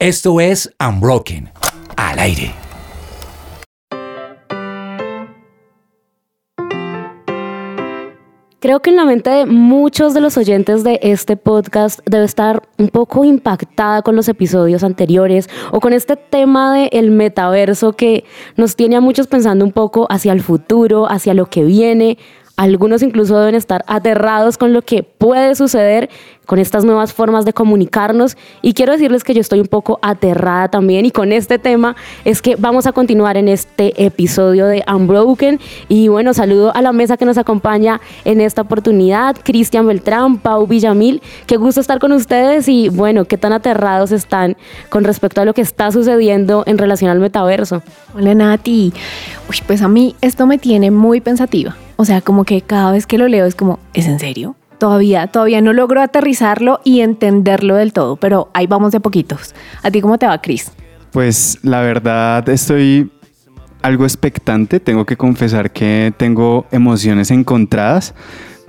Esto 0.00 0.40
es 0.40 0.74
Unbroken, 0.80 1.50
al 1.94 2.18
aire. 2.20 2.54
Creo 8.60 8.80
que 8.80 8.88
en 8.88 8.96
la 8.96 9.04
mente 9.04 9.28
de 9.28 9.44
muchos 9.44 10.14
de 10.14 10.22
los 10.22 10.38
oyentes 10.38 10.84
de 10.84 11.00
este 11.02 11.36
podcast 11.36 12.00
debe 12.06 12.24
estar 12.24 12.62
un 12.78 12.88
poco 12.88 13.26
impactada 13.26 14.00
con 14.00 14.16
los 14.16 14.28
episodios 14.28 14.84
anteriores 14.84 15.50
o 15.70 15.80
con 15.80 15.92
este 15.92 16.16
tema 16.16 16.74
del 16.74 16.88
el 16.92 17.10
metaverso 17.10 17.92
que 17.92 18.24
nos 18.56 18.76
tiene 18.76 18.96
a 18.96 19.02
muchos 19.02 19.26
pensando 19.26 19.66
un 19.66 19.72
poco 19.72 20.06
hacia 20.08 20.32
el 20.32 20.40
futuro, 20.40 21.10
hacia 21.10 21.34
lo 21.34 21.44
que 21.44 21.62
viene, 21.62 22.16
algunos 22.60 23.02
incluso 23.02 23.38
deben 23.38 23.54
estar 23.54 23.82
aterrados 23.86 24.58
con 24.58 24.74
lo 24.74 24.82
que 24.82 25.02
puede 25.02 25.54
suceder 25.54 26.10
con 26.44 26.58
estas 26.58 26.84
nuevas 26.84 27.14
formas 27.14 27.46
de 27.46 27.54
comunicarnos 27.54 28.36
y 28.60 28.74
quiero 28.74 28.92
decirles 28.92 29.24
que 29.24 29.32
yo 29.32 29.40
estoy 29.40 29.60
un 29.60 29.66
poco 29.66 29.98
aterrada 30.02 30.68
también 30.68 31.06
y 31.06 31.10
con 31.10 31.32
este 31.32 31.58
tema 31.58 31.96
es 32.26 32.42
que 32.42 32.56
vamos 32.56 32.86
a 32.86 32.92
continuar 32.92 33.38
en 33.38 33.48
este 33.48 34.04
episodio 34.04 34.66
de 34.66 34.84
Unbroken 34.92 35.58
y 35.88 36.08
bueno, 36.08 36.34
saludo 36.34 36.70
a 36.76 36.82
la 36.82 36.92
mesa 36.92 37.16
que 37.16 37.24
nos 37.24 37.38
acompaña 37.38 38.02
en 38.26 38.42
esta 38.42 38.60
oportunidad, 38.60 39.36
Cristian 39.42 39.86
Beltrán, 39.86 40.36
Pau 40.36 40.66
Villamil, 40.66 41.22
qué 41.46 41.56
gusto 41.56 41.80
estar 41.80 41.98
con 41.98 42.12
ustedes 42.12 42.68
y 42.68 42.90
bueno, 42.90 43.24
qué 43.24 43.38
tan 43.38 43.54
aterrados 43.54 44.12
están 44.12 44.58
con 44.90 45.04
respecto 45.04 45.40
a 45.40 45.46
lo 45.46 45.54
que 45.54 45.62
está 45.62 45.90
sucediendo 45.92 46.64
en 46.66 46.76
relación 46.76 47.10
al 47.10 47.20
metaverso. 47.20 47.82
Hola 48.14 48.34
Nati, 48.34 48.92
Uy, 49.48 49.56
pues 49.66 49.80
a 49.80 49.88
mí 49.88 50.14
esto 50.20 50.46
me 50.46 50.58
tiene 50.58 50.90
muy 50.90 51.22
pensativa. 51.22 51.74
O 52.00 52.06
sea, 52.06 52.22
como 52.22 52.44
que 52.44 52.62
cada 52.62 52.92
vez 52.92 53.06
que 53.06 53.18
lo 53.18 53.28
leo 53.28 53.44
es 53.44 53.54
como, 53.54 53.78
¿es 53.92 54.06
en 54.06 54.18
serio? 54.18 54.56
Todavía, 54.78 55.26
todavía 55.26 55.60
no 55.60 55.74
logro 55.74 56.00
aterrizarlo 56.00 56.80
y 56.82 57.02
entenderlo 57.02 57.76
del 57.76 57.92
todo, 57.92 58.16
pero 58.16 58.48
ahí 58.54 58.66
vamos 58.66 58.92
de 58.92 59.00
poquitos. 59.00 59.54
¿A 59.82 59.90
ti 59.90 60.00
cómo 60.00 60.16
te 60.16 60.26
va, 60.26 60.40
Cris? 60.40 60.72
Pues 61.12 61.58
la 61.60 61.82
verdad 61.82 62.48
estoy 62.48 63.12
algo 63.82 64.04
expectante. 64.04 64.80
Tengo 64.80 65.04
que 65.04 65.18
confesar 65.18 65.72
que 65.72 66.14
tengo 66.16 66.64
emociones 66.70 67.30
encontradas, 67.30 68.14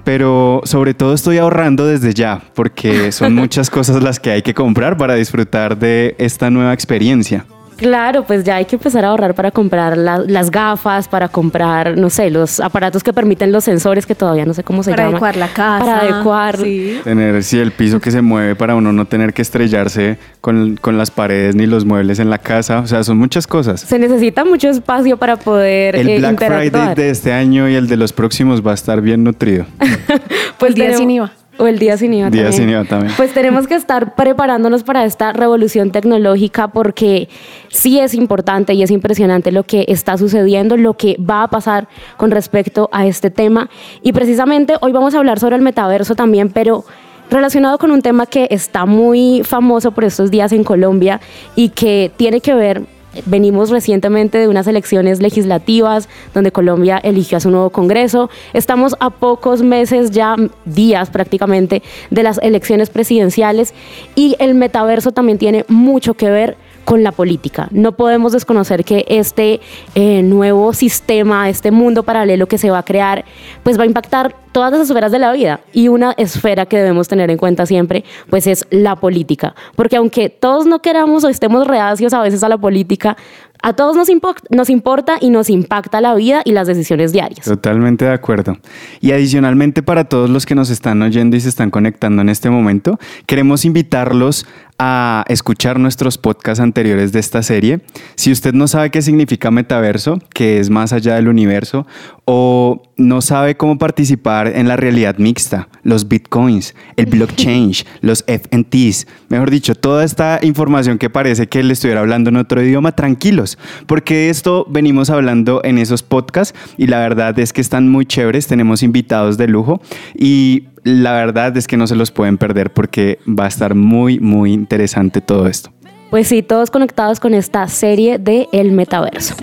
pero 0.03 0.59
sobre 0.65 0.93
todo 0.93 1.13
estoy 1.13 1.37
ahorrando 1.37 1.87
desde 1.87 2.13
ya, 2.13 2.41
porque 2.53 3.13
son 3.13 3.33
muchas 3.35 3.69
cosas 3.69 4.03
las 4.03 4.19
que 4.19 4.31
hay 4.31 4.41
que 4.41 4.53
comprar 4.53 4.97
para 4.97 5.15
disfrutar 5.15 5.79
de 5.79 6.15
esta 6.17 6.49
nueva 6.49 6.73
experiencia. 6.73 7.45
Claro, 7.81 8.23
pues 8.23 8.43
ya 8.43 8.57
hay 8.57 8.65
que 8.65 8.75
empezar 8.75 9.03
a 9.05 9.07
ahorrar 9.07 9.33
para 9.33 9.49
comprar 9.49 9.97
las 9.97 10.51
gafas, 10.51 11.07
para 11.07 11.27
comprar, 11.27 11.97
no 11.97 12.11
sé, 12.11 12.29
los 12.29 12.59
aparatos 12.59 13.03
que 13.03 13.11
permiten 13.11 13.51
los 13.51 13.63
sensores 13.63 14.05
que 14.05 14.13
todavía 14.13 14.45
no 14.45 14.53
sé 14.53 14.63
cómo 14.63 14.83
se 14.83 14.91
llaman. 14.91 15.05
Para 15.05 15.09
adecuar 15.09 15.35
la 15.35 15.47
casa. 15.47 15.85
Para 15.85 15.99
adecuar. 16.01 16.57
Tener, 17.03 17.43
sí, 17.43 17.57
el 17.57 17.71
piso 17.71 17.99
que 17.99 18.11
se 18.11 18.21
mueve 18.21 18.55
para 18.55 18.75
uno 18.75 18.93
no 18.93 19.05
tener 19.05 19.33
que 19.33 19.41
estrellarse 19.41 20.19
con, 20.41 20.77
con, 20.77 20.99
las 20.99 21.09
paredes 21.09 21.55
ni 21.55 21.65
los 21.65 21.83
muebles 21.83 22.19
en 22.19 22.29
la 22.29 22.37
casa. 22.37 22.81
O 22.81 22.87
sea, 22.87 23.03
son 23.03 23.17
muchas 23.17 23.47
cosas. 23.47 23.81
Se 23.81 23.97
necesita 23.97 24.45
mucho 24.45 24.69
espacio 24.69 25.17
para 25.17 25.37
poder 25.37 25.95
El 25.95 26.07
eh, 26.07 26.19
Black 26.19 26.37
Friday 26.37 26.93
de 26.93 27.09
este 27.09 27.33
año 27.33 27.67
y 27.67 27.73
el 27.73 27.87
de 27.87 27.97
los 27.97 28.13
próximos 28.13 28.65
va 28.65 28.71
a 28.71 28.75
estar 28.75 29.01
bien 29.01 29.23
nutrido. 29.23 29.65
pues 30.59 30.75
día 30.75 30.95
sin 30.95 31.09
IVA. 31.09 31.31
O 31.57 31.67
el 31.67 31.79
día 31.79 31.97
sin 31.97 32.13
IVA 32.13 32.29
día 32.29 32.43
también. 32.43 32.53
sin 32.53 32.69
IVA 32.69 32.83
también. 32.85 33.13
Pues 33.17 33.33
tenemos 33.33 33.67
que 33.67 33.75
estar 33.75 34.15
preparándonos 34.15 34.83
para 34.83 35.05
esta 35.05 35.33
revolución 35.33 35.91
tecnológica 35.91 36.69
porque 36.69 37.29
sí 37.67 37.99
es 37.99 38.13
importante 38.13 38.73
y 38.73 38.83
es 38.83 38.91
impresionante 38.91 39.51
lo 39.51 39.63
que 39.63 39.85
está 39.87 40.17
sucediendo, 40.17 40.77
lo 40.77 40.95
que 40.95 41.17
va 41.17 41.43
a 41.43 41.47
pasar 41.49 41.87
con 42.17 42.31
respecto 42.31 42.89
a 42.91 43.05
este 43.05 43.29
tema. 43.29 43.69
Y 44.01 44.13
precisamente 44.13 44.75
hoy 44.81 44.91
vamos 44.91 45.13
a 45.13 45.17
hablar 45.17 45.39
sobre 45.39 45.55
el 45.55 45.61
metaverso 45.61 46.15
también, 46.15 46.49
pero 46.49 46.85
relacionado 47.29 47.77
con 47.77 47.91
un 47.91 48.01
tema 48.01 48.25
que 48.25 48.47
está 48.51 48.85
muy 48.85 49.41
famoso 49.43 49.91
por 49.91 50.03
estos 50.03 50.31
días 50.31 50.51
en 50.51 50.63
Colombia 50.63 51.21
y 51.55 51.69
que 51.69 52.11
tiene 52.17 52.41
que 52.41 52.53
ver 52.53 52.83
Venimos 53.25 53.69
recientemente 53.69 54.37
de 54.37 54.47
unas 54.47 54.67
elecciones 54.67 55.21
legislativas 55.21 56.07
donde 56.33 56.51
Colombia 56.51 56.97
eligió 57.03 57.37
a 57.37 57.41
su 57.41 57.51
nuevo 57.51 57.69
Congreso. 57.69 58.29
Estamos 58.53 58.95
a 58.99 59.09
pocos 59.09 59.61
meses, 59.61 60.11
ya 60.11 60.35
días 60.65 61.09
prácticamente, 61.09 61.83
de 62.09 62.23
las 62.23 62.37
elecciones 62.39 62.89
presidenciales 62.89 63.73
y 64.15 64.35
el 64.39 64.55
metaverso 64.55 65.11
también 65.11 65.37
tiene 65.37 65.65
mucho 65.67 66.13
que 66.13 66.29
ver 66.29 66.57
con 66.85 67.03
la 67.03 67.11
política. 67.11 67.67
No 67.71 67.91
podemos 67.93 68.31
desconocer 68.31 68.83
que 68.83 69.05
este 69.07 69.61
eh, 69.95 70.23
nuevo 70.23 70.73
sistema, 70.73 71.49
este 71.49 71.71
mundo 71.71 72.03
paralelo 72.03 72.47
que 72.47 72.57
se 72.57 72.71
va 72.71 72.79
a 72.79 72.83
crear, 72.83 73.23
pues 73.63 73.77
va 73.77 73.83
a 73.83 73.85
impactar 73.85 74.35
todas 74.51 74.71
las 74.71 74.81
esferas 74.81 75.11
de 75.11 75.19
la 75.19 75.31
vida 75.31 75.61
y 75.73 75.87
una 75.87 76.11
esfera 76.13 76.65
que 76.65 76.77
debemos 76.77 77.07
tener 77.07 77.29
en 77.31 77.37
cuenta 77.37 77.65
siempre, 77.65 78.03
pues 78.29 78.47
es 78.47 78.65
la 78.69 78.95
política, 78.95 79.55
porque 79.75 79.95
aunque 79.95 80.29
todos 80.29 80.65
no 80.65 80.81
queramos 80.81 81.23
o 81.23 81.29
estemos 81.29 81.67
reacios 81.67 82.13
a 82.13 82.21
veces 82.21 82.43
a 82.43 82.49
la 82.49 82.57
política, 82.57 83.17
a 83.61 83.73
todos 83.73 83.95
nos, 83.95 84.07
nos 84.49 84.69
importa 84.69 85.17
y 85.21 85.29
nos 85.29 85.49
impacta 85.49 86.01
la 86.01 86.15
vida 86.15 86.41
y 86.45 86.51
las 86.51 86.67
decisiones 86.67 87.11
diarias. 87.11 87.45
Totalmente 87.45 88.05
de 88.05 88.11
acuerdo. 88.11 88.57
Y 89.01 89.11
adicionalmente 89.11 89.83
para 89.83 90.05
todos 90.05 90.29
los 90.29 90.45
que 90.45 90.55
nos 90.55 90.69
están 90.69 91.01
oyendo 91.01 91.37
y 91.37 91.41
se 91.41 91.49
están 91.49 91.69
conectando 91.69 92.21
en 92.21 92.29
este 92.29 92.49
momento, 92.49 92.99
queremos 93.27 93.65
invitarlos 93.65 94.47
a 94.83 95.25
escuchar 95.27 95.79
nuestros 95.79 96.17
podcasts 96.17 96.59
anteriores 96.59 97.11
de 97.11 97.19
esta 97.19 97.43
serie. 97.43 97.81
Si 98.15 98.31
usted 98.31 98.53
no 98.53 98.67
sabe 98.67 98.89
qué 98.89 99.03
significa 99.03 99.51
metaverso, 99.51 100.17
que 100.33 100.59
es 100.59 100.71
más 100.71 100.91
allá 100.91 101.15
del 101.15 101.27
universo, 101.27 101.85
o 102.33 102.81
no 102.95 103.19
sabe 103.19 103.57
cómo 103.57 103.77
participar 103.77 104.47
en 104.55 104.69
la 104.69 104.77
realidad 104.77 105.17
mixta, 105.17 105.67
los 105.83 106.07
bitcoins, 106.07 106.73
el 106.95 107.07
blockchain, 107.07 107.73
los 107.99 108.23
FNTs, 108.25 109.05
mejor 109.27 109.51
dicho, 109.51 109.75
toda 109.75 110.05
esta 110.05 110.39
información 110.41 110.97
que 110.97 111.09
parece 111.09 111.47
que 111.47 111.61
le 111.61 111.73
estuviera 111.73 111.99
hablando 111.99 112.29
en 112.29 112.37
otro 112.37 112.63
idioma, 112.63 112.93
tranquilos, 112.93 113.57
porque 113.85 114.29
esto 114.29 114.65
venimos 114.69 115.09
hablando 115.09 115.59
en 115.65 115.77
esos 115.77 116.03
podcasts 116.03 116.57
y 116.77 116.87
la 116.87 116.99
verdad 116.99 117.37
es 117.37 117.51
que 117.51 117.59
están 117.59 117.89
muy 117.89 118.05
chéveres, 118.05 118.47
tenemos 118.47 118.81
invitados 118.81 119.37
de 119.37 119.49
lujo 119.49 119.81
y 120.15 120.69
la 120.85 121.11
verdad 121.11 121.57
es 121.57 121.67
que 121.67 121.75
no 121.75 121.85
se 121.85 121.97
los 121.97 122.11
pueden 122.11 122.37
perder 122.37 122.71
porque 122.71 123.19
va 123.27 123.43
a 123.43 123.49
estar 123.49 123.75
muy, 123.75 124.21
muy 124.21 124.53
interesante 124.53 125.19
todo 125.19 125.47
esto. 125.47 125.69
Pues 126.09 126.29
sí, 126.29 126.43
todos 126.43 126.71
conectados 126.71 127.19
con 127.19 127.33
esta 127.33 127.67
serie 127.67 128.19
de 128.19 128.47
El 128.53 128.71
Metaverso. 128.71 129.35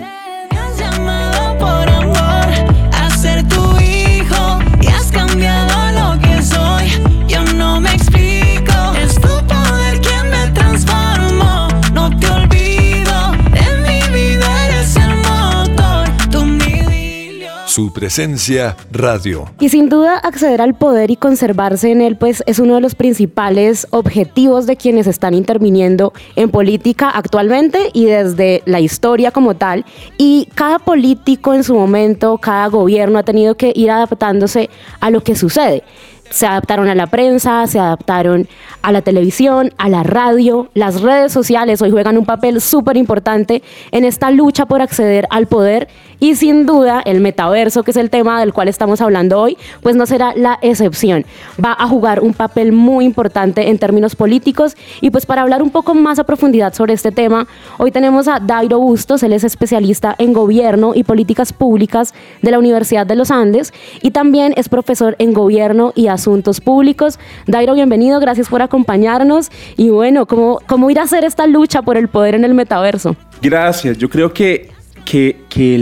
Su 17.69 17.93
presencia 17.93 18.75
radio. 18.91 19.45
Y 19.59 19.69
sin 19.69 19.89
duda 19.89 20.17
acceder 20.17 20.59
al 20.59 20.75
poder 20.75 21.11
y 21.11 21.15
conservarse 21.15 21.91
en 21.91 22.01
él 22.01 22.17
pues 22.17 22.41
es 22.47 22.57
uno 22.57 22.73
de 22.73 22.81
los 22.81 22.95
principales 22.95 23.85
objetivos 23.91 24.65
de 24.65 24.75
quienes 24.75 25.05
están 25.05 25.35
interviniendo 25.35 26.11
en 26.35 26.49
política 26.49 27.11
actualmente 27.11 27.91
y 27.93 28.05
desde 28.05 28.63
la 28.65 28.79
historia 28.79 29.29
como 29.29 29.55
tal. 29.55 29.85
Y 30.17 30.47
cada 30.55 30.79
político 30.79 31.53
en 31.53 31.63
su 31.63 31.75
momento, 31.75 32.39
cada 32.39 32.65
gobierno 32.69 33.19
ha 33.19 33.23
tenido 33.23 33.53
que 33.53 33.71
ir 33.75 33.91
adaptándose 33.91 34.71
a 34.99 35.11
lo 35.11 35.21
que 35.21 35.35
sucede 35.35 35.83
se 36.29 36.45
adaptaron 36.47 36.87
a 36.87 36.95
la 36.95 37.07
prensa, 37.07 37.65
se 37.67 37.79
adaptaron 37.79 38.47
a 38.81 38.91
la 38.91 39.01
televisión, 39.01 39.73
a 39.77 39.89
la 39.89 40.03
radio, 40.03 40.69
las 40.73 41.01
redes 41.01 41.31
sociales 41.31 41.81
hoy 41.81 41.91
juegan 41.91 42.17
un 42.17 42.25
papel 42.25 42.61
súper 42.61 42.97
importante 42.97 43.61
en 43.91 44.05
esta 44.05 44.31
lucha 44.31 44.65
por 44.65 44.81
acceder 44.81 45.27
al 45.29 45.47
poder 45.47 45.89
y 46.19 46.35
sin 46.35 46.65
duda 46.65 47.01
el 47.05 47.21
metaverso, 47.21 47.83
que 47.83 47.91
es 47.91 47.97
el 47.97 48.09
tema 48.09 48.39
del 48.39 48.53
cual 48.53 48.67
estamos 48.67 49.01
hablando 49.01 49.39
hoy, 49.39 49.57
pues 49.81 49.95
no 49.95 50.05
será 50.05 50.33
la 50.35 50.59
excepción. 50.61 51.25
Va 51.63 51.75
a 51.77 51.87
jugar 51.87 52.21
un 52.21 52.33
papel 52.33 52.71
muy 52.71 53.05
importante 53.05 53.69
en 53.69 53.77
términos 53.77 54.15
políticos 54.15 54.75
y 55.01 55.11
pues 55.11 55.25
para 55.25 55.41
hablar 55.41 55.61
un 55.61 55.69
poco 55.69 55.95
más 55.95 56.19
a 56.19 56.25
profundidad 56.25 56.73
sobre 56.73 56.93
este 56.93 57.11
tema, 57.11 57.47
hoy 57.77 57.91
tenemos 57.91 58.27
a 58.27 58.39
Dairo 58.39 58.79
Bustos, 58.79 59.23
él 59.23 59.33
es 59.33 59.43
especialista 59.43 60.15
en 60.17 60.33
gobierno 60.33 60.93
y 60.93 61.03
políticas 61.03 61.53
públicas 61.53 62.13
de 62.41 62.51
la 62.51 62.59
Universidad 62.59 63.05
de 63.05 63.15
los 63.15 63.31
Andes 63.31 63.73
y 64.01 64.11
también 64.11 64.53
es 64.57 64.69
profesor 64.69 65.15
en 65.19 65.33
gobierno 65.33 65.93
y 65.95 66.07
asuntos 66.19 66.59
públicos. 66.59 67.17
Dairo, 67.47 67.73
bienvenido, 67.73 68.19
gracias 68.19 68.49
por 68.49 68.61
acompañarnos 68.61 69.49
y 69.77 69.89
bueno, 69.89 70.25
¿cómo, 70.25 70.59
cómo 70.67 70.89
ir 70.89 70.99
a 70.99 71.03
hacer 71.03 71.23
esta 71.23 71.47
lucha 71.47 71.81
por 71.81 71.95
el 71.97 72.07
poder 72.09 72.35
en 72.35 72.43
el 72.43 72.53
metaverso? 72.53 73.15
Gracias, 73.41 73.97
yo 73.97 74.09
creo 74.09 74.33
que 74.33 74.69
que, 75.05 75.75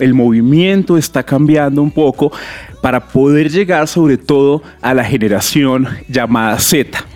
el 0.00 0.14
movimiento 0.14 0.96
está 0.96 1.22
cambiando 1.22 1.82
un 1.82 1.90
poco 1.90 2.32
para 2.80 3.06
poder 3.06 3.50
llegar 3.50 3.86
sobre 3.86 4.16
todo 4.16 4.62
a 4.80 4.94
la 4.94 5.04
generación 5.04 5.86
llamada 6.08 6.58
Z 6.58 7.11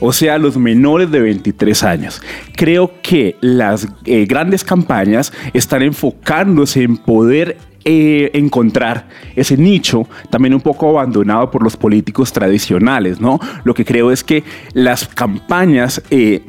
o 0.00 0.12
sea, 0.12 0.38
los 0.38 0.56
menores 0.56 1.10
de 1.10 1.20
23 1.20 1.82
años. 1.84 2.22
Creo 2.56 2.92
que 3.02 3.36
las 3.40 3.88
eh, 4.04 4.26
grandes 4.26 4.64
campañas 4.64 5.32
están 5.52 5.82
enfocándose 5.82 6.82
en 6.82 6.96
poder 6.96 7.56
eh, 7.84 8.30
encontrar 8.34 9.08
ese 9.34 9.56
nicho 9.56 10.06
también 10.30 10.52
un 10.52 10.60
poco 10.60 10.88
abandonado 10.90 11.50
por 11.50 11.62
los 11.62 11.76
políticos 11.76 12.32
tradicionales, 12.32 13.20
¿no? 13.20 13.38
Lo 13.64 13.72
que 13.72 13.84
creo 13.84 14.10
es 14.10 14.24
que 14.24 14.44
las 14.74 15.08
campañas... 15.08 16.02
Eh, 16.10 16.42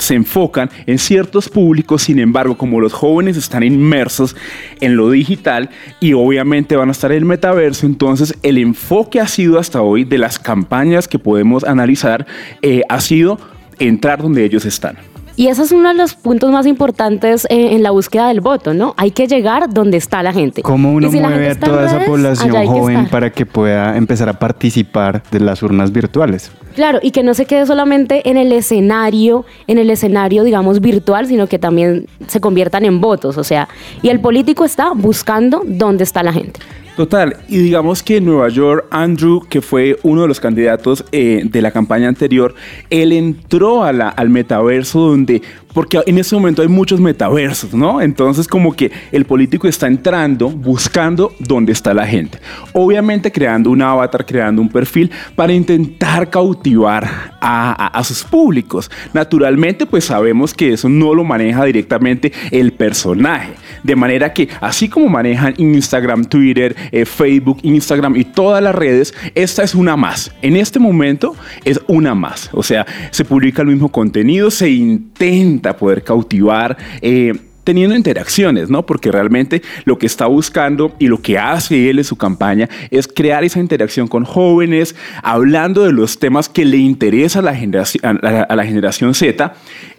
se 0.00 0.14
enfocan 0.14 0.70
en 0.86 0.98
ciertos 0.98 1.48
públicos, 1.48 2.02
sin 2.02 2.18
embargo, 2.18 2.56
como 2.56 2.80
los 2.80 2.92
jóvenes 2.92 3.36
están 3.36 3.62
inmersos 3.62 4.36
en 4.80 4.96
lo 4.96 5.10
digital 5.10 5.70
y 6.00 6.12
obviamente 6.12 6.76
van 6.76 6.88
a 6.88 6.92
estar 6.92 7.12
en 7.12 7.18
el 7.18 7.24
metaverso, 7.24 7.86
entonces 7.86 8.34
el 8.42 8.58
enfoque 8.58 9.20
ha 9.20 9.28
sido 9.28 9.58
hasta 9.58 9.82
hoy 9.82 10.04
de 10.04 10.18
las 10.18 10.38
campañas 10.38 11.08
que 11.08 11.18
podemos 11.18 11.64
analizar, 11.64 12.26
eh, 12.62 12.82
ha 12.88 13.00
sido 13.00 13.38
entrar 13.78 14.22
donde 14.22 14.44
ellos 14.44 14.64
están. 14.64 14.96
Y 15.36 15.48
ese 15.48 15.62
es 15.62 15.72
uno 15.72 15.88
de 15.88 15.94
los 15.94 16.14
puntos 16.14 16.50
más 16.50 16.66
importantes 16.66 17.46
eh, 17.48 17.74
en 17.74 17.82
la 17.82 17.92
búsqueda 17.92 18.28
del 18.28 18.42
voto, 18.42 18.74
¿no? 18.74 18.92
Hay 18.98 19.10
que 19.10 19.26
llegar 19.26 19.72
donde 19.72 19.96
está 19.96 20.22
la 20.22 20.34
gente. 20.34 20.60
¿Cómo 20.60 20.92
uno 20.92 21.10
si 21.10 21.18
mueve 21.18 21.48
a 21.48 21.58
toda 21.58 21.86
esa 21.86 21.94
redes, 21.94 22.08
población 22.08 22.52
que 22.52 22.66
joven 22.66 23.08
para 23.08 23.30
que 23.30 23.46
pueda 23.46 23.96
empezar 23.96 24.28
a 24.28 24.38
participar 24.38 25.22
de 25.30 25.40
las 25.40 25.62
urnas 25.62 25.92
virtuales? 25.92 26.52
Claro, 26.74 27.00
y 27.02 27.10
que 27.10 27.22
no 27.22 27.34
se 27.34 27.46
quede 27.46 27.66
solamente 27.66 28.28
en 28.28 28.36
el 28.36 28.52
escenario, 28.52 29.44
en 29.66 29.78
el 29.78 29.90
escenario, 29.90 30.44
digamos, 30.44 30.80
virtual, 30.80 31.26
sino 31.26 31.46
que 31.46 31.58
también 31.58 32.06
se 32.26 32.40
conviertan 32.40 32.84
en 32.84 33.00
votos. 33.00 33.38
O 33.38 33.44
sea, 33.44 33.68
y 34.02 34.08
el 34.08 34.20
político 34.20 34.64
está 34.64 34.92
buscando 34.94 35.62
dónde 35.66 36.04
está 36.04 36.22
la 36.22 36.32
gente. 36.32 36.60
Total, 36.96 37.36
y 37.48 37.58
digamos 37.58 38.02
que 38.02 38.18
en 38.18 38.26
Nueva 38.26 38.48
York, 38.50 38.84
Andrew, 38.90 39.40
que 39.48 39.62
fue 39.62 39.98
uno 40.02 40.22
de 40.22 40.28
los 40.28 40.38
candidatos 40.38 41.04
eh, 41.12 41.42
de 41.44 41.62
la 41.62 41.70
campaña 41.70 42.08
anterior, 42.08 42.54
él 42.90 43.12
entró 43.12 43.84
al 43.84 44.28
metaverso 44.28 45.00
donde, 45.00 45.40
porque 45.72 46.00
en 46.06 46.18
ese 46.18 46.34
momento 46.34 46.62
hay 46.62 46.68
muchos 46.68 47.00
metaversos, 47.00 47.72
¿no? 47.74 48.00
Entonces 48.00 48.48
como 48.48 48.74
que 48.74 48.90
el 49.12 49.24
político 49.24 49.68
está 49.68 49.86
entrando, 49.86 50.48
buscando 50.50 51.32
dónde 51.38 51.72
está 51.72 51.94
la 51.94 52.06
gente. 52.06 52.38
Obviamente 52.72 53.30
creando 53.30 53.70
un 53.70 53.82
avatar, 53.82 54.24
creando 54.26 54.62
un 54.62 54.68
perfil 54.68 55.10
para 55.36 55.52
intentar 55.52 56.28
cautivar 56.30 57.04
a, 57.40 57.72
a- 57.72 57.86
a 57.98 58.04
sus 58.04 58.24
públicos. 58.24 58.90
Naturalmente, 59.12 59.86
pues 59.86 60.04
sabemos 60.04 60.54
que 60.54 60.72
eso 60.72 60.88
no 60.88 61.14
lo 61.14 61.24
maneja 61.24 61.64
directamente 61.64 62.32
el 62.50 62.72
personaje. 62.72 63.52
De 63.82 63.96
manera 63.96 64.32
que, 64.32 64.48
así 64.60 64.88
como 64.88 65.08
manejan 65.08 65.54
Instagram, 65.58 66.24
Twitter, 66.24 66.74
eh, 66.92 67.04
Facebook, 67.04 67.58
Instagram 67.62 68.16
y 68.16 68.24
todas 68.24 68.62
las 68.62 68.74
redes, 68.74 69.14
esta 69.34 69.62
es 69.62 69.74
una 69.74 69.96
más. 69.96 70.32
En 70.42 70.56
este 70.56 70.78
momento 70.78 71.34
es 71.64 71.80
una 71.86 72.14
más. 72.14 72.50
O 72.52 72.62
sea, 72.62 72.86
se 73.10 73.24
publica 73.24 73.62
el 73.62 73.68
mismo 73.68 73.88
contenido, 73.90 74.50
se 74.50 74.70
intenta 74.70 75.59
poder 75.60 76.02
cautivar. 76.02 76.76
eh, 77.00 77.34
teniendo 77.64 77.94
interacciones, 77.94 78.70
¿no? 78.70 78.84
Porque 78.84 79.12
realmente 79.12 79.62
lo 79.84 79.98
que 79.98 80.06
está 80.06 80.26
buscando 80.26 80.94
y 80.98 81.06
lo 81.06 81.20
que 81.20 81.38
hace 81.38 81.90
él 81.90 81.98
en 81.98 82.04
su 82.04 82.16
campaña 82.16 82.68
es 82.90 83.06
crear 83.06 83.44
esa 83.44 83.60
interacción 83.60 84.08
con 84.08 84.24
jóvenes, 84.24 84.96
hablando 85.22 85.84
de 85.84 85.92
los 85.92 86.18
temas 86.18 86.48
que 86.48 86.64
le 86.64 86.78
interesa 86.78 87.40
a 87.40 87.42
la 87.42 87.54
generación, 87.54 88.18
a 88.24 88.30
la, 88.30 88.42
a 88.42 88.56
la 88.56 88.64
generación 88.64 89.14
Z 89.14 89.54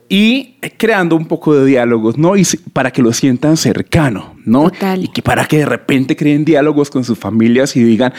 y 0.09 0.55
creando 0.77 1.15
un 1.15 1.25
poco 1.25 1.55
de 1.55 1.65
diálogos, 1.65 2.17
¿no? 2.17 2.35
Y 2.35 2.45
para 2.73 2.91
que 2.91 3.01
lo 3.01 3.13
sientan 3.13 3.55
cercano, 3.55 4.35
¿no? 4.43 4.69
Total. 4.69 5.05
Y 5.05 5.07
que 5.07 5.21
para 5.21 5.45
que 5.45 5.59
de 5.59 5.65
repente 5.65 6.17
creen 6.17 6.43
diálogos 6.43 6.89
con 6.89 7.05
sus 7.05 7.17
familias 7.17 7.77
y 7.77 7.83
digan, 7.83 8.13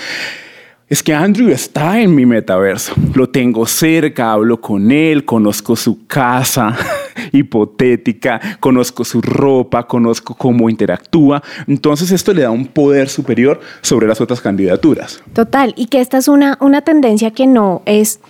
es 0.92 1.02
que 1.02 1.14
Andrew 1.14 1.48
está 1.48 1.98
en 2.02 2.14
mi 2.14 2.26
metaverso. 2.26 2.92
Lo 3.14 3.26
tengo 3.26 3.64
cerca, 3.64 4.30
hablo 4.30 4.60
con 4.60 4.92
él, 4.92 5.24
conozco 5.24 5.74
su 5.74 6.06
casa 6.06 6.76
hipotética, 7.32 8.58
conozco 8.60 9.02
su 9.02 9.22
ropa, 9.22 9.86
conozco 9.86 10.34
cómo 10.34 10.68
interactúa. 10.68 11.42
Entonces 11.66 12.10
esto 12.10 12.34
le 12.34 12.42
da 12.42 12.50
un 12.50 12.66
poder 12.66 13.08
superior 13.08 13.58
sobre 13.80 14.06
las 14.06 14.20
otras 14.20 14.42
candidaturas. 14.42 15.22
Total, 15.32 15.72
y 15.78 15.86
que 15.86 16.02
esta 16.02 16.18
es 16.18 16.28
una, 16.28 16.58
una 16.60 16.82
tendencia 16.82 17.30
que 17.30 17.46
no 17.46 17.80
es, 17.86 18.20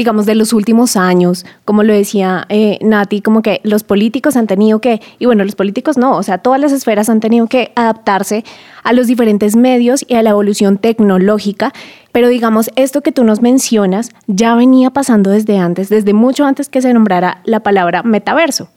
digamos, 0.00 0.24
de 0.24 0.34
los 0.34 0.54
últimos 0.54 0.96
años, 0.96 1.44
como 1.66 1.82
lo 1.82 1.92
decía 1.92 2.46
eh, 2.48 2.78
Nati, 2.80 3.20
como 3.20 3.42
que 3.42 3.60
los 3.64 3.84
políticos 3.84 4.34
han 4.34 4.46
tenido 4.46 4.80
que, 4.80 5.02
y 5.18 5.26
bueno, 5.26 5.44
los 5.44 5.56
políticos 5.56 5.98
no, 5.98 6.16
o 6.16 6.22
sea, 6.22 6.38
todas 6.38 6.58
las 6.58 6.72
esferas 6.72 7.10
han 7.10 7.20
tenido 7.20 7.48
que 7.48 7.70
adaptarse 7.74 8.42
a 8.82 8.94
los 8.94 9.08
diferentes 9.08 9.56
medios 9.56 10.06
y 10.08 10.14
a 10.14 10.22
la 10.22 10.30
evolución 10.30 10.78
tecnológica, 10.78 11.74
pero 12.12 12.28
digamos, 12.28 12.70
esto 12.76 13.02
que 13.02 13.12
tú 13.12 13.24
nos 13.24 13.42
mencionas 13.42 14.08
ya 14.26 14.54
venía 14.54 14.88
pasando 14.88 15.28
desde 15.28 15.58
antes, 15.58 15.90
desde 15.90 16.14
mucho 16.14 16.46
antes 16.46 16.70
que 16.70 16.80
se 16.80 16.94
nombrara 16.94 17.42
la 17.44 17.60
palabra 17.60 18.02
metaverso. 18.02 18.70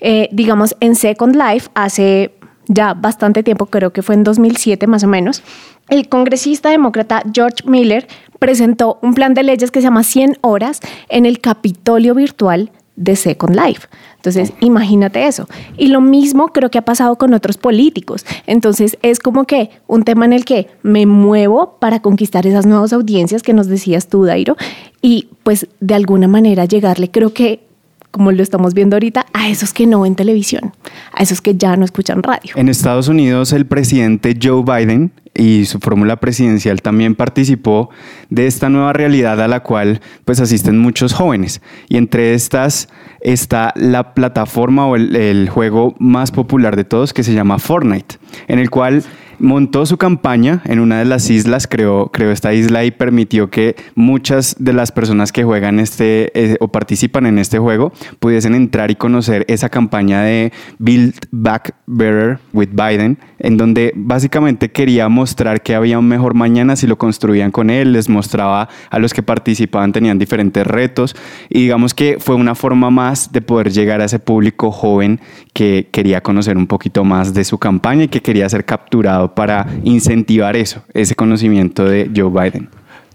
Eh, 0.00 0.28
digamos, 0.30 0.76
en 0.80 0.94
Second 0.94 1.36
Life, 1.36 1.70
hace 1.72 2.34
ya 2.68 2.92
bastante 2.92 3.42
tiempo, 3.42 3.64
creo 3.64 3.94
que 3.94 4.02
fue 4.02 4.14
en 4.14 4.24
2007 4.24 4.86
más 4.86 5.04
o 5.04 5.08
menos, 5.08 5.42
el 5.88 6.08
congresista 6.08 6.70
demócrata 6.70 7.22
George 7.32 7.62
Miller 7.64 8.08
presentó 8.38 8.98
un 9.02 9.14
plan 9.14 9.34
de 9.34 9.42
leyes 9.42 9.70
que 9.70 9.80
se 9.80 9.84
llama 9.84 10.04
100 10.04 10.38
horas 10.40 10.80
en 11.08 11.26
el 11.26 11.40
Capitolio 11.40 12.14
virtual 12.14 12.70
de 12.96 13.14
Second 13.14 13.54
Life. 13.54 13.88
Entonces, 14.16 14.52
imagínate 14.60 15.26
eso. 15.26 15.48
Y 15.76 15.88
lo 15.88 16.00
mismo 16.00 16.48
creo 16.48 16.70
que 16.70 16.78
ha 16.78 16.84
pasado 16.84 17.16
con 17.16 17.34
otros 17.34 17.58
políticos. 17.58 18.26
Entonces, 18.46 18.98
es 19.02 19.20
como 19.20 19.44
que 19.44 19.70
un 19.86 20.02
tema 20.02 20.24
en 20.24 20.32
el 20.32 20.44
que 20.44 20.68
me 20.82 21.06
muevo 21.06 21.76
para 21.78 22.00
conquistar 22.00 22.46
esas 22.46 22.66
nuevas 22.66 22.92
audiencias 22.92 23.42
que 23.42 23.52
nos 23.52 23.68
decías 23.68 24.08
tú, 24.08 24.24
Dairo, 24.24 24.56
y 25.00 25.28
pues 25.42 25.68
de 25.80 25.94
alguna 25.94 26.26
manera 26.26 26.64
llegarle, 26.64 27.10
creo 27.10 27.32
que 27.32 27.66
como 28.10 28.32
lo 28.32 28.42
estamos 28.42 28.72
viendo 28.72 28.96
ahorita, 28.96 29.26
a 29.34 29.50
esos 29.50 29.74
que 29.74 29.86
no 29.86 30.00
ven 30.00 30.14
televisión, 30.14 30.72
a 31.12 31.22
esos 31.22 31.42
que 31.42 31.54
ya 31.54 31.76
no 31.76 31.84
escuchan 31.84 32.22
radio. 32.22 32.54
En 32.56 32.70
Estados 32.70 33.08
Unidos, 33.08 33.52
el 33.52 33.66
presidente 33.66 34.34
Joe 34.42 34.62
Biden 34.62 35.12
y 35.36 35.64
su 35.66 35.78
fórmula 35.78 36.16
presidencial 36.16 36.82
también 36.82 37.14
participó 37.14 37.90
de 38.30 38.46
esta 38.46 38.68
nueva 38.68 38.92
realidad 38.92 39.40
a 39.40 39.48
la 39.48 39.60
cual 39.60 40.00
pues 40.24 40.40
asisten 40.40 40.78
muchos 40.78 41.12
jóvenes. 41.12 41.60
Y 41.88 41.96
entre 41.96 42.34
estas 42.34 42.88
está 43.20 43.72
la 43.76 44.14
plataforma 44.14 44.86
o 44.86 44.96
el, 44.96 45.14
el 45.16 45.48
juego 45.48 45.94
más 45.98 46.30
popular 46.30 46.76
de 46.76 46.84
todos 46.84 47.12
que 47.12 47.22
se 47.22 47.34
llama 47.34 47.58
Fortnite, 47.58 48.16
en 48.48 48.58
el 48.58 48.70
cual 48.70 49.02
montó 49.38 49.86
su 49.86 49.96
campaña 49.96 50.62
en 50.64 50.80
una 50.80 50.98
de 50.98 51.04
las 51.04 51.30
islas, 51.30 51.66
creó, 51.66 52.10
creó 52.12 52.30
esta 52.30 52.52
isla 52.54 52.84
y 52.84 52.90
permitió 52.90 53.50
que 53.50 53.76
muchas 53.94 54.56
de 54.58 54.72
las 54.72 54.92
personas 54.92 55.32
que 55.32 55.44
juegan 55.44 55.80
este 55.80 56.30
eh, 56.34 56.56
o 56.60 56.68
participan 56.68 57.26
en 57.26 57.38
este 57.38 57.58
juego 57.58 57.92
pudiesen 58.18 58.54
entrar 58.54 58.90
y 58.90 58.96
conocer 58.96 59.44
esa 59.48 59.68
campaña 59.68 60.22
de 60.22 60.52
Build 60.78 61.14
Back 61.30 61.74
Better 61.86 62.38
with 62.52 62.70
Biden, 62.72 63.18
en 63.38 63.56
donde 63.56 63.92
básicamente 63.94 64.70
quería 64.70 65.08
mostrar 65.08 65.62
que 65.62 65.74
había 65.74 65.98
un 65.98 66.08
mejor 66.08 66.34
mañana 66.34 66.76
si 66.76 66.86
lo 66.86 66.96
construían 66.98 67.50
con 67.50 67.70
él, 67.70 67.92
les 67.92 68.08
mostraba 68.08 68.68
a 68.90 68.98
los 68.98 69.14
que 69.14 69.22
participaban, 69.22 69.92
tenían 69.92 70.18
diferentes 70.18 70.66
retos 70.66 71.16
y 71.48 71.62
digamos 71.62 71.94
que 71.94 72.16
fue 72.18 72.34
una 72.34 72.54
forma 72.54 72.90
más 72.90 73.32
de 73.32 73.40
poder 73.40 73.70
llegar 73.72 74.00
a 74.00 74.04
ese 74.04 74.18
público 74.18 74.70
joven 74.70 75.20
que 75.52 75.88
quería 75.90 76.22
conocer 76.22 76.56
un 76.56 76.66
poquito 76.66 77.04
más 77.04 77.34
de 77.34 77.44
su 77.44 77.58
campaña 77.58 78.04
y 78.04 78.08
que 78.08 78.22
quería 78.22 78.48
ser 78.48 78.64
capturado 78.64 79.25
para 79.34 79.66
incentivar 79.84 80.56
eso, 80.56 80.82
ese 80.94 81.14
conocimiento 81.14 81.84
de 81.84 82.10
Joe 82.14 82.30
Biden. 82.30 82.68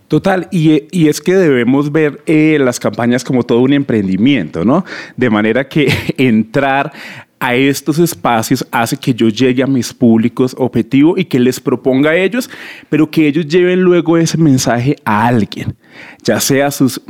Total, 0.08 0.50
y, 0.52 1.08
es 1.08 1.22
que 1.22 1.34
debemos 1.34 1.90
ver 1.90 2.22
eh, 2.26 2.58
las 2.60 2.82
campañas 2.82 3.24
como 3.24 3.44
todo 3.44 3.60
un 3.60 3.72
emprendimiento, 3.72 4.66
¿no? 4.66 4.84
De 5.16 5.30
manera 5.30 5.70
que 5.70 5.88
entrar 6.18 6.92
a 7.40 7.56
estos 7.56 7.98
espacios 7.98 8.66
hace 8.72 8.98
que 8.98 9.14
yo 9.14 9.30
llegue 9.30 9.64
a 9.64 9.68
mis 9.68 9.94
públicos 9.94 10.54
objetivo 10.60 11.18
y 11.18 11.26
que 11.26 11.40
les 11.40 11.60
proponga 11.60 12.12
a 12.12 12.16
ellos, 12.16 12.50
pero 12.90 13.10
que 13.10 13.26
ellos 13.26 13.48
lleven 13.48 13.82
luego 13.82 14.18
ese 14.18 14.38
mensaje 14.38 14.98
a 15.06 15.26
alguien, 15.26 15.76
ya 16.24 16.40
sea 16.42 16.70
sus 16.72 17.02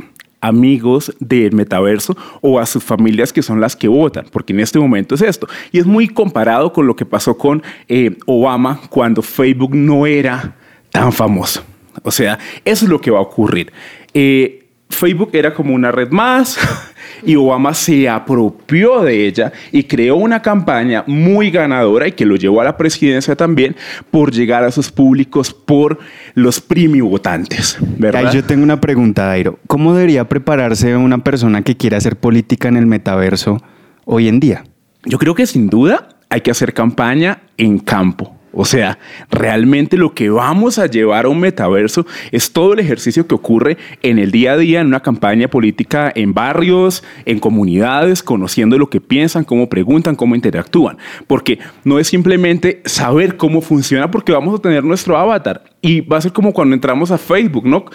amigos 0.42 1.14
del 1.20 1.52
metaverso 1.52 2.14
o 2.42 2.58
a 2.58 2.66
sus 2.66 2.84
familias 2.84 3.32
que 3.32 3.42
son 3.42 3.60
las 3.60 3.74
que 3.74 3.88
votan, 3.88 4.26
porque 4.30 4.52
en 4.52 4.60
este 4.60 4.78
momento 4.78 5.14
es 5.14 5.22
esto. 5.22 5.46
Y 5.70 5.78
es 5.78 5.86
muy 5.86 6.08
comparado 6.08 6.72
con 6.72 6.86
lo 6.86 6.94
que 6.94 7.06
pasó 7.06 7.38
con 7.38 7.62
eh, 7.88 8.18
Obama 8.26 8.80
cuando 8.90 9.22
Facebook 9.22 9.74
no 9.74 10.04
era 10.04 10.56
tan 10.90 11.12
famoso. 11.12 11.62
O 12.02 12.10
sea, 12.10 12.38
eso 12.64 12.84
es 12.84 12.90
lo 12.90 13.00
que 13.00 13.10
va 13.10 13.18
a 13.18 13.22
ocurrir. 13.22 13.72
Eh, 14.12 14.61
Facebook 14.94 15.30
era 15.32 15.54
como 15.54 15.74
una 15.74 15.90
red 15.90 16.10
más 16.10 16.58
y 17.24 17.36
Obama 17.36 17.74
se 17.74 18.08
apropió 18.08 19.02
de 19.02 19.26
ella 19.26 19.52
y 19.70 19.84
creó 19.84 20.16
una 20.16 20.42
campaña 20.42 21.04
muy 21.06 21.50
ganadora 21.50 22.08
y 22.08 22.12
que 22.12 22.26
lo 22.26 22.36
llevó 22.36 22.60
a 22.60 22.64
la 22.64 22.76
presidencia 22.76 23.36
también 23.36 23.76
por 24.10 24.32
llegar 24.32 24.64
a 24.64 24.70
sus 24.70 24.90
públicos 24.90 25.52
por 25.52 25.98
los 26.34 26.60
primi 26.60 27.00
votantes, 27.00 27.76
¿verdad? 27.98 28.26
Ahí 28.26 28.34
yo 28.34 28.44
tengo 28.44 28.62
una 28.62 28.80
pregunta, 28.80 29.26
Dairo. 29.26 29.58
¿Cómo 29.66 29.94
debería 29.94 30.28
prepararse 30.28 30.96
una 30.96 31.18
persona 31.18 31.62
que 31.62 31.76
quiera 31.76 31.98
hacer 31.98 32.16
política 32.16 32.68
en 32.68 32.76
el 32.76 32.86
metaverso 32.86 33.62
hoy 34.04 34.28
en 34.28 34.40
día? 34.40 34.64
Yo 35.04 35.18
creo 35.18 35.34
que 35.34 35.46
sin 35.46 35.68
duda 35.68 36.08
hay 36.28 36.40
que 36.40 36.50
hacer 36.50 36.72
campaña 36.72 37.42
en 37.56 37.78
campo. 37.78 38.36
O 38.52 38.64
sea, 38.64 38.98
realmente 39.30 39.96
lo 39.96 40.14
que 40.14 40.28
vamos 40.28 40.78
a 40.78 40.86
llevar 40.86 41.24
a 41.24 41.28
un 41.28 41.40
metaverso 41.40 42.06
es 42.30 42.52
todo 42.52 42.74
el 42.74 42.80
ejercicio 42.80 43.26
que 43.26 43.34
ocurre 43.34 43.78
en 44.02 44.18
el 44.18 44.30
día 44.30 44.52
a 44.52 44.56
día, 44.56 44.80
en 44.80 44.88
una 44.88 45.00
campaña 45.00 45.48
política, 45.48 46.12
en 46.14 46.34
barrios, 46.34 47.02
en 47.24 47.38
comunidades, 47.38 48.22
conociendo 48.22 48.76
lo 48.76 48.90
que 48.90 49.00
piensan, 49.00 49.44
cómo 49.44 49.68
preguntan, 49.68 50.16
cómo 50.16 50.34
interactúan. 50.34 50.98
Porque 51.26 51.58
no 51.84 51.98
es 51.98 52.08
simplemente 52.08 52.82
saber 52.84 53.36
cómo 53.36 53.62
funciona, 53.62 54.10
porque 54.10 54.32
vamos 54.32 54.58
a 54.58 54.62
tener 54.62 54.84
nuestro 54.84 55.16
avatar. 55.16 55.64
Y 55.80 56.00
va 56.02 56.18
a 56.18 56.20
ser 56.20 56.32
como 56.32 56.52
cuando 56.52 56.74
entramos 56.74 57.10
a 57.10 57.18
Facebook, 57.18 57.66
¿no? 57.66 57.86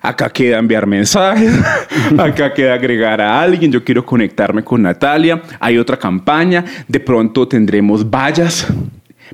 Acá 0.00 0.30
queda 0.30 0.58
enviar 0.58 0.86
mensajes, 0.86 1.52
acá 2.18 2.54
queda 2.54 2.74
agregar 2.74 3.20
a 3.20 3.40
alguien, 3.40 3.70
yo 3.70 3.84
quiero 3.84 4.06
conectarme 4.06 4.62
con 4.62 4.82
Natalia, 4.82 5.42
hay 5.60 5.76
otra 5.76 5.98
campaña, 5.98 6.64
de 6.88 7.00
pronto 7.00 7.46
tendremos 7.46 8.08
vallas 8.08 8.66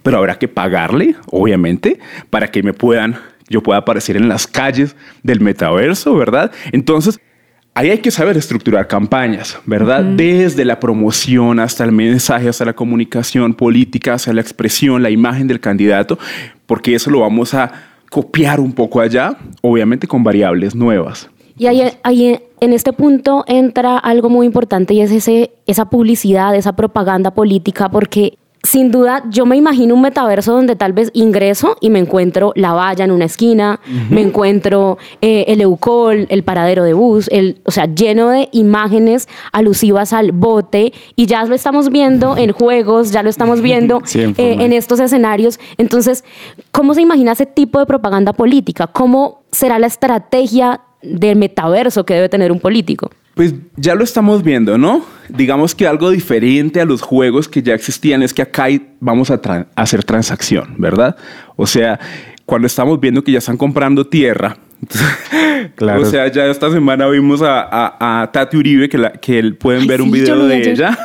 pero 0.02 0.18
habrá 0.18 0.38
que 0.38 0.48
pagarle, 0.48 1.16
obviamente, 1.30 1.98
para 2.30 2.48
que 2.48 2.62
me 2.62 2.72
puedan, 2.72 3.16
yo 3.48 3.62
pueda 3.62 3.80
aparecer 3.80 4.16
en 4.16 4.28
las 4.28 4.46
calles 4.46 4.96
del 5.22 5.40
metaverso, 5.40 6.14
¿verdad? 6.14 6.52
Entonces, 6.72 7.20
ahí 7.74 7.90
hay 7.90 7.98
que 7.98 8.10
saber 8.10 8.36
estructurar 8.36 8.86
campañas, 8.88 9.58
¿verdad? 9.66 10.02
Desde 10.02 10.64
la 10.64 10.80
promoción 10.80 11.60
hasta 11.60 11.84
el 11.84 11.92
mensaje, 11.92 12.48
hasta 12.48 12.64
la 12.64 12.74
comunicación 12.74 13.54
política, 13.54 14.14
hasta 14.14 14.32
la 14.32 14.40
expresión, 14.40 15.02
la 15.02 15.10
imagen 15.10 15.46
del 15.46 15.60
candidato, 15.60 16.18
porque 16.66 16.94
eso 16.94 17.10
lo 17.10 17.20
vamos 17.20 17.54
a 17.54 17.72
copiar 18.10 18.60
un 18.60 18.72
poco 18.72 19.00
allá, 19.00 19.36
obviamente 19.62 20.06
con 20.06 20.22
variables 20.22 20.74
nuevas. 20.74 21.30
Y 21.56 21.66
ahí, 21.66 21.82
ahí, 22.02 22.40
en 22.60 22.72
este 22.72 22.92
punto 22.92 23.44
entra 23.46 23.98
algo 23.98 24.30
muy 24.30 24.46
importante 24.46 24.94
y 24.94 25.02
es 25.02 25.10
ese, 25.10 25.52
esa 25.66 25.90
publicidad, 25.90 26.56
esa 26.56 26.74
propaganda 26.74 27.32
política, 27.32 27.90
porque 27.90 28.38
sin 28.62 28.90
duda, 28.90 29.24
yo 29.30 29.46
me 29.46 29.56
imagino 29.56 29.94
un 29.94 30.02
metaverso 30.02 30.52
donde 30.52 30.76
tal 30.76 30.92
vez 30.92 31.10
ingreso 31.14 31.76
y 31.80 31.88
me 31.88 31.98
encuentro 31.98 32.52
la 32.56 32.72
valla 32.72 33.04
en 33.04 33.10
una 33.10 33.24
esquina, 33.24 33.80
me 34.10 34.20
encuentro 34.20 34.98
eh, 35.22 35.46
el 35.48 35.62
Eucol, 35.62 36.26
el 36.28 36.42
paradero 36.42 36.84
de 36.84 36.92
bus, 36.92 37.28
el, 37.32 37.60
o 37.64 37.70
sea, 37.70 37.86
lleno 37.86 38.28
de 38.28 38.50
imágenes 38.52 39.28
alusivas 39.52 40.12
al 40.12 40.32
bote 40.32 40.92
y 41.16 41.24
ya 41.24 41.44
lo 41.44 41.54
estamos 41.54 41.88
viendo 41.88 42.36
en 42.36 42.52
juegos, 42.52 43.12
ya 43.12 43.22
lo 43.22 43.30
estamos 43.30 43.62
viendo 43.62 44.02
eh, 44.14 44.34
en 44.36 44.72
estos 44.74 45.00
escenarios. 45.00 45.58
Entonces, 45.78 46.22
¿cómo 46.70 46.92
se 46.92 47.00
imagina 47.00 47.32
ese 47.32 47.46
tipo 47.46 47.78
de 47.78 47.86
propaganda 47.86 48.34
política? 48.34 48.88
¿Cómo 48.88 49.40
será 49.50 49.78
la 49.78 49.86
estrategia 49.86 50.82
del 51.02 51.38
metaverso 51.38 52.04
que 52.04 52.12
debe 52.12 52.28
tener 52.28 52.52
un 52.52 52.60
político? 52.60 53.10
Pues 53.40 53.54
ya 53.76 53.94
lo 53.94 54.04
estamos 54.04 54.44
viendo, 54.44 54.76
¿no? 54.76 55.02
Digamos 55.30 55.74
que 55.74 55.86
algo 55.86 56.10
diferente 56.10 56.78
a 56.78 56.84
los 56.84 57.00
juegos 57.00 57.48
que 57.48 57.62
ya 57.62 57.72
existían 57.72 58.22
es 58.22 58.34
que 58.34 58.42
acá 58.42 58.66
vamos 59.00 59.30
a 59.30 59.40
hacer 59.76 60.04
transacción, 60.04 60.74
¿verdad? 60.76 61.16
O 61.56 61.66
sea, 61.66 61.98
cuando 62.44 62.66
estamos 62.66 63.00
viendo 63.00 63.24
que 63.24 63.32
ya 63.32 63.38
están 63.38 63.56
comprando 63.56 64.06
tierra, 64.06 64.58
claro. 65.74 66.02
O 66.02 66.04
sea, 66.04 66.30
ya 66.30 66.48
esta 66.48 66.70
semana 66.70 67.08
vimos 67.08 67.40
a, 67.42 68.28
Tati 68.30 68.58
Uribe, 68.58 68.90
que, 68.90 68.98
la, 68.98 69.12
que 69.12 69.42
pueden 69.58 69.86
ver 69.86 70.02
un 70.02 70.10
video 70.10 70.46
de 70.46 70.72
ella. 70.72 70.98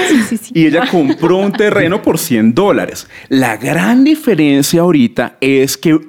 y 0.54 0.64
ella 0.64 0.88
compró 0.90 1.36
un 1.36 1.52
terreno 1.52 2.00
por 2.00 2.16
100 2.16 2.54
dólares. 2.54 3.06
La 3.28 3.58
gran 3.58 4.02
diferencia 4.02 4.80
ahorita 4.80 5.36
es 5.42 5.76
que 5.76 6.00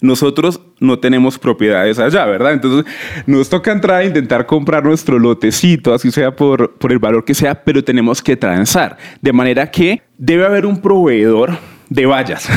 nosotros 0.00 0.60
no 0.82 0.98
tenemos 0.98 1.38
propiedades 1.38 1.98
allá, 1.98 2.26
¿verdad? 2.26 2.52
Entonces 2.52 2.92
nos 3.26 3.48
toca 3.48 3.72
entrar 3.72 4.00
a 4.00 4.04
intentar 4.04 4.46
comprar 4.46 4.84
nuestro 4.84 5.18
lotecito, 5.18 5.94
así 5.94 6.10
sea 6.10 6.34
por, 6.34 6.74
por 6.74 6.92
el 6.92 6.98
valor 6.98 7.24
que 7.24 7.34
sea, 7.34 7.54
pero 7.62 7.82
tenemos 7.82 8.20
que 8.20 8.36
transar. 8.36 8.96
De 9.20 9.32
manera 9.32 9.70
que 9.70 10.02
debe 10.18 10.44
haber 10.44 10.66
un 10.66 10.80
proveedor 10.80 11.56
de 11.88 12.06
vallas, 12.06 12.48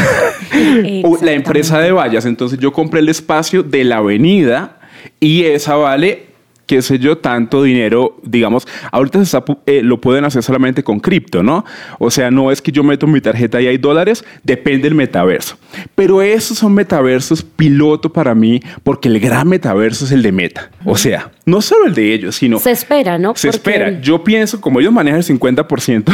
la 1.22 1.32
empresa 1.32 1.80
de 1.80 1.92
vallas. 1.92 2.26
Entonces 2.26 2.58
yo 2.60 2.72
compré 2.72 3.00
el 3.02 3.10
espacio 3.10 3.64
de 3.64 3.84
la 3.84 3.98
avenida 3.98 4.80
y 5.20 5.44
esa 5.44 5.76
vale 5.76 6.25
qué 6.66 6.82
sé 6.82 7.00
yo, 7.00 7.18
tanto 7.18 7.64
dinero, 7.64 8.18
digamos, 8.24 8.68
ahorita 8.92 9.24
se 9.24 9.38
eh, 9.66 9.82
lo 9.84 10.02
pueden 10.02 10.26
hacer 10.26 10.44
solamente 10.44 10.84
con 10.84 11.00
cripto, 11.00 11.44
¿no? 11.44 11.66
O 12.00 12.10
sea, 12.10 12.32
no 12.32 12.52
es 12.52 12.62
que 12.62 12.72
yo 12.72 12.84
meto 12.84 13.08
mi 13.08 13.22
tarjeta 13.22 13.62
y 13.62 13.68
hay 13.68 13.78
dólares, 13.78 14.24
depende 14.44 14.84
del 14.84 14.96
metaverso. 14.96 15.58
Pero 15.94 16.22
esos 16.22 16.58
son 16.58 16.74
metaversos 16.74 17.44
piloto 17.44 18.12
para 18.12 18.34
mí, 18.34 18.62
porque 18.84 19.10
el 19.10 19.20
gran 19.20 19.48
metaverso 19.48 20.06
es 20.06 20.12
el 20.12 20.22
de 20.22 20.32
Meta. 20.32 20.72
O 20.84 20.98
sea, 20.98 21.32
no 21.46 21.62
solo 21.62 21.86
el 21.86 21.94
de 21.94 22.14
ellos, 22.14 22.36
sino... 22.36 22.60
Se 22.60 22.72
espera, 22.72 23.18
¿no? 23.18 23.36
Se 23.36 23.50
espera. 23.50 24.02
Yo 24.02 24.24
pienso, 24.24 24.60
como 24.60 24.80
ellos 24.80 24.94
manejan 24.94 25.20
el 25.20 25.26
50% 25.26 26.14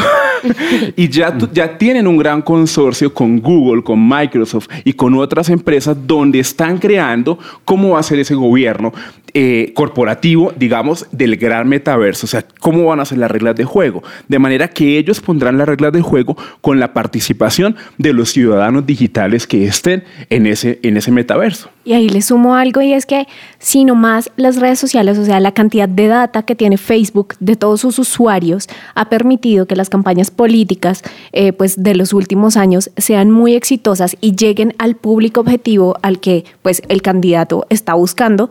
y 0.95 1.09
ya, 1.09 1.37
ya 1.53 1.77
tienen 1.77 2.07
un 2.07 2.17
gran 2.17 2.41
consorcio 2.41 3.13
con 3.13 3.39
Google, 3.39 3.83
con 3.83 4.07
Microsoft 4.07 4.67
y 4.83 4.93
con 4.93 5.15
otras 5.15 5.49
empresas 5.49 5.95
donde 6.05 6.39
están 6.39 6.77
creando 6.77 7.37
cómo 7.65 7.91
va 7.91 7.99
a 7.99 8.03
ser 8.03 8.19
ese 8.19 8.35
gobierno 8.35 8.93
eh, 9.33 9.71
corporativo, 9.73 10.40
digamos, 10.49 11.05
del 11.11 11.37
gran 11.37 11.69
metaverso. 11.69 12.25
O 12.25 12.29
sea, 12.29 12.43
cómo 12.59 12.85
van 12.85 12.99
a 12.99 13.05
ser 13.05 13.19
las 13.19 13.29
reglas 13.29 13.55
de 13.55 13.65
juego. 13.65 14.03
De 14.27 14.39
manera 14.39 14.69
que 14.69 14.97
ellos 14.97 15.21
pondrán 15.21 15.57
las 15.57 15.67
reglas 15.67 15.93
de 15.93 16.01
juego 16.01 16.35
con 16.61 16.79
la 16.79 16.93
participación 16.93 17.75
de 17.97 18.13
los 18.13 18.31
ciudadanos 18.31 18.85
digitales 18.85 19.45
que 19.45 19.65
estén 19.65 20.03
en 20.29 20.47
ese, 20.47 20.79
en 20.83 20.97
ese 20.97 21.11
metaverso. 21.11 21.69
Y 21.83 21.93
ahí 21.93 22.09
le 22.09 22.21
sumo 22.21 22.55
algo 22.55 22.81
y 22.81 22.93
es 22.93 23.05
que 23.05 23.27
si 23.57 23.85
más 23.85 24.29
las 24.35 24.57
redes 24.57 24.79
sociales, 24.79 25.17
o 25.17 25.25
sea, 25.25 25.39
la 25.39 25.51
cantidad 25.51 25.89
de 25.89 26.07
data 26.07 26.43
que 26.43 26.55
tiene 26.55 26.77
Facebook 26.77 27.35
de 27.39 27.55
todos 27.55 27.81
sus 27.81 27.97
usuarios 27.97 28.67
ha 28.93 29.09
permitido 29.09 29.65
que 29.65 29.75
las 29.75 29.89
campañas 29.89 30.29
políticas 30.29 31.01
eh, 31.31 31.53
pues 31.53 31.81
de 31.81 31.95
los 31.95 32.13
últimos 32.13 32.57
años 32.57 32.91
sean 32.97 33.31
muy 33.31 33.55
exitosas 33.55 34.15
y 34.21 34.35
lleguen 34.35 34.75
al 34.77 34.95
público 34.95 35.41
objetivo 35.41 35.97
al 36.01 36.19
que 36.19 36.45
pues 36.61 36.81
el 36.87 37.01
candidato 37.01 37.65
está 37.69 37.95
buscando, 37.95 38.49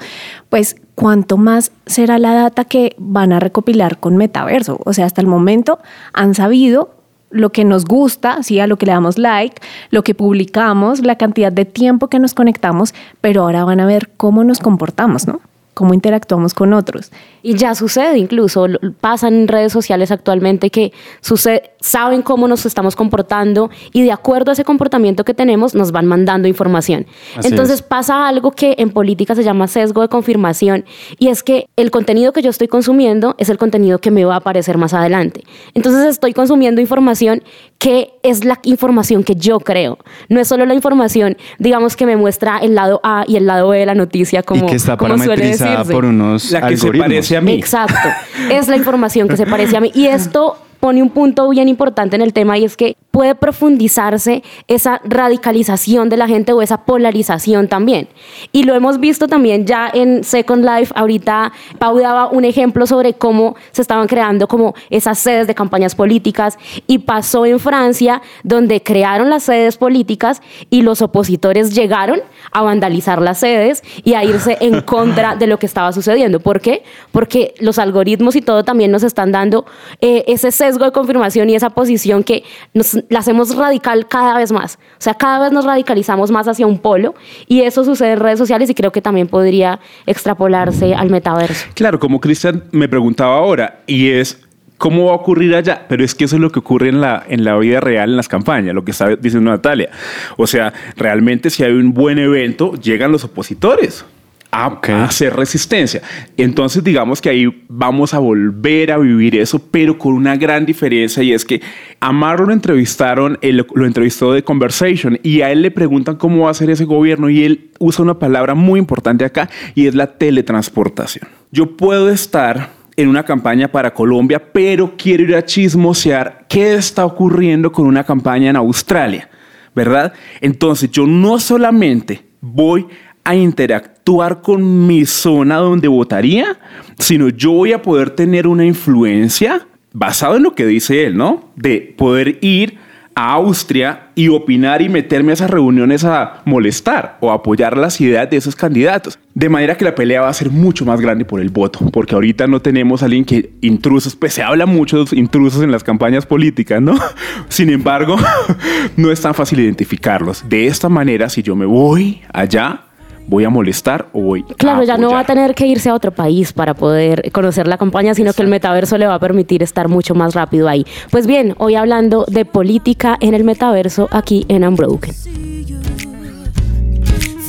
pues 0.48 0.76
cuánto 0.94 1.36
más 1.36 1.72
será 1.86 2.18
la 2.18 2.34
data 2.34 2.64
que 2.64 2.94
van 2.98 3.32
a 3.32 3.40
recopilar 3.40 4.00
con 4.00 4.16
Metaverso. 4.16 4.80
O 4.84 4.92
sea, 4.92 5.06
hasta 5.06 5.20
el 5.20 5.26
momento 5.26 5.78
han 6.12 6.34
sabido 6.34 6.99
lo 7.30 7.50
que 7.50 7.64
nos 7.64 7.84
gusta, 7.84 8.42
¿sí? 8.42 8.60
a 8.60 8.66
lo 8.66 8.76
que 8.76 8.86
le 8.86 8.92
damos 8.92 9.18
like, 9.18 9.60
lo 9.90 10.02
que 10.02 10.14
publicamos, 10.14 11.00
la 11.00 11.16
cantidad 11.16 11.52
de 11.52 11.64
tiempo 11.64 12.08
que 12.08 12.18
nos 12.18 12.34
conectamos, 12.34 12.94
pero 13.20 13.42
ahora 13.42 13.64
van 13.64 13.80
a 13.80 13.86
ver 13.86 14.10
cómo 14.16 14.44
nos 14.44 14.58
comportamos, 14.58 15.26
¿no? 15.26 15.40
Cómo 15.80 15.94
interactuamos 15.94 16.52
con 16.52 16.74
otros. 16.74 17.10
Y 17.42 17.54
ya 17.54 17.74
sucede 17.74 18.18
incluso, 18.18 18.66
pasa 19.00 19.28
en 19.28 19.48
redes 19.48 19.72
sociales 19.72 20.10
actualmente 20.10 20.68
que 20.68 20.92
sucede, 21.22 21.70
saben 21.80 22.20
cómo 22.20 22.48
nos 22.48 22.66
estamos 22.66 22.94
comportando 22.94 23.70
y 23.94 24.02
de 24.02 24.12
acuerdo 24.12 24.50
a 24.50 24.52
ese 24.52 24.62
comportamiento 24.62 25.24
que 25.24 25.32
tenemos 25.32 25.74
nos 25.74 25.90
van 25.90 26.04
mandando 26.04 26.48
información. 26.48 27.06
Entonces 27.42 27.80
pasa 27.80 28.28
algo 28.28 28.50
que 28.50 28.74
en 28.76 28.90
política 28.90 29.34
se 29.34 29.42
llama 29.42 29.68
sesgo 29.68 30.02
de 30.02 30.08
confirmación 30.08 30.84
y 31.18 31.28
es 31.28 31.42
que 31.42 31.70
el 31.76 31.90
contenido 31.90 32.34
que 32.34 32.42
yo 32.42 32.50
estoy 32.50 32.68
consumiendo 32.68 33.34
es 33.38 33.48
el 33.48 33.56
contenido 33.56 34.00
que 34.00 34.10
me 34.10 34.26
va 34.26 34.34
a 34.34 34.36
aparecer 34.36 34.76
más 34.76 34.92
adelante. 34.92 35.44
Entonces 35.72 36.04
estoy 36.04 36.34
consumiendo 36.34 36.82
información 36.82 37.42
que 37.78 38.12
es 38.22 38.44
la 38.44 38.60
información 38.64 39.24
que 39.24 39.34
yo 39.34 39.58
creo. 39.60 39.96
No 40.28 40.40
es 40.40 40.48
solo 40.48 40.66
la 40.66 40.74
información, 40.74 41.38
digamos, 41.58 41.96
que 41.96 42.04
me 42.04 42.14
muestra 42.14 42.58
el 42.58 42.74
lado 42.74 43.00
A 43.02 43.24
y 43.26 43.36
el 43.36 43.46
lado 43.46 43.70
B 43.70 43.78
de 43.78 43.86
la 43.86 43.94
noticia 43.94 44.42
como, 44.42 44.66
y 44.66 44.68
que 44.68 44.76
está 44.76 44.98
como 44.98 45.16
suele 45.16 45.56
por 45.90 46.04
unos 46.04 46.50
la 46.50 46.68
que 46.68 46.76
se 46.76 46.92
parece 46.92 47.36
a 47.36 47.40
mí. 47.40 47.54
Exacto. 47.54 48.08
Es 48.50 48.68
la 48.68 48.76
información 48.76 49.28
que 49.28 49.36
se 49.36 49.46
parece 49.46 49.76
a 49.76 49.80
mí. 49.80 49.90
Y 49.94 50.06
esto 50.06 50.56
pone 50.80 51.02
un 51.02 51.10
punto 51.10 51.48
bien 51.50 51.68
importante 51.68 52.16
en 52.16 52.22
el 52.22 52.32
tema 52.32 52.58
y 52.58 52.64
es 52.64 52.76
que 52.76 52.96
puede 53.10 53.34
profundizarse 53.34 54.42
esa 54.66 55.00
radicalización 55.04 56.08
de 56.08 56.16
la 56.16 56.26
gente 56.26 56.52
o 56.52 56.62
esa 56.62 56.84
polarización 56.84 57.68
también. 57.68 58.08
Y 58.50 58.62
lo 58.62 58.74
hemos 58.74 58.98
visto 58.98 59.28
también 59.28 59.66
ya 59.66 59.90
en 59.92 60.24
Second 60.24 60.64
Life. 60.64 60.92
Ahorita 60.96 61.52
Pau 61.78 61.98
daba 61.98 62.28
un 62.28 62.44
ejemplo 62.44 62.86
sobre 62.86 63.14
cómo 63.14 63.56
se 63.72 63.82
estaban 63.82 64.06
creando 64.06 64.48
como 64.48 64.74
esas 64.88 65.18
sedes 65.18 65.46
de 65.46 65.54
campañas 65.54 65.94
políticas 65.94 66.58
y 66.86 66.98
pasó 66.98 67.44
en 67.46 67.58
Francia 67.58 68.22
donde 68.42 68.82
crearon 68.82 69.28
las 69.28 69.42
sedes 69.42 69.76
políticas 69.76 70.40
y 70.70 70.82
los 70.82 71.02
opositores 71.02 71.74
llegaron 71.74 72.20
a 72.52 72.62
vandalizar 72.62 73.20
las 73.20 73.40
sedes 73.40 73.82
y 74.02 74.14
a 74.14 74.24
irse 74.24 74.56
en 74.60 74.80
contra 74.90 75.36
de 75.36 75.46
lo 75.46 75.58
que 75.58 75.66
estaba 75.66 75.92
sucediendo. 75.92 76.40
¿Por 76.40 76.60
qué? 76.60 76.84
Porque 77.12 77.54
los 77.58 77.78
algoritmos 77.78 78.36
y 78.36 78.40
todo 78.40 78.64
también 78.64 78.90
nos 78.90 79.02
están 79.02 79.32
dando 79.32 79.66
eh, 80.00 80.24
ese 80.26 80.52
sesgo 80.52 80.69
de 80.78 80.92
confirmación 80.92 81.50
y 81.50 81.54
esa 81.54 81.70
posición 81.70 82.22
que 82.22 82.44
nos 82.74 82.98
la 83.08 83.20
hacemos 83.20 83.54
radical 83.56 84.06
cada 84.08 84.36
vez 84.36 84.52
más. 84.52 84.78
O 84.92 85.02
sea, 85.02 85.14
cada 85.14 85.40
vez 85.44 85.52
nos 85.52 85.64
radicalizamos 85.64 86.30
más 86.30 86.48
hacia 86.48 86.66
un 86.66 86.78
polo 86.78 87.14
y 87.46 87.62
eso 87.62 87.84
sucede 87.84 88.12
en 88.12 88.20
redes 88.20 88.38
sociales 88.38 88.70
y 88.70 88.74
creo 88.74 88.92
que 88.92 89.02
también 89.02 89.28
podría 89.28 89.80
extrapolarse 90.06 90.94
al 90.94 91.10
metaverso. 91.10 91.66
Claro, 91.74 91.98
como 91.98 92.20
Cristian 92.20 92.64
me 92.72 92.88
preguntaba 92.88 93.36
ahora, 93.36 93.80
y 93.86 94.10
es 94.10 94.40
cómo 94.78 95.06
va 95.06 95.12
a 95.12 95.16
ocurrir 95.16 95.54
allá, 95.54 95.84
pero 95.88 96.04
es 96.04 96.14
que 96.14 96.24
eso 96.24 96.36
es 96.36 96.42
lo 96.42 96.50
que 96.50 96.58
ocurre 96.58 96.88
en 96.88 97.00
la, 97.00 97.22
en 97.28 97.44
la 97.44 97.56
vida 97.58 97.80
real, 97.80 98.10
en 98.10 98.16
las 98.16 98.28
campañas, 98.28 98.74
lo 98.74 98.84
que 98.84 98.92
está 98.92 99.14
diciendo 99.16 99.50
Natalia. 99.50 99.90
O 100.36 100.46
sea, 100.46 100.72
realmente 100.96 101.50
si 101.50 101.62
hay 101.62 101.72
un 101.72 101.92
buen 101.92 102.18
evento, 102.18 102.74
llegan 102.74 103.12
los 103.12 103.24
opositores 103.24 104.04
a, 104.50 104.80
a 104.82 105.04
hacer 105.04 105.34
resistencia. 105.34 106.02
Entonces, 106.36 106.82
digamos 106.82 107.20
que 107.20 107.28
ahí 107.28 107.64
vamos 107.68 108.14
a 108.14 108.18
volver 108.18 108.92
a 108.92 108.98
vivir 108.98 109.36
eso, 109.36 109.58
pero 109.70 109.98
con 109.98 110.14
una 110.14 110.36
gran 110.36 110.66
diferencia 110.66 111.22
y 111.22 111.32
es 111.32 111.44
que 111.44 111.60
a 112.00 112.12
Marro 112.12 112.46
lo 112.46 112.52
entrevistaron, 112.52 113.38
él 113.42 113.66
lo 113.74 113.86
entrevistó 113.86 114.32
de 114.32 114.42
Conversation 114.42 115.18
y 115.22 115.42
a 115.42 115.50
él 115.50 115.62
le 115.62 115.70
preguntan 115.70 116.16
cómo 116.16 116.44
va 116.44 116.50
a 116.50 116.54
ser 116.54 116.70
ese 116.70 116.84
gobierno 116.84 117.30
y 117.30 117.44
él 117.44 117.70
usa 117.78 118.02
una 118.02 118.18
palabra 118.18 118.54
muy 118.54 118.78
importante 118.78 119.24
acá 119.24 119.48
y 119.74 119.86
es 119.86 119.94
la 119.94 120.06
teletransportación. 120.06 121.28
Yo 121.50 121.76
puedo 121.76 122.10
estar 122.10 122.80
en 122.96 123.08
una 123.08 123.24
campaña 123.24 123.68
para 123.68 123.94
Colombia, 123.94 124.52
pero 124.52 124.94
quiero 124.96 125.22
ir 125.22 125.34
a 125.34 125.44
chismosear 125.44 126.46
qué 126.48 126.74
está 126.74 127.04
ocurriendo 127.04 127.72
con 127.72 127.86
una 127.86 128.04
campaña 128.04 128.50
en 128.50 128.56
Australia, 128.56 129.28
¿verdad? 129.74 130.12
Entonces 130.40 130.90
yo 130.90 131.06
no 131.06 131.38
solamente 131.38 132.22
voy 132.40 132.86
a 133.24 133.34
interactuar 133.34 134.40
con 134.40 134.86
mi 134.86 135.06
zona 135.06 135.56
donde 135.56 135.88
votaría, 135.88 136.58
sino 136.98 137.28
yo 137.28 137.52
voy 137.52 137.72
a 137.72 137.82
poder 137.82 138.10
tener 138.10 138.46
una 138.46 138.64
influencia 138.64 139.66
basado 139.92 140.36
en 140.36 140.42
lo 140.42 140.54
que 140.54 140.66
dice 140.66 141.04
él, 141.06 141.16
¿no? 141.16 141.50
De 141.56 141.94
poder 141.96 142.38
ir 142.40 142.78
a 143.14 143.32
Austria 143.32 144.08
y 144.14 144.28
opinar 144.28 144.82
y 144.82 144.88
meterme 144.88 145.32
a 145.32 145.34
esas 145.34 145.50
reuniones 145.50 146.04
a 146.04 146.42
molestar 146.44 147.18
o 147.20 147.32
apoyar 147.32 147.76
las 147.76 148.00
ideas 148.00 148.30
de 148.30 148.36
esos 148.36 148.54
candidatos. 148.54 149.18
De 149.34 149.48
manera 149.48 149.76
que 149.76 149.84
la 149.84 149.94
pelea 149.94 150.22
va 150.22 150.28
a 150.28 150.34
ser 150.34 150.50
mucho 150.50 150.84
más 150.84 151.00
grande 151.00 151.24
por 151.24 151.40
el 151.40 151.50
voto, 151.50 151.80
porque 151.92 152.14
ahorita 152.14 152.46
no 152.46 152.60
tenemos 152.60 153.02
a 153.02 153.06
alguien 153.06 153.24
que 153.24 153.52
intrusos, 153.60 154.14
pues 154.16 154.34
se 154.34 154.42
habla 154.42 154.66
mucho 154.66 155.04
de 155.04 155.18
intrusos 155.18 155.62
en 155.62 155.70
las 155.70 155.84
campañas 155.84 156.24
políticas, 156.24 156.80
¿no? 156.80 156.94
Sin 157.48 157.70
embargo, 157.70 158.16
no 158.96 159.10
es 159.10 159.20
tan 159.20 159.34
fácil 159.34 159.60
identificarlos. 159.60 160.48
De 160.48 160.66
esta 160.66 160.88
manera, 160.88 161.28
si 161.28 161.42
yo 161.42 161.56
me 161.56 161.66
voy 161.66 162.22
allá, 162.32 162.84
voy 163.26 163.44
a 163.44 163.50
molestar 163.50 164.08
o 164.12 164.22
voy 164.22 164.42
Claro, 164.42 164.82
a 164.82 164.84
ya 164.84 164.96
no 164.96 165.10
va 165.10 165.20
a 165.20 165.24
tener 165.24 165.54
que 165.54 165.66
irse 165.66 165.88
a 165.88 165.94
otro 165.94 166.12
país 166.12 166.52
para 166.52 166.74
poder 166.74 167.30
conocer 167.32 167.66
la 167.66 167.78
campaña, 167.78 168.14
sino 168.14 168.32
que 168.32 168.42
el 168.42 168.48
metaverso 168.48 168.98
le 168.98 169.06
va 169.06 169.14
a 169.14 169.20
permitir 169.20 169.62
estar 169.62 169.88
mucho 169.88 170.14
más 170.14 170.34
rápido 170.34 170.68
ahí. 170.68 170.84
Pues 171.10 171.26
bien, 171.26 171.54
hoy 171.58 171.74
hablando 171.74 172.24
de 172.26 172.44
política 172.44 173.16
en 173.20 173.34
el 173.34 173.44
metaverso 173.44 174.08
aquí 174.10 174.44
en 174.48 174.64
Unbroken. 174.64 175.14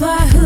for 0.02 0.18
who 0.34 0.42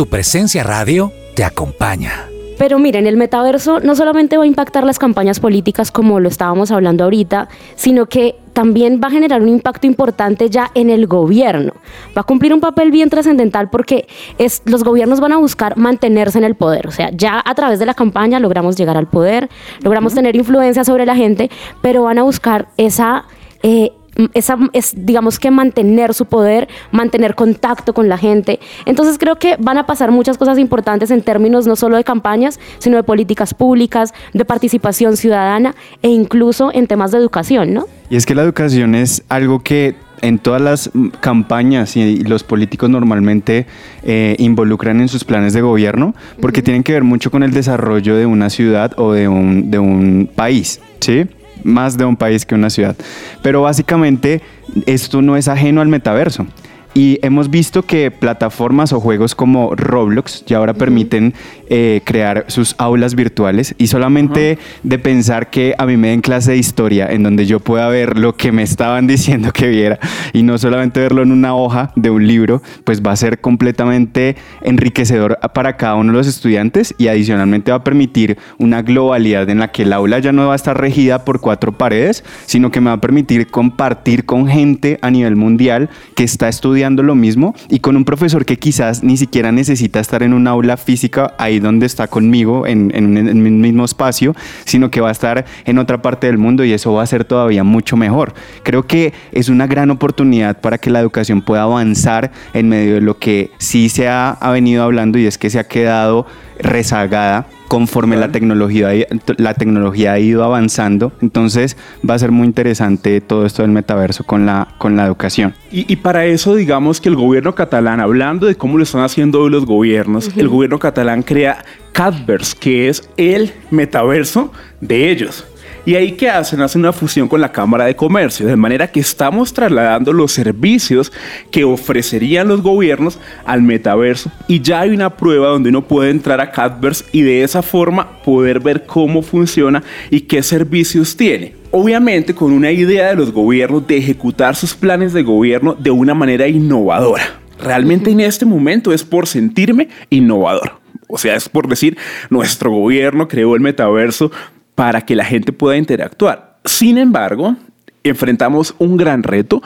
Su 0.00 0.08
presencia 0.08 0.62
radio 0.62 1.12
te 1.34 1.44
acompaña. 1.44 2.26
Pero 2.56 2.78
miren, 2.78 3.06
el 3.06 3.18
metaverso 3.18 3.80
no 3.80 3.94
solamente 3.94 4.38
va 4.38 4.44
a 4.44 4.46
impactar 4.46 4.84
las 4.84 4.98
campañas 4.98 5.40
políticas 5.40 5.92
como 5.92 6.20
lo 6.20 6.30
estábamos 6.30 6.70
hablando 6.70 7.04
ahorita, 7.04 7.50
sino 7.74 8.06
que 8.06 8.36
también 8.54 8.98
va 9.04 9.08
a 9.08 9.10
generar 9.10 9.42
un 9.42 9.50
impacto 9.50 9.86
importante 9.86 10.48
ya 10.48 10.70
en 10.72 10.88
el 10.88 11.06
gobierno. 11.06 11.74
Va 12.16 12.22
a 12.22 12.24
cumplir 12.24 12.54
un 12.54 12.60
papel 12.60 12.90
bien 12.90 13.10
trascendental 13.10 13.68
porque 13.68 14.08
es, 14.38 14.62
los 14.64 14.84
gobiernos 14.84 15.20
van 15.20 15.32
a 15.32 15.36
buscar 15.36 15.76
mantenerse 15.76 16.38
en 16.38 16.44
el 16.44 16.54
poder. 16.54 16.86
O 16.86 16.92
sea, 16.92 17.10
ya 17.12 17.42
a 17.44 17.54
través 17.54 17.78
de 17.78 17.84
la 17.84 17.92
campaña 17.92 18.40
logramos 18.40 18.76
llegar 18.76 18.96
al 18.96 19.06
poder, 19.06 19.50
logramos 19.82 20.14
tener 20.14 20.34
influencia 20.34 20.82
sobre 20.82 21.04
la 21.04 21.14
gente, 21.14 21.50
pero 21.82 22.04
van 22.04 22.16
a 22.16 22.22
buscar 22.22 22.68
esa... 22.78 23.26
eh, 23.62 23.92
esa, 24.34 24.58
es, 24.72 24.94
digamos 24.96 25.38
que 25.38 25.50
mantener 25.50 26.14
su 26.14 26.26
poder, 26.26 26.68
mantener 26.90 27.34
contacto 27.34 27.94
con 27.94 28.08
la 28.08 28.18
gente. 28.18 28.60
Entonces 28.86 29.18
creo 29.18 29.36
que 29.36 29.56
van 29.58 29.78
a 29.78 29.86
pasar 29.86 30.10
muchas 30.10 30.38
cosas 30.38 30.58
importantes 30.58 31.10
en 31.10 31.22
términos 31.22 31.66
no 31.66 31.76
solo 31.76 31.96
de 31.96 32.04
campañas, 32.04 32.58
sino 32.78 32.96
de 32.96 33.02
políticas 33.02 33.54
públicas, 33.54 34.12
de 34.32 34.44
participación 34.44 35.16
ciudadana 35.16 35.74
e 36.02 36.08
incluso 36.08 36.70
en 36.72 36.86
temas 36.86 37.10
de 37.10 37.18
educación, 37.18 37.74
¿no? 37.74 37.86
Y 38.08 38.16
es 38.16 38.26
que 38.26 38.34
la 38.34 38.42
educación 38.42 38.94
es 38.94 39.22
algo 39.28 39.60
que 39.60 39.94
en 40.22 40.38
todas 40.38 40.60
las 40.60 40.90
campañas 41.20 41.96
y 41.96 42.22
los 42.24 42.42
políticos 42.44 42.90
normalmente 42.90 43.66
eh, 44.02 44.36
involucran 44.38 45.00
en 45.00 45.08
sus 45.08 45.24
planes 45.24 45.52
de 45.52 45.62
gobierno 45.62 46.14
porque 46.40 46.62
tienen 46.62 46.82
que 46.82 46.92
ver 46.92 47.04
mucho 47.04 47.30
con 47.30 47.42
el 47.42 47.52
desarrollo 47.52 48.16
de 48.16 48.26
una 48.26 48.50
ciudad 48.50 48.92
o 48.98 49.12
de 49.12 49.28
un, 49.28 49.70
de 49.70 49.78
un 49.78 50.30
país, 50.34 50.80
¿sí? 51.00 51.26
Más 51.64 51.96
de 51.96 52.04
un 52.04 52.16
país 52.16 52.44
que 52.46 52.54
una 52.54 52.70
ciudad. 52.70 52.96
Pero 53.42 53.62
básicamente 53.62 54.42
esto 54.86 55.22
no 55.22 55.36
es 55.36 55.48
ajeno 55.48 55.80
al 55.80 55.88
metaverso. 55.88 56.46
Y 56.92 57.18
hemos 57.22 57.50
visto 57.50 57.82
que 57.82 58.10
plataformas 58.10 58.92
o 58.92 59.00
juegos 59.00 59.34
como 59.36 59.76
Roblox 59.76 60.44
ya 60.46 60.58
ahora 60.58 60.74
permiten 60.74 61.34
eh, 61.72 62.00
crear 62.04 62.46
sus 62.48 62.74
aulas 62.78 63.14
virtuales 63.14 63.76
y 63.78 63.86
solamente 63.86 64.58
de 64.82 64.98
pensar 64.98 65.50
que 65.50 65.76
a 65.78 65.86
mí 65.86 65.96
me 65.96 66.08
den 66.08 66.20
clase 66.20 66.50
de 66.50 66.56
historia 66.56 67.06
en 67.06 67.22
donde 67.22 67.46
yo 67.46 67.60
pueda 67.60 67.88
ver 67.88 68.18
lo 68.18 68.36
que 68.36 68.50
me 68.50 68.64
estaban 68.64 69.06
diciendo 69.06 69.52
que 69.52 69.68
viera 69.68 70.00
y 70.32 70.42
no 70.42 70.58
solamente 70.58 70.98
verlo 70.98 71.22
en 71.22 71.30
una 71.30 71.54
hoja 71.54 71.92
de 71.94 72.10
un 72.10 72.26
libro, 72.26 72.60
pues 72.82 73.02
va 73.02 73.12
a 73.12 73.16
ser 73.16 73.40
completamente 73.40 74.34
enriquecedor 74.62 75.38
para 75.54 75.76
cada 75.76 75.94
uno 75.94 76.10
de 76.10 76.18
los 76.18 76.26
estudiantes 76.26 76.92
y 76.98 77.06
adicionalmente 77.06 77.70
va 77.70 77.76
a 77.76 77.84
permitir 77.84 78.36
una 78.58 78.82
globalidad 78.82 79.48
en 79.48 79.60
la 79.60 79.68
que 79.68 79.84
el 79.84 79.92
aula 79.92 80.18
ya 80.18 80.32
no 80.32 80.48
va 80.48 80.54
a 80.54 80.56
estar 80.56 80.76
regida 80.76 81.24
por 81.24 81.40
cuatro 81.40 81.70
paredes, 81.70 82.24
sino 82.46 82.72
que 82.72 82.80
me 82.80 82.90
va 82.90 82.94
a 82.94 83.00
permitir 83.00 83.46
compartir 83.46 84.24
con 84.24 84.48
gente 84.48 84.98
a 85.02 85.10
nivel 85.12 85.36
mundial 85.36 85.88
que 86.16 86.24
está 86.24 86.48
estudiando 86.48 87.04
lo 87.04 87.14
mismo 87.14 87.54
y 87.68 87.78
con 87.78 87.96
un 87.96 88.04
profesor 88.04 88.44
que 88.44 88.58
quizás 88.58 89.04
ni 89.04 89.16
siquiera 89.16 89.52
necesita 89.52 90.00
estar 90.00 90.24
en 90.24 90.32
un 90.32 90.48
aula 90.48 90.76
física 90.76 91.34
ahí 91.38 91.59
donde 91.60 91.86
está 91.86 92.08
conmigo 92.08 92.66
en, 92.66 92.90
en, 92.94 93.60
mismo 93.60 93.84
espacio, 93.84 94.34
sino 94.64 94.90
que 94.90 95.00
va 95.00 95.08
a 95.08 95.12
estar 95.12 95.44
en 95.64 95.78
otra 95.78 96.02
parte 96.02 96.26
del 96.26 96.38
mundo 96.38 96.64
y 96.64 96.72
eso 96.72 96.92
va 96.92 97.02
a 97.02 97.06
ser 97.06 97.24
todavía 97.24 97.64
mucho 97.64 97.96
mejor. 97.96 98.32
Creo 98.62 98.84
que 98.84 99.12
es 99.32 99.48
una 99.48 99.66
gran 99.66 99.90
oportunidad 99.90 100.60
para 100.60 100.78
que 100.78 100.90
la 100.90 101.00
educación 101.00 101.42
pueda 101.42 101.62
avanzar 101.62 102.30
en 102.54 102.68
medio 102.68 102.94
de 102.94 103.00
lo 103.00 103.18
que 103.18 103.50
sí 103.58 103.88
se 103.88 104.08
ha, 104.08 104.30
ha 104.30 104.50
venido 104.50 104.82
hablando 104.82 105.18
y 105.18 105.26
es 105.26 105.38
que 105.38 105.50
se 105.50 105.58
ha 105.58 105.64
quedado 105.64 106.26
rezagada 106.62 107.46
conforme 107.68 108.16
la 108.16 108.32
tecnología, 108.32 108.90
la 109.36 109.54
tecnología 109.54 110.14
ha 110.14 110.18
ido 110.18 110.42
avanzando. 110.42 111.12
Entonces 111.22 111.76
va 112.08 112.14
a 112.14 112.18
ser 112.18 112.32
muy 112.32 112.46
interesante 112.46 113.20
todo 113.20 113.46
esto 113.46 113.62
del 113.62 113.70
metaverso 113.70 114.24
con 114.24 114.44
la, 114.44 114.74
con 114.78 114.96
la 114.96 115.06
educación. 115.06 115.54
Y, 115.70 115.90
y 115.90 115.96
para 115.96 116.26
eso, 116.26 116.56
digamos 116.56 117.00
que 117.00 117.08
el 117.08 117.14
gobierno 117.14 117.54
catalán, 117.54 118.00
hablando 118.00 118.48
de 118.48 118.56
cómo 118.56 118.76
lo 118.76 118.82
están 118.82 119.02
haciendo 119.02 119.40
hoy 119.40 119.50
los 119.50 119.66
gobiernos, 119.66 120.30
el 120.36 120.48
gobierno 120.48 120.80
catalán 120.80 121.22
crea 121.22 121.64
Cadverse, 121.92 122.56
que 122.58 122.88
es 122.88 123.08
el 123.16 123.52
metaverso 123.70 124.52
de 124.80 125.10
ellos. 125.10 125.46
¿Y 125.90 125.96
ahí 125.96 126.12
qué 126.12 126.30
hacen? 126.30 126.60
Hacen 126.60 126.82
una 126.82 126.92
fusión 126.92 127.26
con 127.26 127.40
la 127.40 127.50
Cámara 127.50 127.86
de 127.86 127.96
Comercio, 127.96 128.46
de 128.46 128.54
manera 128.54 128.92
que 128.92 129.00
estamos 129.00 129.52
trasladando 129.52 130.12
los 130.12 130.30
servicios 130.30 131.12
que 131.50 131.64
ofrecerían 131.64 132.46
los 132.46 132.62
gobiernos 132.62 133.18
al 133.44 133.62
metaverso 133.62 134.30
y 134.46 134.60
ya 134.60 134.82
hay 134.82 134.90
una 134.90 135.16
prueba 135.16 135.48
donde 135.48 135.70
uno 135.70 135.82
puede 135.82 136.12
entrar 136.12 136.40
a 136.40 136.52
Cadverse 136.52 137.06
y 137.10 137.22
de 137.22 137.42
esa 137.42 137.60
forma 137.60 138.22
poder 138.22 138.60
ver 138.60 138.86
cómo 138.86 139.20
funciona 139.20 139.82
y 140.10 140.20
qué 140.20 140.44
servicios 140.44 141.16
tiene. 141.16 141.56
Obviamente 141.72 142.36
con 142.36 142.52
una 142.52 142.70
idea 142.70 143.08
de 143.08 143.16
los 143.16 143.32
gobiernos 143.32 143.84
de 143.88 143.96
ejecutar 143.96 144.54
sus 144.54 144.74
planes 144.74 145.12
de 145.12 145.24
gobierno 145.24 145.74
de 145.74 145.90
una 145.90 146.14
manera 146.14 146.46
innovadora. 146.46 147.40
Realmente 147.60 148.12
en 148.12 148.20
este 148.20 148.46
momento 148.46 148.92
es 148.92 149.02
por 149.02 149.26
sentirme 149.26 149.88
innovador. 150.08 150.78
O 151.08 151.18
sea, 151.18 151.34
es 151.34 151.48
por 151.48 151.66
decir, 151.66 151.98
nuestro 152.28 152.70
gobierno 152.70 153.26
creó 153.26 153.56
el 153.56 153.60
metaverso 153.60 154.30
para 154.74 155.02
que 155.02 155.14
la 155.14 155.24
gente 155.24 155.52
pueda 155.52 155.76
interactuar. 155.76 156.58
Sin 156.64 156.98
embargo, 156.98 157.56
enfrentamos 158.04 158.74
un 158.78 158.96
gran 158.96 159.22
reto 159.22 159.62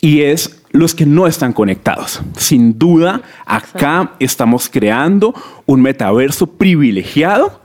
y 0.00 0.22
es 0.22 0.62
los 0.70 0.94
que 0.94 1.06
no 1.06 1.26
están 1.26 1.52
conectados. 1.52 2.20
Sin 2.36 2.78
duda, 2.78 3.22
acá 3.46 4.12
estamos 4.18 4.68
creando 4.68 5.34
un 5.66 5.80
metaverso 5.82 6.46
privilegiado, 6.46 7.60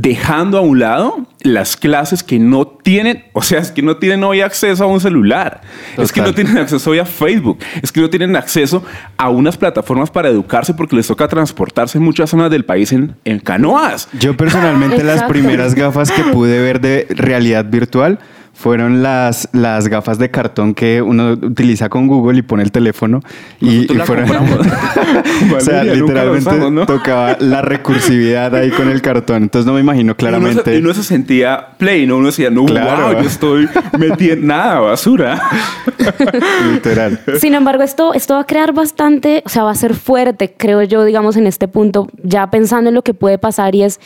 dejando 0.00 0.58
a 0.58 0.60
un 0.60 0.78
lado 0.78 1.26
las 1.42 1.76
clases 1.76 2.22
que 2.22 2.38
no 2.38 2.66
tienen, 2.66 3.24
o 3.32 3.42
sea, 3.42 3.58
es 3.58 3.72
que 3.72 3.82
no 3.82 3.96
tienen 3.96 4.22
hoy 4.22 4.40
acceso 4.40 4.84
a 4.84 4.86
un 4.86 5.00
celular, 5.00 5.60
es 5.96 6.12
que 6.12 6.20
no 6.20 6.32
tienen 6.32 6.56
acceso 6.58 6.90
hoy 6.90 6.98
a 6.98 7.04
Facebook, 7.04 7.58
es 7.82 7.90
que 7.90 8.00
no 8.00 8.08
tienen 8.08 8.36
acceso 8.36 8.84
a 9.16 9.30
unas 9.30 9.56
plataformas 9.56 10.10
para 10.10 10.28
educarse 10.28 10.74
porque 10.74 10.94
les 10.94 11.06
toca 11.06 11.26
transportarse 11.26 11.98
en 11.98 12.04
muchas 12.04 12.30
zonas 12.30 12.50
del 12.50 12.64
país 12.64 12.92
en, 12.92 13.16
en 13.24 13.40
canoas. 13.40 14.08
Yo 14.18 14.36
personalmente 14.36 15.02
las 15.02 15.24
primeras 15.24 15.74
gafas 15.74 16.12
que 16.12 16.22
pude 16.24 16.60
ver 16.60 16.80
de 16.80 17.06
realidad 17.10 17.64
virtual 17.64 18.18
fueron 18.58 19.04
las, 19.04 19.48
las 19.52 19.86
gafas 19.86 20.18
de 20.18 20.32
cartón 20.32 20.74
que 20.74 21.00
uno 21.00 21.34
utiliza 21.34 21.88
con 21.88 22.08
Google 22.08 22.40
y 22.40 22.42
pone 22.42 22.64
el 22.64 22.72
teléfono 22.72 23.20
y, 23.60 23.86
fueron 24.04 24.28
o 25.56 25.60
sea, 25.60 25.76
Valeria, 25.76 25.94
literalmente 25.94 26.48
usamos, 26.48 26.72
¿no? 26.72 26.84
tocaba 26.84 27.36
la 27.38 27.62
recursividad 27.62 28.52
ahí 28.56 28.70
con 28.70 28.88
el 28.88 29.00
cartón. 29.00 29.44
Entonces 29.44 29.64
no 29.64 29.74
me 29.74 29.80
imagino 29.80 30.00
Y 30.00 30.04
uno, 30.06 30.16
claramente. 30.16 30.74
y 30.74 30.78
uno 30.78 30.92
se 30.92 31.04
sentía 31.04 31.68
play, 31.78 32.04
¿no? 32.04 32.16
Uno 32.16 32.26
decía, 32.26 32.50
no, 32.50 32.64
Claro. 32.64 33.12
wow, 33.12 33.22
yo 33.22 33.28
estoy 33.28 33.68
metiendo 33.96 34.48
nada, 34.48 34.80
basura. 34.80 35.40
Sin 37.40 37.54
embargo, 37.54 37.82
esto, 37.82 38.14
esto 38.14 38.34
va 38.34 38.40
a 38.40 38.46
crear 38.46 38.72
bastante, 38.72 39.42
o 39.46 39.48
sea, 39.48 39.64
va 39.64 39.70
a 39.70 39.74
ser 39.74 39.94
fuerte, 39.94 40.54
creo 40.56 40.82
yo, 40.82 41.04
digamos, 41.04 41.36
en 41.36 41.46
este 41.46 41.68
punto, 41.68 42.08
ya 42.22 42.50
pensando 42.50 42.88
en 42.88 42.94
lo 42.94 43.02
que 43.02 43.14
puede 43.14 43.38
pasar 43.38 43.74
y 43.74 43.82
es, 43.82 44.00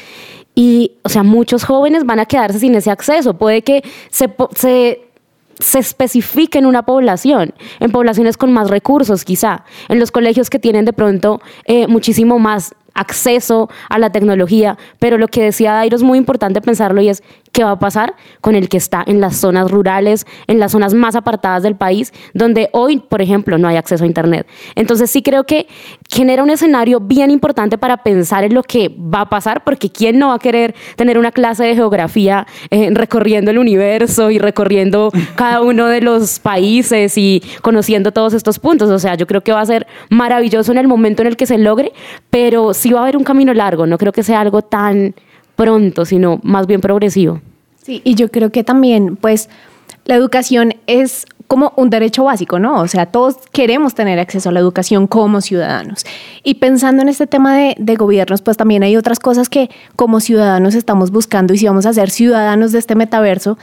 y, 0.55 0.93
o 1.03 1.09
sea, 1.09 1.23
muchos 1.23 1.65
jóvenes 1.65 2.05
van 2.05 2.21
a 2.21 2.27
quedarse 2.27 2.59
sin 2.59 2.75
ese 2.75 2.91
acceso. 2.91 3.35
Puede 3.35 3.63
que 3.63 3.83
se, 4.11 4.35
se, 4.55 5.01
se 5.59 5.79
especifique 5.79 6.59
en 6.59 6.67
una 6.67 6.83
población, 6.83 7.55
en 7.81 7.91
poblaciones 7.91 8.37
con 8.37 8.53
más 8.53 8.69
recursos 8.69 9.25
quizá, 9.25 9.65
en 9.89 9.99
los 9.99 10.11
colegios 10.11 10.51
que 10.51 10.59
tienen 10.59 10.85
de 10.85 10.93
pronto 10.93 11.41
eh, 11.65 11.87
muchísimo 11.87 12.39
más 12.39 12.75
acceso 12.95 13.71
a 13.89 13.99
la 13.99 14.11
tecnología, 14.11 14.77
pero 14.99 15.17
lo 15.17 15.29
que 15.29 15.43
decía 15.43 15.73
Dairo 15.73 15.97
es 15.97 16.03
muy 16.03 16.19
importante 16.19 16.61
pensarlo 16.61 17.01
y 17.01 17.09
es 17.09 17.23
qué 17.53 17.65
va 17.65 17.73
a 17.73 17.79
pasar 17.79 18.15
con 18.41 18.55
el 18.55 18.69
que 18.69 18.79
está 18.79 19.05
en 19.07 19.21
las 19.21 19.37
zonas 19.37 19.71
rurales, 19.71 20.27
en 20.47 20.59
las 20.59 20.73
zonas 20.73 20.95
más 20.95 21.15
apartadas 21.15 21.63
del 21.63 21.77
país, 21.77 22.13
donde 22.35 22.71
hoy, 22.73 22.99
por 22.99 23.23
ejemplo, 23.23 23.59
no 23.59 23.69
hay 23.69 23.77
acceso 23.77 24.05
a 24.05 24.07
Internet. 24.07 24.47
Entonces 24.75 25.11
sí 25.11 25.23
creo 25.23 25.45
que 25.45 25.67
genera 26.11 26.43
un 26.43 26.51
escenario 26.51 27.01
bien 27.01 27.31
importante 27.31 27.79
para 27.79 27.99
pensar 27.99 28.45
en 28.45 28.55
lo 28.55 28.63
que 28.63 28.89
va 28.89 29.23
a 29.23 29.29
pasar, 29.29 29.65
porque 29.65 29.91
¿quién 29.91 30.19
no 30.19 30.29
va 30.29 30.35
a 30.35 30.39
querer 30.39 30.75
tener 30.97 31.19
una 31.19 31.31
clase 31.31 31.65
de 31.65 31.75
geografía 31.75 32.47
eh, 32.71 32.91
recorriendo 32.93 33.51
el 33.51 33.59
universo 33.59 34.31
y 34.31 34.39
recorriendo 34.39 35.13
cada 35.37 35.61
uno 35.61 35.87
de 35.87 36.01
los 36.01 36.39
países 36.39 37.19
y 37.19 37.43
conociendo 37.61 38.13
todos 38.13 38.33
estos 38.33 38.59
puntos? 38.59 38.91
O 38.91 38.99
sea, 38.99 39.15
yo 39.15 39.27
creo 39.27 39.43
que 39.43 39.53
va 39.53 39.61
a 39.61 39.67
ser 39.67 39.87
maravilloso 40.09 40.73
en 40.73 40.79
el 40.79 40.89
momento 40.89 41.23
en 41.23 41.29
el 41.29 41.37
que 41.37 41.47
se 41.47 41.59
logre, 41.59 41.93
pero 42.31 42.73
sí 42.73 42.93
va 42.93 43.01
a 43.01 43.03
haber 43.03 43.17
un 43.17 43.25
camino 43.25 43.53
largo, 43.53 43.87
no 43.87 43.99
creo 43.99 44.13
que 44.13 44.23
sea 44.23 44.41
algo 44.41 44.63
tan 44.63 45.15
pronto, 45.63 46.05
sino 46.05 46.41
más 46.43 46.67
bien 46.67 46.81
progresivo. 46.81 47.41
Sí, 47.85 48.01
y 48.05 48.17
yo 48.17 48.31
creo 48.31 48.51
que 48.51 48.65
también, 48.65 49.15
pues, 49.15 49.49
la 50.05 50.17
educación 50.17 50.75
es 50.89 51.25
como 51.47 51.73
un 51.77 51.89
derecho 51.89 52.25
básico, 52.25 52.59
¿no? 52.59 52.81
O 52.81 52.89
sea, 52.89 53.07
todos 53.07 53.37
queremos 53.53 53.95
tener 53.95 54.19
acceso 54.19 54.49
a 54.49 54.53
la 54.53 54.59
educación 54.59 55.07
como 55.07 55.41
ciudadanos. 55.41 56.05
Y 56.43 56.55
pensando 56.55 57.03
en 57.03 57.09
este 57.09 57.29
tema 57.29 57.57
de, 57.57 57.95
gobiernos, 57.95 58.43
pues 58.43 58.57
también 58.57 58.83
hay 58.83 58.97
otras 58.97 59.21
cosas 59.21 59.49
que 59.49 59.71
como 59.95 60.19
ciudadanos 60.19 60.75
estamos 60.75 61.13
buscando 61.13 61.55
y 61.55 61.59
si 61.59 61.67
vamos 61.67 61.87
a 61.87 61.93
ser 61.93 62.11
ciudadanos 62.11 62.73
de 62.73 62.81
este 62.81 62.97
metaverso, 62.97 63.57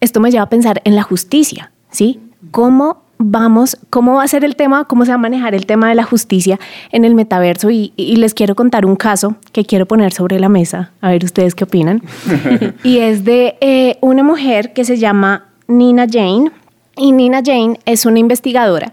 esto 0.00 0.20
me 0.20 0.30
lleva 0.30 0.44
a 0.44 0.48
pensar 0.48 0.80
en 0.84 0.96
la 0.96 1.02
justicia, 1.02 1.72
¿sí? 1.90 2.20
¿Cómo 2.50 3.01
vamos, 3.30 3.76
cómo 3.90 4.14
va 4.14 4.24
a 4.24 4.28
ser 4.28 4.44
el 4.44 4.56
tema, 4.56 4.84
cómo 4.84 5.04
se 5.04 5.10
va 5.10 5.16
a 5.16 5.18
manejar 5.18 5.54
el 5.54 5.66
tema 5.66 5.88
de 5.88 5.94
la 5.94 6.04
justicia 6.04 6.58
en 6.90 7.04
el 7.04 7.14
metaverso? 7.14 7.70
Y, 7.70 7.92
y 7.96 8.16
les 8.16 8.34
quiero 8.34 8.54
contar 8.54 8.84
un 8.86 8.96
caso 8.96 9.36
que 9.52 9.64
quiero 9.64 9.86
poner 9.86 10.12
sobre 10.12 10.38
la 10.40 10.48
mesa, 10.48 10.92
a 11.00 11.10
ver 11.10 11.24
ustedes 11.24 11.54
qué 11.54 11.64
opinan. 11.64 12.02
y 12.84 12.98
es 12.98 13.24
de 13.24 13.56
eh, 13.60 13.98
una 14.00 14.22
mujer 14.22 14.72
que 14.72 14.84
se 14.84 14.96
llama 14.98 15.46
Nina 15.68 16.06
Jane. 16.10 16.50
Y 16.96 17.12
Nina 17.12 17.40
Jane 17.44 17.78
es 17.86 18.04
una 18.04 18.18
investigadora 18.18 18.92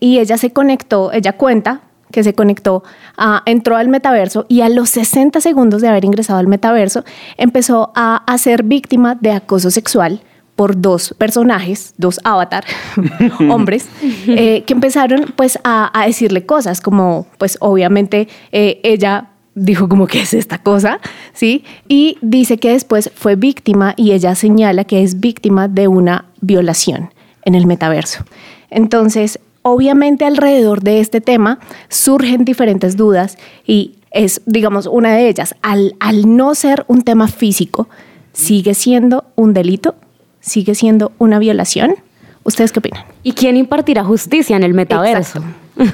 y 0.00 0.18
ella 0.18 0.36
se 0.36 0.50
conectó, 0.52 1.12
ella 1.12 1.34
cuenta 1.34 1.80
que 2.10 2.24
se 2.24 2.34
conectó, 2.34 2.82
a- 3.16 3.42
entró 3.46 3.76
al 3.76 3.88
metaverso 3.88 4.46
y 4.48 4.62
a 4.62 4.68
los 4.68 4.90
60 4.90 5.40
segundos 5.40 5.80
de 5.80 5.88
haber 5.88 6.04
ingresado 6.04 6.38
al 6.40 6.48
metaverso 6.48 7.04
empezó 7.36 7.92
a, 7.94 8.16
a 8.26 8.38
ser 8.38 8.62
víctima 8.64 9.14
de 9.20 9.30
acoso 9.32 9.70
sexual 9.70 10.22
por 10.56 10.80
dos 10.80 11.14
personajes, 11.18 11.94
dos 11.98 12.18
avatar, 12.24 12.64
hombres, 13.50 13.86
eh, 14.26 14.64
que 14.66 14.72
empezaron 14.72 15.32
pues 15.36 15.58
a, 15.62 15.90
a 15.98 16.06
decirle 16.06 16.46
cosas 16.46 16.80
como 16.80 17.26
pues 17.38 17.58
obviamente 17.60 18.26
eh, 18.52 18.80
ella 18.82 19.28
dijo 19.54 19.88
como 19.88 20.06
que 20.06 20.20
es 20.20 20.34
esta 20.34 20.58
cosa, 20.58 20.98
¿sí? 21.32 21.64
Y 21.88 22.18
dice 22.20 22.58
que 22.58 22.72
después 22.72 23.10
fue 23.14 23.36
víctima 23.36 23.94
y 23.96 24.12
ella 24.12 24.34
señala 24.34 24.84
que 24.84 25.02
es 25.02 25.20
víctima 25.20 25.68
de 25.68 25.88
una 25.88 26.26
violación 26.40 27.10
en 27.42 27.54
el 27.54 27.66
metaverso. 27.66 28.24
Entonces, 28.70 29.38
obviamente 29.62 30.24
alrededor 30.24 30.82
de 30.82 31.00
este 31.00 31.20
tema 31.20 31.58
surgen 31.88 32.44
diferentes 32.44 32.96
dudas 32.96 33.38
y 33.66 33.94
es, 34.10 34.40
digamos, 34.46 34.86
una 34.86 35.14
de 35.14 35.28
ellas, 35.28 35.54
al, 35.62 35.96
al 36.00 36.36
no 36.36 36.54
ser 36.54 36.84
un 36.88 37.02
tema 37.02 37.28
físico, 37.28 37.88
¿sigue 38.32 38.74
siendo 38.74 39.24
un 39.36 39.52
delito? 39.52 39.94
¿Sigue 40.40 40.74
siendo 40.74 41.12
una 41.18 41.38
violación? 41.38 41.96
¿Ustedes 42.44 42.70
qué 42.70 42.78
opinan? 42.78 43.04
¿Y 43.22 43.32
quién 43.32 43.56
impartirá 43.56 44.04
justicia 44.04 44.56
en 44.56 44.62
el 44.62 44.74
metaverso? 44.74 45.42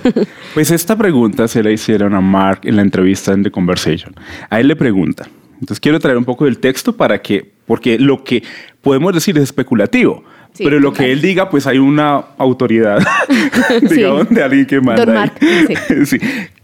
Pues 0.55 0.71
esta 0.71 0.97
pregunta 0.97 1.49
se 1.49 1.61
la 1.61 1.73
hicieron 1.73 2.15
a 2.15 2.21
Mark 2.21 2.61
en 2.63 2.77
la 2.77 2.83
entrevista 2.83 3.33
en 3.33 3.43
The 3.43 3.51
Conversation. 3.51 4.15
A 4.49 4.61
él 4.61 4.69
le 4.69 4.77
preguntan. 4.77 5.27
Entonces 5.55 5.81
quiero 5.81 5.99
traer 5.99 6.17
un 6.19 6.25
poco 6.25 6.45
del 6.45 6.59
texto 6.59 6.97
para 6.97 7.21
que, 7.21 7.53
porque 7.67 7.99
lo 7.99 8.23
que 8.23 8.45
podemos 8.81 9.13
decir 9.13 9.37
es 9.39 9.45
especulativo. 9.45 10.23
Sí, 10.53 10.65
pero 10.65 10.79
lo 10.79 10.93
que 10.93 11.11
él 11.11 11.21
diga, 11.23 11.49
pues 11.49 11.67
hay 11.67 11.79
una 11.79 12.17
autoridad, 12.37 12.99
digamos, 13.91 14.29
de 14.29 14.43
alguien 14.43 14.67
que 14.67 14.81
manda. 14.81 15.05
Don 15.05 15.17
ahí. 15.17 15.31
Mark, 15.31 15.35
sí. 15.41 16.07
Sí. 16.19 16.19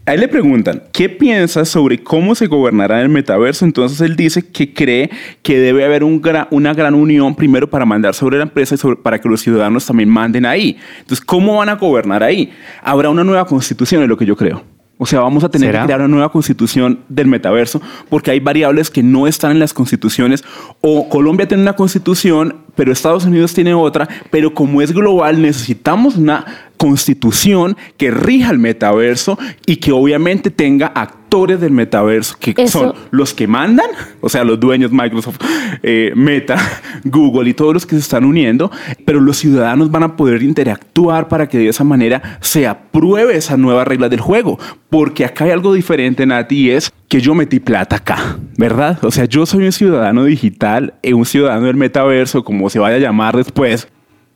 A 0.09 0.15
él 0.15 0.21
le 0.21 0.27
preguntan, 0.27 0.81
¿qué 0.91 1.07
piensas 1.07 1.69
sobre 1.69 1.99
cómo 2.01 2.33
se 2.33 2.47
gobernará 2.47 2.99
el 2.99 3.09
metaverso? 3.09 3.63
Entonces 3.63 4.01
él 4.01 4.15
dice 4.15 4.41
que 4.41 4.73
cree 4.73 5.11
que 5.43 5.59
debe 5.59 5.85
haber 5.85 6.03
un 6.03 6.19
gra- 6.19 6.47
una 6.49 6.73
gran 6.73 6.95
unión 6.95 7.35
primero 7.35 7.69
para 7.69 7.85
mandar 7.85 8.15
sobre 8.15 8.37
la 8.37 8.43
empresa 8.45 8.73
y 8.73 8.79
sobre- 8.79 8.95
para 8.95 9.21
que 9.21 9.29
los 9.29 9.39
ciudadanos 9.41 9.85
también 9.85 10.09
manden 10.09 10.47
ahí. 10.47 10.77
Entonces, 11.01 11.23
¿cómo 11.23 11.57
van 11.57 11.69
a 11.69 11.75
gobernar 11.75 12.23
ahí? 12.23 12.49
Habrá 12.81 13.11
una 13.11 13.23
nueva 13.23 13.45
constitución, 13.45 14.01
es 14.01 14.09
lo 14.09 14.17
que 14.17 14.25
yo 14.25 14.35
creo. 14.35 14.63
O 14.97 15.05
sea, 15.05 15.19
vamos 15.21 15.43
a 15.43 15.49
tener 15.49 15.69
¿Será? 15.69 15.81
que 15.81 15.85
crear 15.85 15.99
una 15.99 16.09
nueva 16.09 16.31
constitución 16.31 17.01
del 17.07 17.27
metaverso 17.27 17.79
porque 18.09 18.31
hay 18.31 18.39
variables 18.39 18.89
que 18.89 19.03
no 19.03 19.27
están 19.27 19.51
en 19.51 19.59
las 19.59 19.73
constituciones. 19.75 20.43
O 20.81 21.07
Colombia 21.07 21.47
tiene 21.47 21.61
una 21.61 21.73
constitución, 21.73 22.55
pero 22.75 22.91
Estados 22.91 23.25
Unidos 23.25 23.53
tiene 23.53 23.75
otra. 23.75 24.09
Pero 24.31 24.55
como 24.55 24.81
es 24.81 24.91
global, 24.91 25.39
necesitamos 25.39 26.17
una 26.17 26.68
constitución 26.79 27.75
que 27.97 28.09
rija 28.09 28.51
el 28.51 28.57
metaverso 28.57 29.37
y 29.65 29.75
que 29.75 29.91
obviamente 29.91 30.49
tenga 30.49 30.87
actores 30.87 31.59
del 31.59 31.71
metaverso 31.71 32.35
que 32.39 32.53
Eso- 32.57 32.79
son 32.79 32.93
los 33.11 33.33
que 33.33 33.47
mandan, 33.47 33.87
o 34.21 34.29
sea, 34.29 34.43
los 34.45 34.59
dueños 34.59 34.91
Microsoft, 34.91 35.37
eh, 35.83 36.11
Meta, 36.15 36.55
Google 37.03 37.49
y 37.49 37.53
todos 37.53 37.73
los 37.73 37.85
que 37.85 37.95
se 37.95 38.01
están 38.01 38.23
uniendo, 38.25 38.71
pero 39.05 39.19
los 39.19 39.37
ciudadanos 39.37 39.91
van 39.91 40.03
a 40.03 40.15
poder 40.15 40.41
interactuar 40.41 41.27
para 41.27 41.47
que 41.49 41.57
de 41.59 41.67
esa 41.67 41.83
manera 41.83 42.39
se 42.41 42.65
apruebe 42.65 43.35
esa 43.35 43.57
nueva 43.57 43.83
regla 43.85 44.07
del 44.09 44.21
juego. 44.21 44.57
Porque 44.89 45.25
acá 45.25 45.43
hay 45.45 45.51
algo 45.51 45.73
diferente, 45.73 46.25
Nati, 46.25 46.55
y 46.67 46.69
es 46.71 46.91
que 47.07 47.19
yo 47.21 47.35
metí 47.35 47.59
plata 47.59 47.97
acá, 47.97 48.37
¿verdad? 48.57 48.97
O 49.03 49.11
sea, 49.11 49.25
yo 49.25 49.45
soy 49.45 49.65
un 49.65 49.71
ciudadano 49.71 50.23
digital, 50.23 50.93
eh, 51.03 51.13
un 51.13 51.25
ciudadano 51.25 51.65
del 51.67 51.75
metaverso, 51.75 52.43
como 52.43 52.69
se 52.69 52.79
vaya 52.79 52.95
a 52.95 52.99
llamar 52.99 53.35
después, 53.37 53.87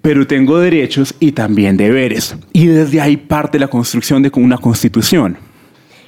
pero 0.03 0.27
tengo 0.27 0.59
derechos 0.59 1.15
y 1.21 1.31
también 1.31 1.77
deberes. 1.77 2.35
Y 2.51 2.67
desde 2.67 2.99
ahí 2.99 3.15
parte 3.15 3.57
la 3.57 3.69
construcción 3.69 4.21
de 4.21 4.29
una 4.35 4.57
constitución. 4.57 5.37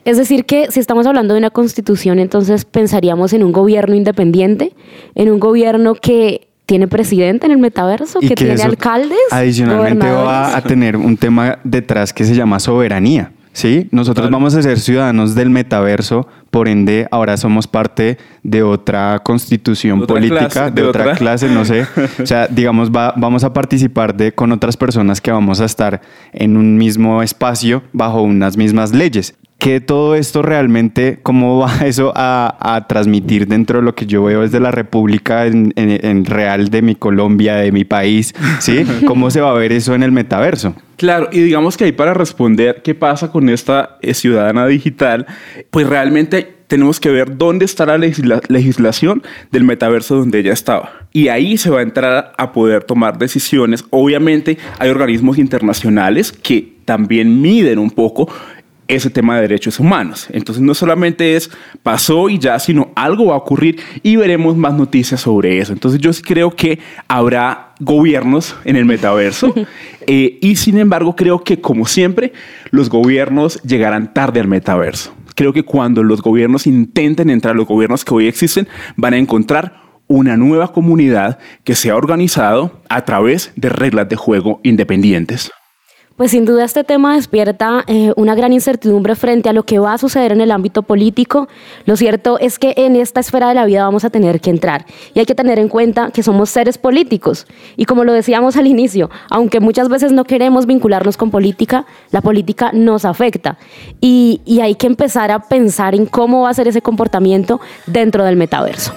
Es 0.03 0.17
decir, 0.17 0.43
que 0.43 0.69
si 0.69 0.81
estamos 0.81 1.07
hablando 1.07 1.33
de 1.33 1.39
una 1.39 1.49
constitución, 1.49 2.19
entonces 2.19 2.65
pensaríamos 2.65 3.31
en 3.31 3.41
un 3.41 3.53
gobierno 3.53 3.95
independiente, 3.95 4.73
en 5.15 5.31
un 5.31 5.39
gobierno 5.39 5.95
que 5.95 6.49
tiene 6.65 6.89
presidente 6.89 7.45
en 7.45 7.53
el 7.53 7.57
metaverso, 7.57 8.19
que, 8.19 8.35
tiene 8.35 8.55
eso 8.55 8.65
alcaldes. 8.65 9.17
Adicionalmente 9.31 10.05
va 10.11 10.57
a 10.57 10.61
tener 10.61 10.97
un 10.97 11.15
tema 11.15 11.59
detrás 11.63 12.11
que 12.11 12.25
se 12.25 12.35
llama 12.35 12.59
soberanía. 12.59 13.31
¿Sí? 13.55 13.87
Nosotros 13.91 14.29
vamos 14.29 14.53
a 14.53 14.61
ser 14.61 14.79
ciudadanos 14.79 15.33
del 15.33 15.49
metaverso, 15.49 16.27
por 16.51 16.67
ende 16.67 17.07
ahora 17.09 17.35
somos 17.37 17.67
parte 17.67 18.17
de 18.43 18.61
otra 18.63 19.19
constitución 19.23 20.01
otra 20.03 20.15
política, 20.15 20.47
clase, 20.49 20.71
de, 20.71 20.81
de 20.83 20.87
otra, 20.87 21.03
otra. 21.03 21.15
clase, 21.15 21.49
no 21.49 21.65
sé. 21.65 21.87
O 22.21 22.25
sea, 22.25 22.47
digamos, 22.47 22.91
va- 22.91 23.13
vamos 23.17 23.43
a 23.43 23.51
participar 23.53 24.15
de, 24.15 24.31
con 24.33 24.51
otras 24.51 24.77
personas 24.77 25.19
que 25.21 25.31
vamos 25.31 25.59
a 25.61 25.65
estar 25.65 26.01
en 26.33 26.57
un 26.57 26.77
mismo 26.77 27.23
espacio 27.23 27.81
bajo 27.93 28.21
unas 28.21 28.55
mismas 28.57 28.93
leyes. 28.93 29.33
Que 29.57 29.79
todo 29.79 30.15
esto 30.15 30.41
realmente, 30.41 31.19
¿cómo 31.23 31.59
va 31.59 31.71
eso 31.85 32.11
a, 32.15 32.55
a 32.75 32.87
transmitir 32.87 33.47
dentro 33.47 33.79
de 33.79 33.85
lo 33.85 33.95
que 33.95 34.05
yo 34.05 34.23
veo 34.23 34.41
desde 34.41 34.59
la 34.59 34.69
República 34.71 35.45
en, 35.47 35.71
en- 35.75 36.05
en 36.05 36.25
real 36.25 36.69
de 36.69 36.81
mi 36.81 36.95
Colombia, 36.95 37.55
de 37.55 37.71
mi 37.71 37.83
país? 37.85 38.33
¿Sí? 38.59 38.85
¿Cómo 39.07 39.31
se 39.31 39.41
va 39.41 39.51
a 39.51 39.53
ver 39.53 39.71
eso 39.71 39.95
en 39.95 40.03
el 40.03 40.11
metaverso? 40.11 40.75
Claro, 40.97 41.29
y 41.31 41.39
digamos 41.39 41.77
que 41.77 41.85
ahí 41.85 41.91
para 41.93 42.13
responder 42.13 42.81
qué 42.83 42.93
pasa 42.95 43.31
con 43.31 43.49
esta 43.49 43.97
eh, 44.01 44.13
ciudadana 44.13 44.67
digital, 44.67 45.25
pues 45.71 45.87
realmente 45.87 46.53
tenemos 46.67 46.99
que 46.99 47.09
ver 47.09 47.37
dónde 47.37 47.63
está 47.65 47.85
la 47.85 47.97
legisla- 47.97 48.41
legislación 48.49 49.23
del 49.51 49.63
metaverso 49.63 50.15
donde 50.15 50.39
ella 50.39 50.53
estaba. 50.53 50.91
Y 51.13 51.27
ahí 51.29 51.57
se 51.57 51.69
va 51.69 51.79
a 51.79 51.83
entrar 51.83 52.33
a 52.37 52.51
poder 52.51 52.83
tomar 52.83 53.17
decisiones. 53.17 53.85
Obviamente 53.89 54.57
hay 54.79 54.89
organismos 54.89 55.37
internacionales 55.37 56.31
que 56.31 56.75
también 56.85 57.41
miden 57.41 57.79
un 57.79 57.89
poco 57.91 58.29
ese 58.87 59.09
tema 59.09 59.35
de 59.35 59.41
derechos 59.41 59.79
humanos. 59.79 60.27
Entonces 60.31 60.63
no 60.63 60.73
solamente 60.73 61.35
es 61.35 61.49
pasó 61.83 62.29
y 62.29 62.37
ya, 62.37 62.59
sino 62.59 62.91
algo 62.95 63.27
va 63.27 63.35
a 63.35 63.37
ocurrir 63.37 63.79
y 64.03 64.15
veremos 64.15 64.55
más 64.55 64.73
noticias 64.73 65.21
sobre 65.21 65.59
eso. 65.59 65.73
Entonces 65.73 65.99
yo 65.99 66.13
sí 66.13 66.21
creo 66.21 66.51
que 66.51 66.79
habrá 67.07 67.73
gobiernos 67.79 68.55
en 68.63 68.75
el 68.75 68.85
metaverso 68.85 69.53
eh, 70.07 70.37
y 70.41 70.55
sin 70.55 70.77
embargo 70.77 71.15
creo 71.15 71.43
que 71.43 71.59
como 71.59 71.85
siempre 71.85 72.33
los 72.71 72.89
gobiernos 72.89 73.61
llegarán 73.63 74.13
tarde 74.13 74.39
al 74.39 74.47
metaverso. 74.47 75.13
Creo 75.35 75.51
que 75.51 75.63
cuando 75.63 76.01
los 76.03 76.21
gobiernos 76.21 76.65
intenten 76.65 77.29
entrar, 77.29 77.55
los 77.55 77.67
gobiernos 77.67 78.05
que 78.05 78.13
hoy 78.13 78.27
existen, 78.27 78.67
van 78.95 79.13
a 79.13 79.17
encontrar 79.17 79.83
una 80.07 80.37
nueva 80.37 80.71
comunidad 80.71 81.39
que 81.63 81.75
se 81.75 81.89
ha 81.89 81.97
organizado 81.97 82.81
a 82.89 83.03
través 83.05 83.51
de 83.55 83.69
reglas 83.69 84.07
de 84.07 84.15
juego 84.15 84.61
independientes. 84.63 85.51
Pues 86.15 86.31
sin 86.31 86.45
duda 86.45 86.63
este 86.63 86.85
tema 86.85 87.15
despierta 87.15 87.83
eh, 87.87 88.13
una 88.15 88.35
gran 88.35 88.53
incertidumbre 88.53 89.15
frente 89.15 89.49
a 89.49 89.53
lo 89.53 89.63
que 89.63 89.79
va 89.79 89.91
a 89.91 89.97
suceder 89.97 90.31
en 90.31 90.39
el 90.39 90.49
ámbito 90.51 90.81
político. 90.81 91.49
Lo 91.83 91.97
cierto 91.97 92.39
es 92.39 92.57
que 92.57 92.73
en 92.77 92.95
esta 92.95 93.19
esfera 93.19 93.49
de 93.49 93.55
la 93.55 93.65
vida 93.65 93.83
vamos 93.83 94.05
a 94.05 94.09
tener 94.09 94.39
que 94.39 94.49
entrar 94.49 94.85
y 95.13 95.19
hay 95.19 95.25
que 95.25 95.35
tener 95.35 95.59
en 95.59 95.67
cuenta 95.67 96.11
que 96.11 96.23
somos 96.23 96.49
seres 96.49 96.77
políticos 96.77 97.47
y 97.75 97.83
como 97.83 98.05
lo 98.05 98.13
decíamos 98.13 98.55
al 98.55 98.67
inicio, 98.67 99.09
aunque 99.29 99.59
muchas 99.59 99.89
veces 99.89 100.13
no 100.13 100.23
queremos 100.23 100.67
vincularnos 100.67 101.17
con 101.17 101.31
política, 101.31 101.85
la 102.11 102.21
política 102.21 102.71
nos 102.71 103.03
afecta 103.03 103.57
y, 103.99 104.39
y 104.45 104.61
hay 104.61 104.75
que 104.75 104.87
empezar 104.87 105.31
a 105.31 105.39
pensar 105.49 105.95
en 105.95 106.05
cómo 106.05 106.43
va 106.43 106.49
a 106.49 106.53
ser 106.53 106.69
ese 106.69 106.81
comportamiento 106.81 107.59
dentro 107.87 108.23
del 108.23 108.37
metaverso. 108.37 108.93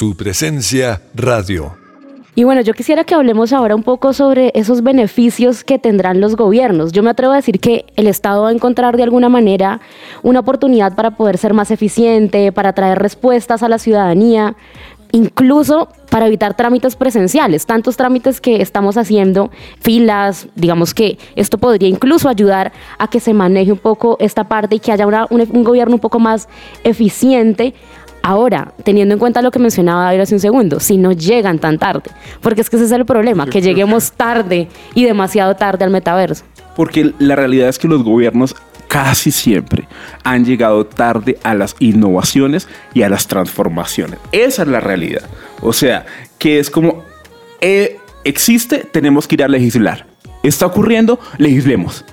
Su 0.00 0.16
presencia 0.16 1.02
radio. 1.14 1.76
Y 2.34 2.44
bueno, 2.44 2.62
yo 2.62 2.72
quisiera 2.72 3.04
que 3.04 3.14
hablemos 3.14 3.52
ahora 3.52 3.76
un 3.76 3.82
poco 3.82 4.14
sobre 4.14 4.50
esos 4.54 4.82
beneficios 4.82 5.62
que 5.62 5.78
tendrán 5.78 6.22
los 6.22 6.36
gobiernos. 6.36 6.92
Yo 6.92 7.02
me 7.02 7.10
atrevo 7.10 7.34
a 7.34 7.36
decir 7.36 7.60
que 7.60 7.84
el 7.96 8.06
Estado 8.06 8.44
va 8.44 8.48
a 8.48 8.52
encontrar 8.52 8.96
de 8.96 9.02
alguna 9.02 9.28
manera 9.28 9.82
una 10.22 10.40
oportunidad 10.40 10.94
para 10.94 11.10
poder 11.10 11.36
ser 11.36 11.52
más 11.52 11.70
eficiente, 11.70 12.50
para 12.50 12.72
traer 12.72 12.98
respuestas 12.98 13.62
a 13.62 13.68
la 13.68 13.78
ciudadanía, 13.78 14.56
incluso 15.12 15.90
para 16.08 16.28
evitar 16.28 16.56
trámites 16.56 16.96
presenciales, 16.96 17.66
tantos 17.66 17.98
trámites 17.98 18.40
que 18.40 18.62
estamos 18.62 18.96
haciendo, 18.96 19.50
filas, 19.80 20.48
digamos 20.54 20.94
que 20.94 21.18
esto 21.36 21.58
podría 21.58 21.90
incluso 21.90 22.30
ayudar 22.30 22.72
a 22.98 23.10
que 23.10 23.20
se 23.20 23.34
maneje 23.34 23.72
un 23.72 23.78
poco 23.78 24.16
esta 24.18 24.44
parte 24.44 24.76
y 24.76 24.78
que 24.78 24.92
haya 24.92 25.06
un 25.28 25.64
gobierno 25.64 25.96
un 25.96 26.00
poco 26.00 26.20
más 26.20 26.48
eficiente 26.84 27.74
Ahora, 28.30 28.72
teniendo 28.84 29.12
en 29.12 29.18
cuenta 29.18 29.42
lo 29.42 29.50
que 29.50 29.58
mencionaba 29.58 30.04
David 30.04 30.20
hace 30.20 30.34
un 30.36 30.40
segundo, 30.40 30.78
si 30.78 30.98
no 30.98 31.10
llegan 31.10 31.58
tan 31.58 31.80
tarde, 31.80 32.10
porque 32.40 32.60
es 32.60 32.70
que 32.70 32.76
ese 32.76 32.84
es 32.84 32.92
el 32.92 33.04
problema, 33.04 33.44
que 33.46 33.60
lleguemos 33.60 34.12
tarde 34.12 34.68
y 34.94 35.04
demasiado 35.04 35.56
tarde 35.56 35.84
al 35.84 35.90
metaverso. 35.90 36.44
Porque 36.76 37.12
la 37.18 37.34
realidad 37.34 37.68
es 37.68 37.80
que 37.80 37.88
los 37.88 38.04
gobiernos 38.04 38.54
casi 38.86 39.32
siempre 39.32 39.88
han 40.22 40.44
llegado 40.44 40.86
tarde 40.86 41.38
a 41.42 41.54
las 41.54 41.74
innovaciones 41.80 42.68
y 42.94 43.02
a 43.02 43.08
las 43.08 43.26
transformaciones. 43.26 44.20
Esa 44.30 44.62
es 44.62 44.68
la 44.68 44.78
realidad. 44.78 45.22
O 45.60 45.72
sea, 45.72 46.06
que 46.38 46.60
es 46.60 46.70
como, 46.70 47.02
eh, 47.60 47.98
existe, 48.22 48.86
tenemos 48.92 49.26
que 49.26 49.34
ir 49.34 49.42
a 49.42 49.48
legislar. 49.48 50.06
Está 50.44 50.66
ocurriendo, 50.66 51.18
legislemos. 51.36 52.04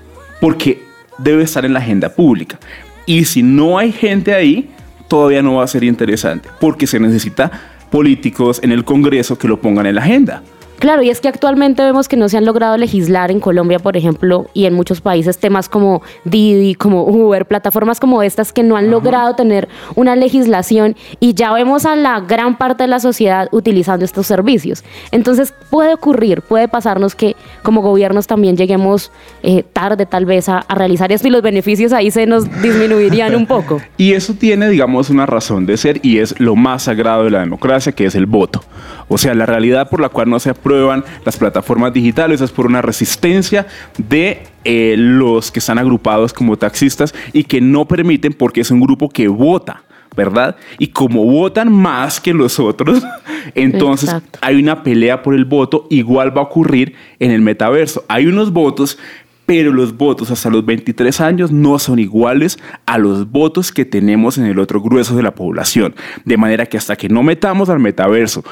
Porque 0.42 0.82
debe 1.20 1.44
estar 1.44 1.64
en 1.64 1.74
la 1.74 1.80
agenda 1.80 2.10
pública. 2.10 2.58
Y 3.06 3.26
si 3.26 3.44
no 3.44 3.78
hay 3.78 3.92
gente 3.92 4.34
ahí, 4.34 4.72
todavía 5.08 5.42
no 5.42 5.56
va 5.56 5.64
a 5.64 5.68
ser 5.68 5.84
interesante. 5.84 6.50
Porque 6.60 6.88
se 6.88 7.00
necesita 7.00 7.52
políticos 7.90 8.60
en 8.64 8.72
el 8.72 8.84
Congreso 8.84 9.38
que 9.38 9.48
lo 9.48 9.60
pongan 9.60 9.86
en 9.86 9.96
la 9.96 10.02
agenda. 10.02 10.44
Claro, 10.80 11.02
y 11.02 11.10
es 11.10 11.22
que 11.22 11.28
actualmente 11.28 11.84
vemos 11.84 12.08
que 12.08 12.18
no 12.18 12.30
se 12.30 12.38
han 12.38 12.46
logrado 12.46 12.78
legislar 12.78 13.32
en 13.32 13.40
Colombia, 13.40 13.80
por 13.80 13.98
ejemplo, 13.98 14.48
y 14.54 14.66
en 14.66 14.74
muchos 14.74 15.02
países 15.02 15.40
temas 15.40 15.70
como 15.70 16.04
Didi, 16.24 16.76
como 16.76 17.04
Uber, 17.04 17.46
plataformas 17.48 18.00
como 18.00 18.22
estas 18.22 18.54
que 18.54 18.62
no 18.62 18.78
han 18.78 18.92
logrado 18.92 19.34
tener 19.34 19.68
una 19.96 20.16
legislación 20.16 20.96
y 21.20 21.34
ya 21.34 21.52
vemos 21.52 21.86
a 21.86 21.96
la 21.96 22.20
gran 22.20 22.58
parte 22.58 22.84
de 22.84 22.90
la 22.90 23.00
sociedad 23.00 23.50
utilizando 23.52 24.06
estos 24.06 24.28
servicios. 24.28 24.84
Entonces 25.12 25.54
puede 25.72 25.96
ocurrir, 25.96 26.44
puede 26.44 26.68
pasarnos 26.68 27.16
que 27.16 27.36
como 27.64 27.82
gobiernos 27.82 28.28
también 28.28 28.56
lleguemos 28.56 29.12
eh, 29.42 29.64
tarde 29.64 30.06
tal 30.06 30.26
vez 30.26 30.48
a, 30.48 30.60
a 30.60 30.76
realizar 30.76 31.12
esto 31.12 31.28
y 31.28 31.32
los 31.32 31.42
beneficios 31.42 31.92
ahí 31.92 32.12
se 32.12 32.28
nos 32.28 32.46
disminuirían 32.62 33.36
un 33.36 33.48
poco. 33.48 33.82
Y 33.98 34.14
eso 34.14 34.36
tiene, 34.36 34.70
digamos, 34.70 35.10
una 35.10 35.26
razón 35.26 35.66
de 35.66 35.76
ser 35.76 36.00
y 36.04 36.20
es 36.20 36.40
lo 36.40 36.56
más 36.56 36.84
sagrado 36.84 37.24
de 37.24 37.32
la 37.32 37.40
democracia, 37.40 37.92
que 37.92 38.06
es 38.06 38.14
el 38.14 38.28
voto. 38.28 38.62
O 39.08 39.18
sea, 39.18 39.34
la 39.34 39.46
realidad 39.46 39.90
por 39.90 40.02
la 40.02 40.10
cual 40.10 40.30
no 40.30 40.40
se 40.40 40.50
aprueban 40.50 41.04
las 41.26 41.38
plataformas 41.38 41.94
digitales 41.94 42.42
es 42.42 42.52
por 42.52 42.66
una 42.66 42.82
resistencia 42.82 43.68
de 43.98 44.44
eh, 44.64 44.96
los 44.98 45.52
que 45.52 45.60
están 45.60 45.78
agrupados 45.78 46.34
como 46.34 46.58
taxistas 46.58 47.16
y 47.32 47.46
que 47.46 47.62
no 47.62 47.88
permiten 47.88 48.34
porque 48.34 48.62
es 48.62 48.72
un 48.72 48.82
grupo 48.82 49.10
que 49.10 49.28
vota. 49.28 49.84
¿Verdad? 50.16 50.56
Y 50.80 50.88
como 50.88 51.26
votan 51.26 51.72
más 51.72 52.20
que 52.20 52.34
los 52.34 52.60
otros, 52.60 53.04
entonces 53.54 54.10
Exacto. 54.10 54.40
hay 54.42 54.56
una 54.56 54.82
pelea 54.82 55.22
por 55.22 55.36
el 55.36 55.46
voto, 55.46 55.86
igual 55.92 56.36
va 56.36 56.42
a 56.42 56.46
ocurrir 56.46 56.96
en 57.20 57.30
el 57.30 57.42
metaverso. 57.42 58.04
Hay 58.08 58.26
unos 58.26 58.52
votos, 58.52 58.98
pero 59.46 59.72
los 59.72 59.96
votos 59.96 60.32
hasta 60.32 60.50
los 60.50 60.66
23 60.66 61.22
años 61.22 61.52
no 61.52 61.78
son 61.78 62.00
iguales 62.00 62.58
a 62.88 62.98
los 62.98 63.30
votos 63.32 63.72
que 63.72 63.86
tenemos 63.86 64.40
en 64.40 64.46
el 64.46 64.58
otro 64.58 64.82
grueso 64.82 65.16
de 65.16 65.22
la 65.22 65.36
población. 65.36 65.94
De 66.26 66.36
manera 66.36 66.66
que 66.66 66.78
hasta 66.78 66.96
que 66.96 67.10
no 67.10 67.22
metamos 67.22 67.70
al 67.70 67.80
metaverso 67.80 68.44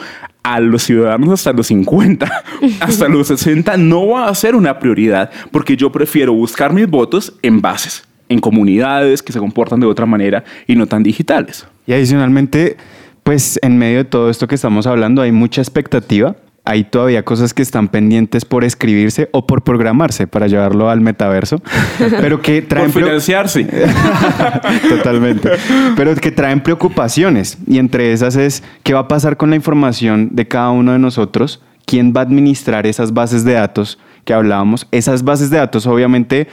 a 0.45 0.59
los 0.59 0.83
ciudadanos 0.83 1.29
hasta 1.29 1.53
los 1.53 1.65
50, 1.65 2.43
hasta 2.79 3.07
los 3.07 3.27
60, 3.29 3.77
no 3.77 4.09
va 4.09 4.27
a 4.27 4.35
ser 4.35 4.53
una 4.53 4.77
prioridad, 4.77 5.31
porque 5.51 5.75
yo 5.75 5.91
prefiero 5.91 6.33
buscar 6.33 6.71
mis 6.71 6.87
votos 6.87 7.33
en 7.41 7.61
bases, 7.61 8.07
en 8.29 8.39
comunidades 8.39 9.23
que 9.23 9.33
se 9.33 9.39
comportan 9.39 9.79
de 9.79 9.87
otra 9.87 10.05
manera 10.05 10.43
y 10.67 10.75
no 10.75 10.85
tan 10.85 11.01
digitales. 11.01 11.67
Y 11.87 11.93
adicionalmente, 11.93 12.77
pues 13.23 13.57
en 13.63 13.79
medio 13.79 13.97
de 13.97 14.05
todo 14.05 14.29
esto 14.29 14.47
que 14.47 14.53
estamos 14.53 14.85
hablando 14.85 15.23
hay 15.23 15.31
mucha 15.31 15.61
expectativa. 15.61 16.35
Hay 16.65 16.83
todavía 16.83 17.23
cosas 17.23 17.53
que 17.53 17.61
están 17.61 17.87
pendientes 17.87 18.43
por 18.43 18.63
escribirse 18.63 19.29
o 19.31 19.45
por 19.45 19.61
programarse 19.61 20.25
para 20.25 20.47
llevarlo 20.47 20.89
al 20.89 20.99
metaverso, 20.99 21.61
pero 22.19 22.41
que 22.41 22.61
traen 22.63 22.91
Por 22.91 23.03
financiarse. 23.03 23.67
Totalmente. 24.89 25.51
Pero 25.95 26.15
que 26.15 26.31
traen 26.31 26.61
preocupaciones. 26.61 27.57
Y 27.67 27.77
entre 27.77 28.11
esas 28.11 28.35
es 28.35 28.63
qué 28.83 28.93
va 28.93 29.01
a 29.01 29.07
pasar 29.07 29.37
con 29.37 29.51
la 29.51 29.55
información 29.55 30.29
de 30.31 30.47
cada 30.47 30.71
uno 30.71 30.91
de 30.91 30.99
nosotros, 30.99 31.61
quién 31.85 32.13
va 32.15 32.21
a 32.21 32.23
administrar 32.23 32.87
esas 32.87 33.13
bases 33.13 33.43
de 33.43 33.53
datos 33.53 33.99
que 34.25 34.33
hablábamos. 34.33 34.87
Esas 34.91 35.23
bases 35.23 35.49
de 35.49 35.57
datos, 35.57 35.85
obviamente, 35.85 36.47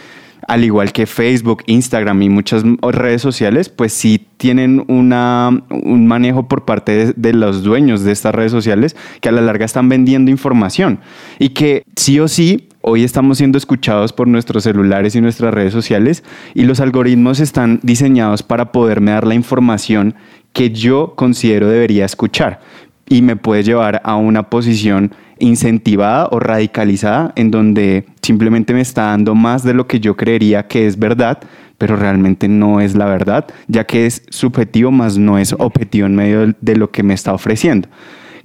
al 0.48 0.64
igual 0.64 0.92
que 0.92 1.06
Facebook, 1.06 1.62
Instagram 1.66 2.22
y 2.22 2.28
muchas 2.28 2.64
redes 2.82 3.22
sociales, 3.22 3.68
pues 3.68 3.92
sí 3.92 4.26
tienen 4.36 4.84
una, 4.88 5.50
un 5.70 6.06
manejo 6.06 6.48
por 6.48 6.64
parte 6.64 6.92
de, 6.92 7.12
de 7.14 7.32
los 7.32 7.62
dueños 7.62 8.02
de 8.02 8.12
estas 8.12 8.34
redes 8.34 8.52
sociales 8.52 8.96
que 9.20 9.28
a 9.28 9.32
la 9.32 9.40
larga 9.40 9.64
están 9.64 9.88
vendiendo 9.88 10.30
información. 10.30 11.00
Y 11.38 11.50
que 11.50 11.84
sí 11.96 12.18
o 12.18 12.28
sí 12.28 12.68
hoy 12.82 13.04
estamos 13.04 13.38
siendo 13.38 13.56
escuchados 13.56 14.12
por 14.12 14.28
nuestros 14.28 14.64
celulares 14.64 15.14
y 15.14 15.20
nuestras 15.20 15.54
redes 15.54 15.72
sociales 15.72 16.24
y 16.54 16.64
los 16.64 16.80
algoritmos 16.80 17.40
están 17.40 17.80
diseñados 17.82 18.42
para 18.42 18.72
poderme 18.72 19.12
dar 19.12 19.26
la 19.26 19.34
información 19.34 20.14
que 20.52 20.70
yo 20.70 21.14
considero 21.16 21.68
debería 21.68 22.04
escuchar 22.04 22.60
y 23.08 23.22
me 23.22 23.36
puede 23.36 23.62
llevar 23.62 24.00
a 24.04 24.16
una 24.16 24.50
posición 24.50 25.12
incentivada 25.42 26.28
o 26.30 26.38
radicalizada 26.40 27.32
en 27.36 27.50
donde 27.50 28.06
simplemente 28.22 28.72
me 28.72 28.80
está 28.80 29.02
dando 29.06 29.34
más 29.34 29.62
de 29.64 29.74
lo 29.74 29.86
que 29.86 30.00
yo 30.00 30.16
creería 30.16 30.66
que 30.68 30.86
es 30.86 30.98
verdad, 30.98 31.40
pero 31.78 31.96
realmente 31.96 32.48
no 32.48 32.80
es 32.80 32.94
la 32.94 33.06
verdad, 33.06 33.46
ya 33.66 33.84
que 33.84 34.06
es 34.06 34.22
subjetivo 34.30 34.90
más 34.92 35.18
no 35.18 35.38
es 35.38 35.52
objetivo 35.58 36.06
en 36.06 36.14
medio 36.14 36.54
de- 36.60 36.76
lo 36.76 36.90
que 36.90 37.02
me 37.02 37.12
está 37.14 37.34
ofreciendo. 37.34 37.88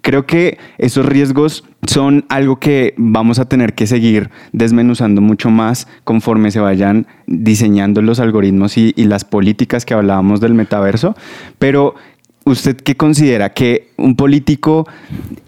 Creo 0.02 0.26
que 0.26 0.58
esos 0.78 1.06
riesgos 1.06 1.64
son 1.86 2.26
algo 2.30 2.60
que 2.60 2.94
vamos 2.98 3.40
a 3.40 3.46
tener 3.46 3.74
que 3.74 3.88
seguir 3.88 4.30
desmenuzando 4.54 5.22
mucho 5.22 5.50
más 5.50 5.88
conforme 6.04 6.52
se 6.52 6.60
vayan 6.60 7.08
diseñando 7.26 8.02
los 8.02 8.20
algoritmos 8.20 8.78
y, 8.78 8.94
y 8.96 9.04
las 9.06 9.26
políticas 9.26 9.86
que 9.86 9.94
hablábamos 9.94 10.40
del 10.40 10.54
metaverso. 10.54 11.16
Pero 11.60 11.96
¿Usted 12.48 12.78
qué 12.78 12.96
considera 12.96 13.50
que 13.50 13.90
un 13.98 14.16
político 14.16 14.88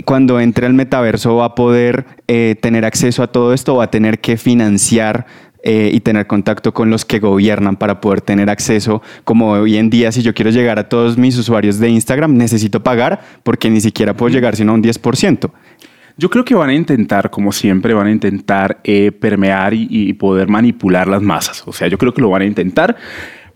cuando 0.03 0.41
entre 0.41 0.65
al 0.65 0.73
metaverso 0.73 1.37
va 1.37 1.45
a 1.45 1.55
poder 1.55 2.05
eh, 2.27 2.57
tener 2.59 2.83
acceso 2.83 3.23
a 3.23 3.27
todo 3.27 3.53
esto 3.53 3.73
o 3.73 3.77
va 3.77 3.85
a 3.85 3.89
tener 3.89 4.19
que 4.19 4.35
financiar 4.35 5.25
eh, 5.63 5.91
y 5.93 6.01
tener 6.01 6.27
contacto 6.27 6.73
con 6.73 6.89
los 6.89 7.05
que 7.05 7.19
gobiernan 7.19 7.77
para 7.77 8.01
poder 8.01 8.19
tener 8.19 8.49
acceso? 8.49 9.01
Como 9.23 9.51
hoy 9.51 9.77
en 9.77 9.89
día, 9.89 10.11
si 10.11 10.23
yo 10.23 10.33
quiero 10.33 10.51
llegar 10.51 10.77
a 10.77 10.89
todos 10.89 11.17
mis 11.17 11.37
usuarios 11.37 11.79
de 11.79 11.87
Instagram, 11.87 12.35
necesito 12.35 12.83
pagar 12.83 13.21
porque 13.43 13.69
ni 13.69 13.79
siquiera 13.79 14.13
puedo 14.13 14.33
llegar 14.33 14.57
sino 14.57 14.73
a 14.73 14.75
un 14.75 14.83
10%. 14.83 15.51
Yo 16.17 16.29
creo 16.29 16.43
que 16.43 16.53
van 16.53 16.69
a 16.69 16.73
intentar, 16.73 17.29
como 17.29 17.53
siempre, 17.53 17.93
van 17.93 18.07
a 18.07 18.11
intentar 18.11 18.81
eh, 18.83 19.13
permear 19.13 19.73
y, 19.73 19.87
y 19.89 20.11
poder 20.15 20.49
manipular 20.49 21.07
las 21.07 21.21
masas. 21.21 21.63
O 21.65 21.71
sea, 21.71 21.87
yo 21.87 21.97
creo 21.97 22.13
que 22.13 22.21
lo 22.21 22.29
van 22.29 22.41
a 22.41 22.45
intentar 22.45 22.97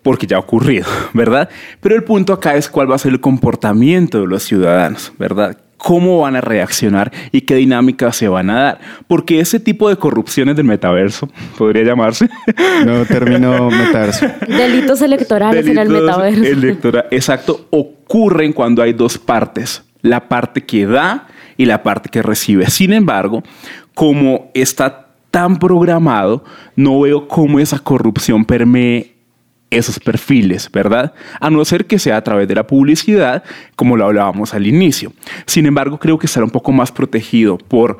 porque 0.04 0.28
ya 0.28 0.38
ha 0.38 0.40
ocurrido, 0.40 0.86
¿verdad? 1.14 1.50
Pero 1.82 1.96
el 1.96 2.04
punto 2.04 2.34
acá 2.34 2.56
es 2.56 2.70
cuál 2.70 2.92
va 2.92 2.96
a 2.96 3.00
ser 3.00 3.12
el 3.14 3.20
comportamiento 3.20 4.20
de 4.22 4.28
los 4.28 4.44
ciudadanos, 4.44 5.12
¿verdad? 5.18 5.58
cómo 5.76 6.20
van 6.22 6.38
a 6.38 6.40
reaccionar 6.40 7.12
y 7.34 7.42
qué 7.42 7.56
dinámicas 7.56 8.16
se 8.16 8.30
van 8.30 8.50
a 8.50 8.62
dar. 8.62 8.80
Porque 9.06 9.42
ese 9.42 9.60
tipo 9.60 9.90
de 9.90 9.98
corrupciones 9.98 10.56
del 10.56 10.64
metaverso, 10.66 11.28
podría 11.58 11.84
llamarse, 11.84 12.30
No 12.86 13.04
termino 13.06 13.70
metaverso. 13.70 14.26
Delitos 14.48 15.02
electorales 15.02 15.68
en 15.68 15.78
el 15.78 15.90
metaverso. 15.90 16.42
electora- 16.42 17.08
exacto, 17.12 17.68
ocurren 17.70 18.54
cuando 18.54 18.82
hay 18.82 18.94
dos 18.94 19.18
partes, 19.18 19.84
la 20.02 20.30
parte 20.30 20.64
que 20.64 20.86
da 20.86 21.28
y 21.58 21.66
la 21.66 21.84
parte 21.84 22.08
que 22.10 22.22
recibe. 22.22 22.70
Sin 22.70 22.94
embargo, 22.94 23.44
como 23.94 24.52
está 24.54 25.08
tan 25.32 25.60
programado, 25.60 26.46
no 26.78 27.02
veo 27.02 27.28
cómo 27.28 27.60
esa 27.60 27.80
corrupción 27.80 28.46
permee 28.46 29.13
esos 29.78 30.00
perfiles, 30.00 30.70
¿verdad? 30.72 31.14
A 31.40 31.50
no 31.50 31.64
ser 31.66 31.86
que 31.86 32.00
sea 32.00 32.18
a 32.18 32.24
través 32.24 32.48
de 32.48 32.56
la 32.56 32.68
publicidad, 32.68 33.44
como 33.76 33.98
lo 33.98 34.06
hablábamos 34.06 34.54
al 34.54 34.68
inicio. 34.68 35.14
Sin 35.46 35.66
embargo, 35.66 36.00
creo 36.00 36.18
que 36.18 36.28
estará 36.28 36.46
un 36.46 36.52
poco 36.52 36.72
más 36.72 36.92
protegido 36.92 37.58
por, 37.58 37.98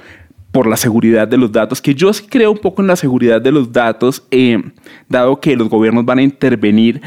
por 0.52 0.68
la 0.68 0.78
seguridad 0.78 1.28
de 1.28 1.38
los 1.38 1.52
datos, 1.52 1.82
que 1.82 1.96
yo 1.96 2.14
sí 2.14 2.26
creo 2.30 2.52
un 2.52 2.60
poco 2.60 2.82
en 2.82 2.88
la 2.88 2.96
seguridad 2.96 3.42
de 3.42 3.52
los 3.52 3.72
datos, 3.72 4.24
eh, 4.32 4.62
dado 5.10 5.40
que 5.40 5.56
los 5.56 5.70
gobiernos 5.70 6.06
van 6.06 6.20
a 6.20 6.24
intervenir 6.24 7.02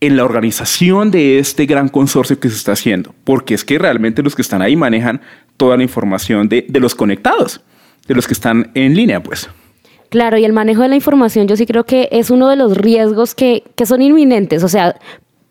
en 0.00 0.16
la 0.16 0.24
organización 0.24 1.10
de 1.10 1.38
este 1.38 1.66
gran 1.66 1.88
consorcio 1.88 2.38
que 2.38 2.48
se 2.48 2.56
está 2.56 2.72
haciendo, 2.72 3.14
porque 3.24 3.54
es 3.54 3.64
que 3.64 3.78
realmente 3.78 4.22
los 4.22 4.34
que 4.34 4.42
están 4.42 4.62
ahí 4.62 4.76
manejan 4.76 5.20
toda 5.56 5.76
la 5.76 5.82
información 5.82 6.48
de, 6.48 6.66
de 6.68 6.80
los 6.80 6.94
conectados, 6.94 7.60
de 8.06 8.14
los 8.14 8.26
que 8.26 8.34
están 8.34 8.70
en 8.74 8.94
línea, 8.94 9.22
pues. 9.22 9.48
Claro, 10.08 10.38
y 10.38 10.44
el 10.44 10.52
manejo 10.52 10.82
de 10.82 10.88
la 10.88 10.94
información 10.94 11.48
yo 11.48 11.56
sí 11.56 11.66
creo 11.66 11.84
que 11.84 12.08
es 12.12 12.30
uno 12.30 12.48
de 12.48 12.56
los 12.56 12.76
riesgos 12.76 13.34
que, 13.34 13.62
que 13.74 13.84
son 13.86 14.00
inminentes. 14.00 14.64
O 14.64 14.68
sea, 14.68 14.96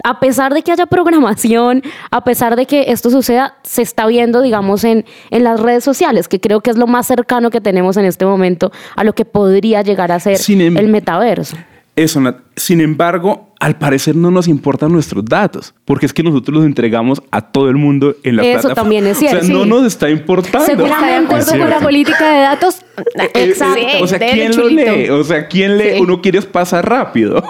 a 0.04 0.20
pesar 0.20 0.54
de 0.54 0.62
que 0.64 0.72
haya 0.72 0.86
programación, 0.88 1.84
a 2.12 2.24
pesar 2.24 2.56
de 2.56 2.66
que 2.66 2.86
esto 2.92 3.10
suceda, 3.10 3.56
se 3.64 3.82
está 3.82 4.08
viendo, 4.08 4.42
digamos, 4.42 4.84
en, 4.84 5.06
en 5.32 5.44
las 5.44 5.60
redes 5.60 5.84
sociales, 5.84 6.28
que 6.28 6.40
creo 6.40 6.62
que 6.62 6.72
es 6.72 6.78
lo 6.78 6.88
más 6.88 7.08
cercano 7.08 7.50
que 7.50 7.62
tenemos 7.62 7.98
en 7.98 8.06
este 8.06 8.26
momento 8.26 8.72
a 8.96 9.04
lo 9.04 9.14
que 9.14 9.26
podría 9.26 9.82
llegar 9.82 10.12
a 10.12 10.20
ser 10.20 10.38
Sin 10.38 10.62
em- 10.62 10.78
el 10.78 10.88
metaverso. 10.88 11.56
Eso, 11.98 12.22
Nat. 12.22 12.38
sin 12.56 12.80
embargo, 12.80 13.54
al 13.60 13.78
parecer 13.80 14.16
no 14.16 14.30
nos 14.30 14.48
importan 14.48 14.92
nuestros 14.92 15.26
datos, 15.26 15.74
porque 15.84 16.06
es 16.06 16.14
que 16.14 16.22
nosotros 16.22 16.56
los 16.58 16.66
entregamos 16.66 17.24
a 17.32 17.42
todo 17.42 17.70
el 17.70 17.76
mundo 17.76 18.16
en 18.24 18.36
la 18.36 18.44
Eso 18.44 18.52
plataforma. 18.52 18.76
también 18.76 19.08
es 19.08 19.18
cierto, 19.18 19.40
O 19.40 19.42
sea, 19.42 19.56
no 19.56 19.66
nos 19.66 19.84
está 19.84 20.08
importando. 20.12 20.68
Seguramente 20.68 21.36
¿Está 21.36 21.54
de 21.54 21.60
con 21.60 21.70
la 21.72 21.80
política 21.80 22.32
de 22.32 22.40
datos? 22.42 22.76
Eh, 22.98 23.32
Exacto. 23.34 23.80
eh, 23.80 24.00
o 24.00 24.06
sea, 24.08 24.20
¿quién 24.20 24.56
lo 24.56 24.70
lee? 24.70 25.10
O 25.10 25.24
sea, 25.24 25.48
¿quién 25.48 25.78
lee? 25.80 25.94
Sí. 25.96 26.00
Uno 26.02 26.22
quiere 26.22 26.40
pasar 26.44 26.88
rápido. 26.88 27.44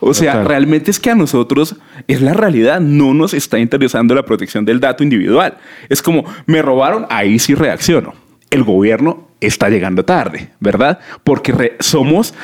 O 0.00 0.12
sea, 0.14 0.32
Total. 0.32 0.48
realmente 0.48 0.90
es 0.90 0.98
que 0.98 1.10
a 1.10 1.14
nosotros 1.14 1.76
es 2.08 2.20
la 2.20 2.34
realidad. 2.34 2.80
No 2.80 3.14
nos 3.14 3.34
está 3.34 3.60
interesando 3.60 4.16
la 4.16 4.24
protección 4.24 4.64
del 4.64 4.80
dato 4.80 5.04
individual. 5.04 5.58
Es 5.88 6.02
como, 6.02 6.24
me 6.46 6.60
robaron, 6.60 7.06
ahí 7.08 7.38
sí 7.38 7.54
reacciono. 7.54 8.14
El 8.50 8.64
gobierno 8.64 9.28
está 9.40 9.68
llegando 9.68 10.04
tarde, 10.04 10.50
¿verdad? 10.58 10.98
Porque 11.22 11.76
somos, 11.78 12.34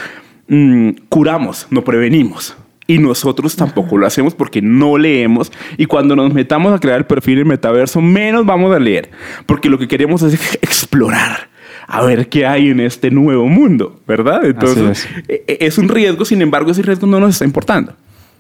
mm, 0.48 0.90
curamos, 1.08 1.66
no 1.70 1.82
prevenimos. 1.84 2.56
Y 2.86 2.98
nosotros 2.98 3.54
tampoco 3.54 3.98
lo 3.98 4.06
hacemos 4.06 4.34
porque 4.34 4.62
no 4.62 4.96
leemos. 4.96 5.52
Y 5.76 5.84
cuando 5.84 6.16
nos 6.16 6.32
metamos 6.32 6.72
a 6.72 6.78
crear 6.78 6.96
el 6.98 7.04
perfil 7.04 7.40
en 7.40 7.48
metaverso, 7.48 8.00
menos 8.00 8.46
vamos 8.46 8.74
a 8.74 8.78
leer. 8.78 9.10
Porque 9.44 9.68
lo 9.68 9.78
que 9.78 9.86
queremos 9.86 10.22
es 10.22 10.34
explorar, 10.62 11.50
a 11.86 12.02
ver 12.02 12.30
qué 12.30 12.46
hay 12.46 12.70
en 12.70 12.80
este 12.80 13.10
nuevo 13.10 13.46
mundo, 13.46 14.00
¿verdad? 14.06 14.46
Entonces, 14.46 15.06
es. 15.06 15.28
e- 15.28 15.44
e- 15.46 15.58
es 15.66 15.76
un 15.76 15.88
riesgo, 15.88 16.24
sin 16.24 16.40
embargo, 16.40 16.70
ese 16.70 16.80
riesgo 16.80 17.06
no 17.06 17.20
nos 17.20 17.32
está 17.34 17.44
importando. 17.44 17.92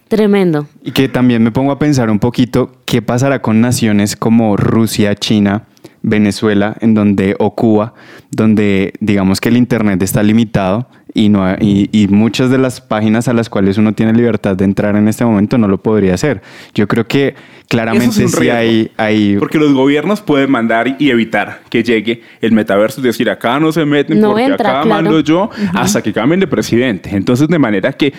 Tremendo. 0.08 0.66
Y 0.82 0.92
que 0.92 1.08
también 1.10 1.42
me 1.42 1.50
pongo 1.50 1.70
a 1.70 1.78
pensar 1.78 2.08
un 2.08 2.18
poquito 2.18 2.72
qué 2.86 3.02
pasará 3.02 3.42
con 3.42 3.60
naciones 3.60 4.16
como 4.16 4.56
Rusia, 4.56 5.14
China, 5.14 5.64
Venezuela, 6.08 6.76
en 6.80 6.94
donde 6.94 7.36
o 7.38 7.54
Cuba, 7.54 7.94
donde 8.30 8.92
digamos 9.00 9.40
que 9.40 9.48
el 9.48 9.56
internet 9.56 10.02
está 10.02 10.22
limitado 10.22 10.88
y 11.14 11.28
no 11.28 11.54
y, 11.60 11.88
y 11.92 12.08
muchas 12.08 12.50
de 12.50 12.58
las 12.58 12.80
páginas 12.80 13.28
a 13.28 13.32
las 13.32 13.48
cuales 13.48 13.78
uno 13.78 13.92
tiene 13.92 14.12
libertad 14.12 14.56
de 14.56 14.64
entrar 14.64 14.96
en 14.96 15.08
este 15.08 15.24
momento 15.24 15.58
no 15.58 15.68
lo 15.68 15.78
podría 15.78 16.14
hacer. 16.14 16.42
Yo 16.74 16.86
creo 16.86 17.06
que 17.06 17.34
claramente 17.68 18.24
es 18.24 18.30
sí 18.30 18.38
riesgo. 18.38 18.58
hay, 18.58 18.90
hay 18.96 19.36
Porque 19.38 19.58
los 19.58 19.72
gobiernos 19.72 20.20
pueden 20.20 20.50
mandar 20.50 20.96
y 20.98 21.10
evitar 21.10 21.60
que 21.70 21.82
llegue 21.82 22.22
el 22.40 22.52
metaverso, 22.52 23.00
es 23.00 23.04
decir, 23.04 23.30
acá 23.30 23.58
no 23.60 23.72
se 23.72 23.84
meten 23.84 24.20
No 24.20 24.28
porque 24.28 24.44
entra, 24.44 24.70
acá 24.70 24.82
claro. 24.82 25.02
mando 25.02 25.20
yo 25.20 25.50
hasta 25.74 26.02
que 26.02 26.12
cambien 26.12 26.40
de 26.40 26.46
presidente. 26.46 27.10
Entonces, 27.12 27.48
de 27.48 27.58
manera 27.58 27.92
que 27.92 28.12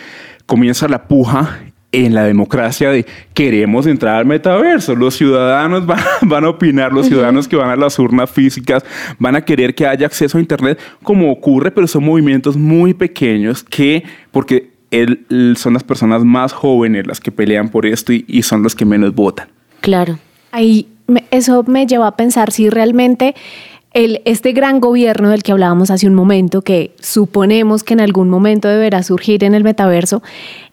comienza 0.45 0.87
la 0.87 1.07
puja 1.07 1.59
en 1.91 2.13
la 2.13 2.23
democracia 2.23 2.91
de 2.91 3.05
queremos 3.33 3.87
entrar 3.87 4.17
al 4.17 4.25
metaverso. 4.25 4.95
Los 4.95 5.15
ciudadanos 5.15 5.85
van, 5.87 5.99
van 6.21 6.43
a 6.45 6.49
opinar, 6.49 6.93
los 6.93 7.07
ciudadanos 7.07 7.47
que 7.47 7.55
van 7.55 7.69
a 7.69 7.75
las 7.75 7.97
urnas 7.99 8.29
físicas 8.29 8.83
van 9.17 9.35
a 9.35 9.41
querer 9.45 9.73
que 9.73 9.87
haya 9.87 10.05
acceso 10.05 10.37
a 10.37 10.41
Internet, 10.41 10.79
como 11.03 11.31
ocurre, 11.31 11.71
pero 11.71 11.87
son 11.87 12.03
movimientos 12.05 12.55
muy 12.57 12.93
pequeños 12.93 13.63
que, 13.63 14.03
porque 14.31 14.71
son 15.55 15.73
las 15.73 15.83
personas 15.83 16.23
más 16.23 16.51
jóvenes 16.53 17.05
las 17.05 17.19
que 17.19 17.31
pelean 17.31 17.69
por 17.69 17.85
esto 17.85 18.11
y- 18.11 18.25
y 18.27 18.41
son 18.41 18.63
los 18.63 18.75
que 18.75 18.85
menos 18.85 19.13
votan. 19.13 19.47
Claro. 19.81 20.17
Ahí 20.51 20.87
me- 21.07 21.23
eso 21.31 21.63
me 21.67 21.85
lleva 21.85 22.07
a 22.07 22.15
pensar 22.15 22.51
si 22.51 22.69
realmente 22.69 23.35
el, 23.93 24.21
este 24.25 24.51
gran 24.51 24.79
gobierno 24.79 25.29
del 25.29 25.41
que 25.43 25.51
hablábamos 25.51 25.89
hace 25.91 26.07
un 26.07 26.13
momento, 26.15 26.61
que 26.63 26.91
suponemos 26.99 27.83
que 27.83 27.93
en 27.93 28.01
algún 28.01 28.29
momento 28.29 28.67
deberá 28.67 29.01
surgir 29.03 29.43
en 29.43 29.53
el 29.55 29.63
metaverso, 29.63 30.21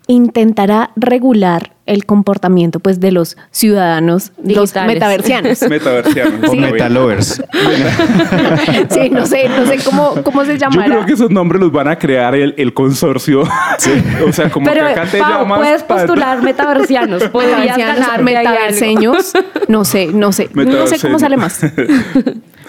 intentará 0.06 0.90
regular 0.96 1.72
el 1.86 2.04
comportamiento 2.04 2.80
pues, 2.80 3.00
de 3.00 3.12
los 3.12 3.36
ciudadanos, 3.50 4.32
los 4.42 4.74
metaversianos. 4.74 5.62
Metaversianos. 5.68 6.50
o 6.50 6.54
metalovers. 6.56 7.42
sí, 8.90 9.10
no 9.10 9.24
sé, 9.26 9.48
no 9.48 9.66
sé 9.66 9.78
cómo, 9.84 10.14
cómo 10.24 10.44
se 10.44 10.58
Yo 10.58 10.68
llamará. 10.68 10.86
creo 10.94 11.06
que 11.06 11.12
esos 11.12 11.30
nombres 11.30 11.60
los 11.60 11.70
van 11.72 11.88
a 11.88 11.96
crear 11.98 12.34
el, 12.34 12.54
el 12.56 12.74
consorcio. 12.74 13.44
O 14.26 14.32
sea, 14.32 14.50
como 14.50 14.66
Pero, 14.66 14.86
que 14.86 14.92
acá 14.92 15.04
te 15.06 15.18
Pau, 15.18 15.42
llamas. 15.42 15.58
puedes 15.58 15.82
postular 15.84 16.42
metaversianos. 16.42 17.24
Podrías 17.28 17.60
Metaversianos, 17.60 18.00
ganar 18.00 18.22
metaverseños, 18.22 19.32
no 19.68 19.84
sé, 19.84 20.08
no 20.08 20.32
sé, 20.32 20.48
no 20.54 20.86
sé 20.86 20.98
cómo 21.00 21.18
sale 21.18 21.36
más. 21.36 21.60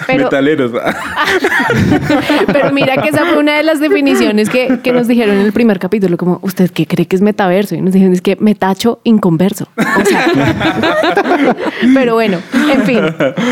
Pero, 0.05 0.25
Metaleros. 0.25 0.71
Pero 2.47 2.71
mira 2.71 3.01
que 3.01 3.09
esa 3.09 3.25
fue 3.25 3.37
una 3.37 3.57
de 3.57 3.63
las 3.63 3.79
definiciones 3.79 4.49
que, 4.49 4.79
que 4.83 4.91
nos 4.91 5.07
dijeron 5.07 5.37
en 5.37 5.45
el 5.45 5.53
primer 5.53 5.79
capítulo, 5.79 6.17
como, 6.17 6.39
¿usted 6.41 6.69
qué 6.71 6.85
cree 6.85 7.07
que 7.07 7.15
es 7.15 7.21
metaverso? 7.21 7.75
Y 7.75 7.81
nos 7.81 7.93
dijeron, 7.93 8.13
es 8.13 8.21
que 8.21 8.35
metacho 8.39 8.99
inconverso. 9.03 9.67
O 9.77 10.05
sea, 10.05 10.27
pero 11.93 12.15
bueno, 12.15 12.39
en 12.71 12.83
fin, 12.83 13.01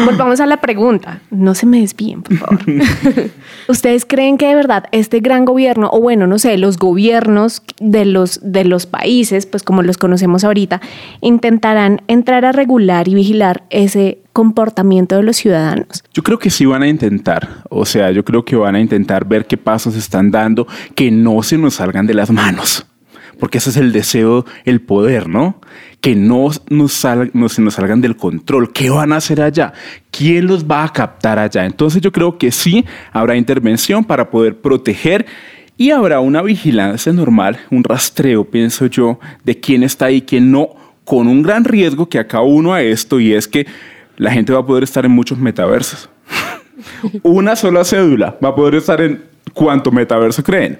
volvamos 0.05 0.39
a 0.39 0.45
la 0.45 0.57
pregunta. 0.57 1.21
No 1.31 1.55
se 1.55 1.65
me 1.65 1.81
desvíen, 1.81 2.21
por 2.21 2.37
favor. 2.37 2.59
¿Ustedes 3.67 4.05
creen 4.05 4.37
que 4.37 4.47
de 4.47 4.55
verdad 4.55 4.85
este 4.91 5.19
gran 5.19 5.45
gobierno, 5.45 5.89
o 5.91 5.99
bueno, 6.01 6.27
no 6.27 6.39
sé, 6.39 6.57
los 6.57 6.77
gobiernos 6.77 7.63
de 7.79 8.05
los, 8.05 8.39
de 8.43 8.65
los 8.65 8.85
países, 8.85 9.45
pues 9.45 9.63
como 9.63 9.81
los 9.81 9.97
conocemos 9.97 10.43
ahorita, 10.43 10.81
intentarán 11.21 12.01
entrar 12.07 12.45
a 12.45 12.51
regular 12.51 13.07
y 13.07 13.15
vigilar 13.15 13.63
ese 13.69 14.19
comportamiento 14.35 15.15
de 15.15 15.23
los 15.23 15.37
ciudadanos? 15.37 16.03
Yo 16.13 16.21
creo 16.21 16.37
que 16.37 16.49
sí 16.49 16.65
van 16.65 16.83
a 16.83 16.89
intentar. 16.89 17.63
O 17.69 17.85
sea, 17.85 18.11
yo 18.11 18.25
creo 18.25 18.43
que 18.43 18.57
van 18.57 18.75
a 18.75 18.81
intentar 18.81 19.25
ver 19.25 19.47
qué 19.47 19.55
pasos 19.55 19.95
están 19.95 20.29
dando 20.29 20.67
que 20.93 21.09
no 21.09 21.41
se 21.41 21.57
nos 21.57 21.75
salgan 21.75 22.05
de 22.05 22.15
las 22.15 22.29
manos. 22.29 22.85
Porque 23.39 23.59
ese 23.59 23.69
es 23.69 23.77
el 23.77 23.93
deseo, 23.93 24.45
el 24.65 24.81
poder, 24.81 25.29
¿no? 25.29 25.61
Que 26.01 26.15
no, 26.15 26.51
se 26.51 27.61
nos 27.61 27.73
salgan 27.73 28.01
del 28.01 28.17
control. 28.17 28.73
¿Qué 28.73 28.89
van 28.89 29.13
a 29.13 29.17
hacer 29.17 29.41
allá? 29.41 29.71
¿Quién 30.11 30.47
los 30.47 30.65
va 30.65 30.83
a 30.83 30.91
captar 30.91 31.39
allá? 31.39 31.65
Entonces 31.65 32.01
yo 32.01 32.11
creo 32.11 32.37
que 32.37 32.51
sí 32.51 32.83
habrá 33.13 33.37
intervención 33.37 34.03
para 34.03 34.29
poder 34.29 34.59
proteger 34.59 35.25
y 35.77 35.91
habrá 35.91 36.19
una 36.19 36.41
vigilancia 36.41 37.13
normal, 37.13 37.57
un 37.71 37.85
rastreo, 37.85 38.43
pienso 38.43 38.87
yo, 38.87 39.17
de 39.45 39.57
quién 39.61 39.83
está 39.83 40.07
ahí 40.07 40.21
quién 40.21 40.51
no, 40.51 40.69
con 41.05 41.27
un 41.27 41.41
gran 41.41 41.63
riesgo 41.63 42.09
que 42.09 42.19
acá 42.19 42.41
uno 42.41 42.73
a 42.73 42.81
esto 42.81 43.19
y 43.21 43.33
es 43.33 43.47
que 43.47 43.65
la 44.17 44.31
gente 44.31 44.53
va 44.53 44.59
a 44.59 44.65
poder 44.65 44.83
estar 44.83 45.05
en 45.05 45.11
muchos 45.11 45.37
metaversos. 45.37 46.09
Una 47.23 47.55
sola 47.55 47.83
cédula 47.83 48.37
va 48.43 48.49
a 48.49 48.55
poder 48.55 48.75
estar 48.75 49.01
en 49.01 49.23
cuánto 49.53 49.91
metaverso 49.91 50.43
creen. 50.43 50.79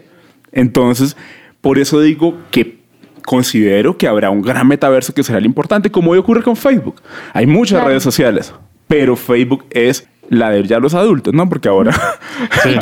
Entonces, 0.51 1.15
por 1.61 1.77
eso 1.79 1.99
digo 2.01 2.37
que 2.51 2.79
considero 3.25 3.97
que 3.97 4.07
habrá 4.07 4.29
un 4.29 4.41
gran 4.41 4.67
metaverso 4.67 5.13
que 5.13 5.23
será 5.23 5.39
el 5.39 5.45
importante, 5.45 5.89
como 5.89 6.11
hoy 6.11 6.17
ocurre 6.19 6.43
con 6.43 6.55
Facebook. 6.55 7.01
Hay 7.33 7.45
muchas 7.47 7.77
Claro. 7.77 7.89
redes 7.89 8.03
sociales, 8.03 8.53
pero 8.87 9.15
Facebook 9.15 9.65
es 9.71 10.07
la 10.29 10.49
de 10.49 10.63
ya 10.63 10.79
los 10.79 10.93
adultos, 10.93 11.33
¿no? 11.33 11.47
Porque 11.49 11.67
ahora... 11.69 11.91
Y 12.67 12.79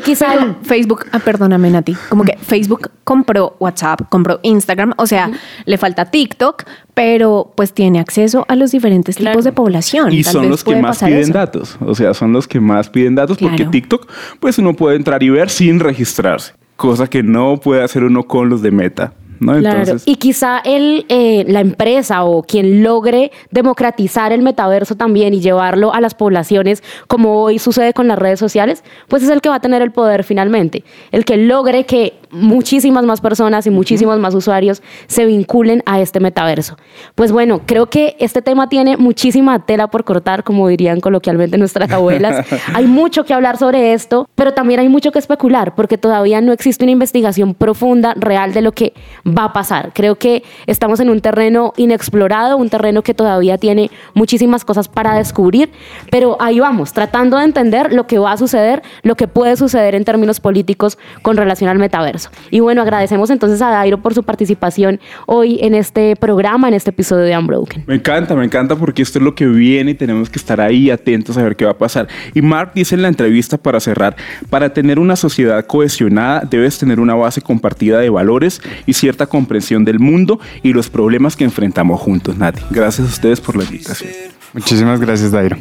quizá, 0.00 0.34
y 0.34 0.54
Facebook, 0.62 1.06
ah, 1.12 1.18
perdóname 1.18 1.70
Nati, 1.70 1.94
como 2.08 2.24
que 2.24 2.36
Facebook 2.36 2.90
compró 3.04 3.56
WhatsApp, 3.60 4.02
compró 4.08 4.40
Instagram, 4.42 4.92
o 4.96 5.06
sea, 5.06 5.30
le 5.64 5.78
falta 5.78 6.06
TikTok, 6.10 6.64
pero 6.94 7.52
pues 7.56 7.72
tiene 7.72 7.98
acceso 8.00 8.44
a 8.48 8.56
los 8.56 8.72
diferentes 8.72 9.16
Claro. 9.16 9.32
tipos 9.34 9.44
de 9.44 9.52
población. 9.52 10.12
Y 10.12 10.22
Tal 10.22 10.32
son 10.32 10.42
vez 10.42 10.50
los 10.50 10.64
que 10.64 10.76
más 10.76 10.98
piden 11.02 11.18
eso. 11.20 11.32
datos. 11.32 11.76
O 11.80 11.94
sea, 11.94 12.12
son 12.14 12.32
los 12.32 12.46
que 12.48 12.60
más 12.60 12.90
piden 12.90 13.14
datos 13.14 13.38
porque. 13.38 13.64
TikTok, 13.64 14.06
pues 14.40 14.58
uno 14.58 14.74
puede 14.74 14.96
entrar 14.96 15.22
y 15.22 15.30
ver 15.30 15.48
sin 15.48 15.80
registrarse. 15.80 16.52
Cosa 16.76 17.06
que 17.08 17.22
no 17.22 17.58
puede 17.58 17.82
hacer 17.82 18.02
uno 18.04 18.24
con 18.24 18.48
los 18.48 18.60
de 18.62 18.70
Meta. 18.70 19.12
¿No? 19.42 19.58
Claro, 19.58 19.80
Entonces, 19.80 20.02
y 20.06 20.16
quizá 20.16 20.60
el, 20.64 21.06
eh, 21.08 21.44
la 21.48 21.60
empresa 21.60 22.24
o 22.24 22.42
quien 22.42 22.82
logre 22.82 23.32
democratizar 23.50 24.32
el 24.32 24.42
metaverso 24.42 24.96
también 24.96 25.34
y 25.34 25.40
llevarlo 25.40 25.92
a 25.92 26.00
las 26.00 26.14
poblaciones, 26.14 26.82
como 27.06 27.42
hoy 27.42 27.58
sucede 27.58 27.92
con 27.92 28.08
las 28.08 28.18
redes 28.18 28.38
sociales, 28.38 28.84
pues 29.08 29.22
es 29.22 29.28
el 29.28 29.40
que 29.40 29.48
va 29.48 29.56
a 29.56 29.60
tener 29.60 29.82
el 29.82 29.90
poder 29.92 30.24
finalmente. 30.24 30.84
El 31.10 31.24
que 31.24 31.36
logre 31.36 31.84
que 31.84 32.14
muchísimas 32.30 33.04
más 33.04 33.20
personas 33.20 33.66
y 33.66 33.70
muchísimos 33.70 34.18
más 34.18 34.34
usuarios 34.34 34.82
se 35.06 35.26
vinculen 35.26 35.82
a 35.86 36.00
este 36.00 36.18
metaverso. 36.18 36.76
Pues 37.14 37.30
bueno, 37.30 37.60
creo 37.66 37.86
que 37.86 38.16
este 38.18 38.42
tema 38.42 38.68
tiene 38.68 38.96
muchísima 38.96 39.64
tela 39.64 39.88
por 39.88 40.04
cortar, 40.04 40.42
como 40.42 40.66
dirían 40.68 41.00
coloquialmente 41.00 41.58
nuestras 41.58 41.90
abuelas. 41.92 42.46
hay 42.74 42.86
mucho 42.86 43.24
que 43.24 43.34
hablar 43.34 43.58
sobre 43.58 43.92
esto, 43.92 44.28
pero 44.34 44.52
también 44.52 44.80
hay 44.80 44.88
mucho 44.88 45.12
que 45.12 45.18
especular, 45.18 45.74
porque 45.74 45.98
todavía 45.98 46.40
no 46.40 46.52
existe 46.52 46.84
una 46.84 46.92
investigación 46.92 47.54
profunda, 47.54 48.14
real 48.16 48.54
de 48.54 48.62
lo 48.62 48.72
que 48.72 48.94
va 49.36 49.44
a 49.44 49.52
pasar. 49.52 49.92
Creo 49.94 50.16
que 50.16 50.42
estamos 50.66 51.00
en 51.00 51.10
un 51.10 51.20
terreno 51.20 51.72
inexplorado, 51.76 52.56
un 52.56 52.70
terreno 52.70 53.02
que 53.02 53.14
todavía 53.14 53.58
tiene 53.58 53.90
muchísimas 54.14 54.64
cosas 54.64 54.88
para 54.88 55.16
descubrir, 55.16 55.70
pero 56.10 56.36
ahí 56.40 56.60
vamos, 56.60 56.92
tratando 56.92 57.38
de 57.38 57.44
entender 57.44 57.92
lo 57.92 58.06
que 58.06 58.18
va 58.18 58.32
a 58.32 58.36
suceder, 58.36 58.82
lo 59.02 59.14
que 59.14 59.28
puede 59.28 59.56
suceder 59.56 59.94
en 59.94 60.04
términos 60.04 60.40
políticos 60.40 60.98
con 61.22 61.36
relación 61.36 61.70
al 61.70 61.78
metaverso. 61.78 62.30
Y 62.50 62.60
bueno, 62.60 62.82
agradecemos 62.82 63.30
entonces 63.30 63.60
a 63.62 63.70
Dairo 63.70 63.98
por 63.98 64.14
su 64.14 64.22
participación 64.22 65.00
hoy 65.26 65.58
en 65.62 65.74
este 65.74 66.16
programa, 66.16 66.68
en 66.68 66.74
este 66.74 66.90
episodio 66.90 67.24
de 67.24 67.36
Unbroken. 67.36 67.84
Me 67.86 67.94
encanta, 67.94 68.34
me 68.34 68.44
encanta 68.44 68.76
porque 68.76 69.02
esto 69.02 69.18
es 69.18 69.24
lo 69.24 69.34
que 69.34 69.46
viene 69.46 69.92
y 69.92 69.94
tenemos 69.94 70.28
que 70.30 70.38
estar 70.38 70.60
ahí 70.60 70.90
atentos 70.90 71.36
a 71.38 71.42
ver 71.42 71.56
qué 71.56 71.64
va 71.64 71.72
a 71.72 71.78
pasar. 71.78 72.08
Y 72.34 72.42
Mark 72.42 72.72
dice 72.74 72.94
en 72.94 73.02
la 73.02 73.08
entrevista 73.08 73.58
para 73.58 73.80
cerrar, 73.80 74.16
para 74.50 74.72
tener 74.72 74.98
una 74.98 75.16
sociedad 75.16 75.64
cohesionada 75.66 76.42
debes 76.48 76.78
tener 76.78 77.00
una 77.00 77.14
base 77.14 77.40
compartida 77.40 77.98
de 77.98 78.10
valores 78.10 78.60
y 78.86 78.92
cierta 78.92 79.21
comprensión 79.26 79.84
del 79.84 79.98
mundo 79.98 80.40
y 80.62 80.72
los 80.72 80.88
problemas 80.90 81.36
que 81.36 81.44
enfrentamos 81.44 82.00
juntos, 82.00 82.36
Nati. 82.36 82.62
Gracias 82.70 83.06
a 83.06 83.10
ustedes 83.10 83.40
por 83.40 83.56
la 83.56 83.64
invitación. 83.64 84.10
Muchísimas 84.52 85.00
gracias, 85.00 85.30
Dairo. 85.30 85.56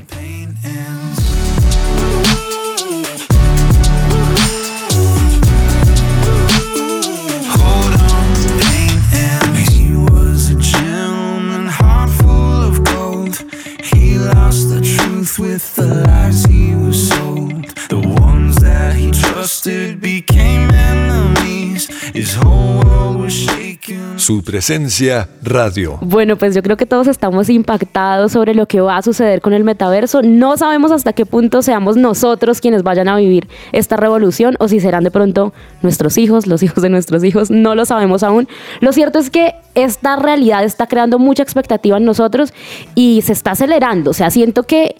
Su 24.22 24.44
presencia 24.44 25.30
radio. 25.42 25.98
Bueno, 26.00 26.38
pues 26.38 26.54
yo 26.54 26.62
creo 26.62 26.78
que 26.78 26.86
todos 26.86 27.08
estamos 27.08 27.50
impactados 27.50 28.34
sobre 28.34 28.54
lo 28.54 28.68
que 28.68 28.80
va 28.80 28.98
a 28.98 29.02
suceder 29.02 29.42
con 29.42 29.52
el 29.54 29.64
metaverso. 29.64 30.22
No 30.22 30.58
sabemos 30.58 30.92
hasta 30.92 31.14
qué 31.14 31.26
punto 31.26 31.64
seamos 31.64 31.98
nosotros 31.98 32.62
quienes 32.62 32.84
vayan 32.84 33.08
a 33.08 33.16
vivir 33.16 33.48
esta 33.72 33.98
revolución 33.98 34.58
o 34.60 34.68
si 34.68 34.80
serán 34.80 35.04
de 35.04 35.10
pronto 35.10 35.54
nuestros 35.82 36.20
hijos, 36.20 36.46
los 36.46 36.62
hijos 36.64 36.84
de 36.84 36.90
nuestros 36.90 37.24
hijos. 37.24 37.50
No 37.50 37.74
lo 37.74 37.84
sabemos 37.86 38.22
aún. 38.22 38.48
Lo 38.80 38.94
cierto 38.94 39.18
es 39.18 39.32
que 39.32 39.56
esta 39.74 40.18
realidad 40.18 40.64
está 40.66 40.86
creando 40.86 41.18
mucha 41.18 41.42
expectativa 41.42 41.98
en 41.98 42.06
nosotros 42.06 42.54
y 42.94 43.24
se 43.24 43.34
está 43.34 43.52
acelerando. 43.52 44.12
O 44.12 44.14
sea, 44.14 44.30
siento 44.30 44.62
que 44.62 44.98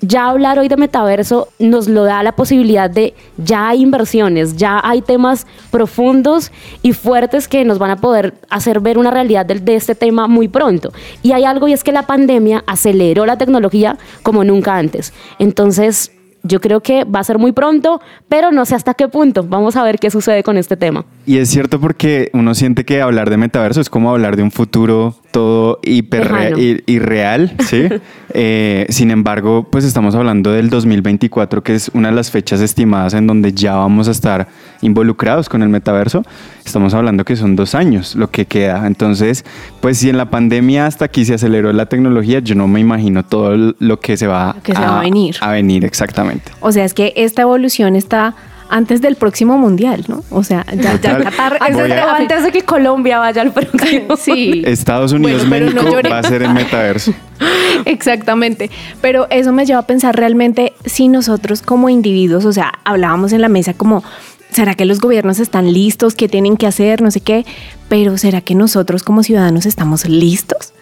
ya 0.00 0.28
hablar 0.28 0.58
hoy 0.58 0.68
de 0.68 0.76
metaverso 0.76 1.48
nos 1.58 1.88
lo 1.88 2.04
da 2.04 2.22
la 2.22 2.32
posibilidad 2.32 2.88
de 2.90 3.14
ya 3.36 3.68
hay 3.68 3.82
inversiones, 3.82 4.56
ya 4.56 4.80
hay 4.82 5.02
temas 5.02 5.46
profundos 5.70 6.52
y 6.82 6.92
fuertes 6.92 7.48
que 7.48 7.64
nos 7.64 7.78
van 7.78 7.90
a 7.90 7.96
poder 7.96 8.34
hacer 8.48 8.80
ver 8.80 8.98
una 8.98 9.10
realidad 9.10 9.46
del- 9.46 9.64
de, 9.64 9.76
este 9.76 9.94
tema 9.94 10.26
muy 10.28 10.48
pronto. 10.48 10.92
Y 11.22 11.32
hay 11.32 11.44
algo 11.44 11.68
y 11.68 11.72
es 11.72 11.84
que 11.84 11.92
la 11.92 12.06
pandemia 12.06 12.62
aceleró 12.66 13.26
la 13.26 13.38
tecnología 13.38 13.96
como 14.22 14.44
nunca 14.44 14.76
antes. 14.76 15.12
Entonces, 15.38 16.12
yo 16.42 16.60
creo 16.60 16.80
que 16.80 17.04
va 17.04 17.20
a 17.20 17.24
ser 17.24 17.38
muy 17.38 17.52
pronto, 17.52 18.00
pero 18.28 18.50
no 18.50 18.64
sé 18.64 18.74
hasta 18.74 18.94
qué 18.94 19.08
punto. 19.08 19.44
Vamos 19.46 19.76
a 19.76 19.82
ver 19.82 19.98
qué 19.98 20.10
sucede 20.10 20.42
con 20.42 20.56
este 20.56 20.76
tema. 20.76 21.04
Y 21.26 21.36
es 21.36 21.50
cierto 21.50 21.78
porque 21.80 22.30
uno 22.32 22.54
siente 22.54 22.84
que 22.86 23.02
hablar 23.02 23.28
de 23.28 23.36
metaverso 23.36 23.80
es 23.82 23.90
como 23.90 24.10
hablar 24.10 24.36
de 24.36 24.42
un 24.42 24.50
futuro 24.50 25.14
todo 25.30 25.80
hiper 25.82 26.54
irreal, 26.86 27.52
¿sí? 27.66 27.88
Eh, 28.32 28.86
sin 28.90 29.10
embargo, 29.10 29.66
pues 29.68 29.84
estamos 29.84 30.14
hablando 30.14 30.52
del 30.52 30.70
2024, 30.70 31.64
que 31.64 31.74
es 31.74 31.90
una 31.94 32.10
de 32.10 32.14
las 32.14 32.30
fechas 32.30 32.60
estimadas 32.60 33.12
en 33.14 33.26
donde 33.26 33.52
ya 33.52 33.74
vamos 33.74 34.06
a 34.06 34.12
estar 34.12 34.46
involucrados 34.82 35.48
con 35.48 35.64
el 35.64 35.68
metaverso. 35.68 36.22
Estamos 36.64 36.94
hablando 36.94 37.24
que 37.24 37.34
son 37.34 37.56
dos 37.56 37.74
años 37.74 38.14
lo 38.14 38.30
que 38.30 38.46
queda. 38.46 38.86
Entonces, 38.86 39.44
pues 39.80 39.98
si 39.98 40.10
en 40.10 40.16
la 40.16 40.30
pandemia 40.30 40.86
hasta 40.86 41.06
aquí 41.06 41.24
se 41.24 41.34
aceleró 41.34 41.72
la 41.72 41.86
tecnología, 41.86 42.38
yo 42.38 42.54
no 42.54 42.68
me 42.68 42.78
imagino 42.78 43.24
todo 43.24 43.74
lo 43.76 43.98
que 43.98 44.16
se 44.16 44.28
va, 44.28 44.54
que 44.62 44.76
se 44.76 44.80
va 44.80 45.00
a 45.00 45.02
venir. 45.02 45.34
A 45.40 45.50
venir, 45.50 45.84
exactamente. 45.84 46.52
O 46.60 46.70
sea, 46.70 46.84
es 46.84 46.94
que 46.94 47.12
esta 47.16 47.42
evolución 47.42 47.96
está 47.96 48.36
antes 48.70 49.00
del 49.00 49.16
próximo 49.16 49.58
mundial, 49.58 50.04
¿no? 50.08 50.22
O 50.30 50.42
sea, 50.44 50.64
ya, 50.74 50.98
ya. 51.00 51.18
Qatar 51.18 51.58
es 51.68 51.76
a- 51.92 52.16
Antes 52.16 52.44
de 52.44 52.52
que 52.52 52.62
Colombia 52.62 53.18
vaya 53.18 53.42
al 53.42 53.52
próximo. 53.52 54.16
Sí. 54.16 54.62
Estados 54.64 55.12
Unidos, 55.12 55.48
Bueno, 55.48 55.66
pero 55.72 55.82
no 55.82 55.90
México 55.90 56.08
va 56.10 56.18
a 56.18 56.22
ser 56.22 56.42
el 56.42 56.52
metaverso. 56.54 57.12
Exactamente. 57.84 58.70
Pero 59.00 59.26
eso 59.30 59.52
me 59.52 59.66
lleva 59.66 59.80
a 59.80 59.86
pensar 59.86 60.16
realmente 60.16 60.72
si 60.84 61.08
nosotros 61.08 61.62
como 61.62 61.88
individuos, 61.88 62.44
o 62.44 62.52
sea, 62.52 62.72
hablábamos 62.84 63.32
en 63.32 63.40
la 63.40 63.48
mesa 63.48 63.74
como, 63.74 64.02
¿será 64.50 64.74
que 64.74 64.84
los 64.84 65.00
gobiernos 65.00 65.38
están 65.40 65.72
listos? 65.72 66.14
¿Qué 66.14 66.28
tienen 66.28 66.56
que 66.56 66.66
hacer? 66.66 67.02
No 67.02 67.10
sé 67.10 67.20
qué. 67.20 67.44
Pero 67.88 68.18
¿será 68.18 68.40
que 68.40 68.54
nosotros 68.54 69.02
como 69.02 69.22
ciudadanos 69.22 69.66
estamos 69.66 70.06
listos? 70.08 70.72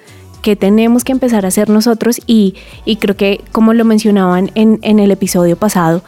¿Qué 0.42 0.54
tenemos 0.56 1.02
que 1.04 1.12
empezar 1.12 1.44
a 1.44 1.48
hacer 1.48 1.68
nosotros? 1.68 2.20
Y, 2.26 2.54
y 2.84 2.96
creo 2.96 3.16
que, 3.16 3.40
como 3.50 3.74
lo 3.74 3.84
mencionaban 3.84 4.50
en, 4.54 4.78
en 4.82 5.00
el 5.00 5.10
episodio 5.10 5.56
pasado, 5.56 6.02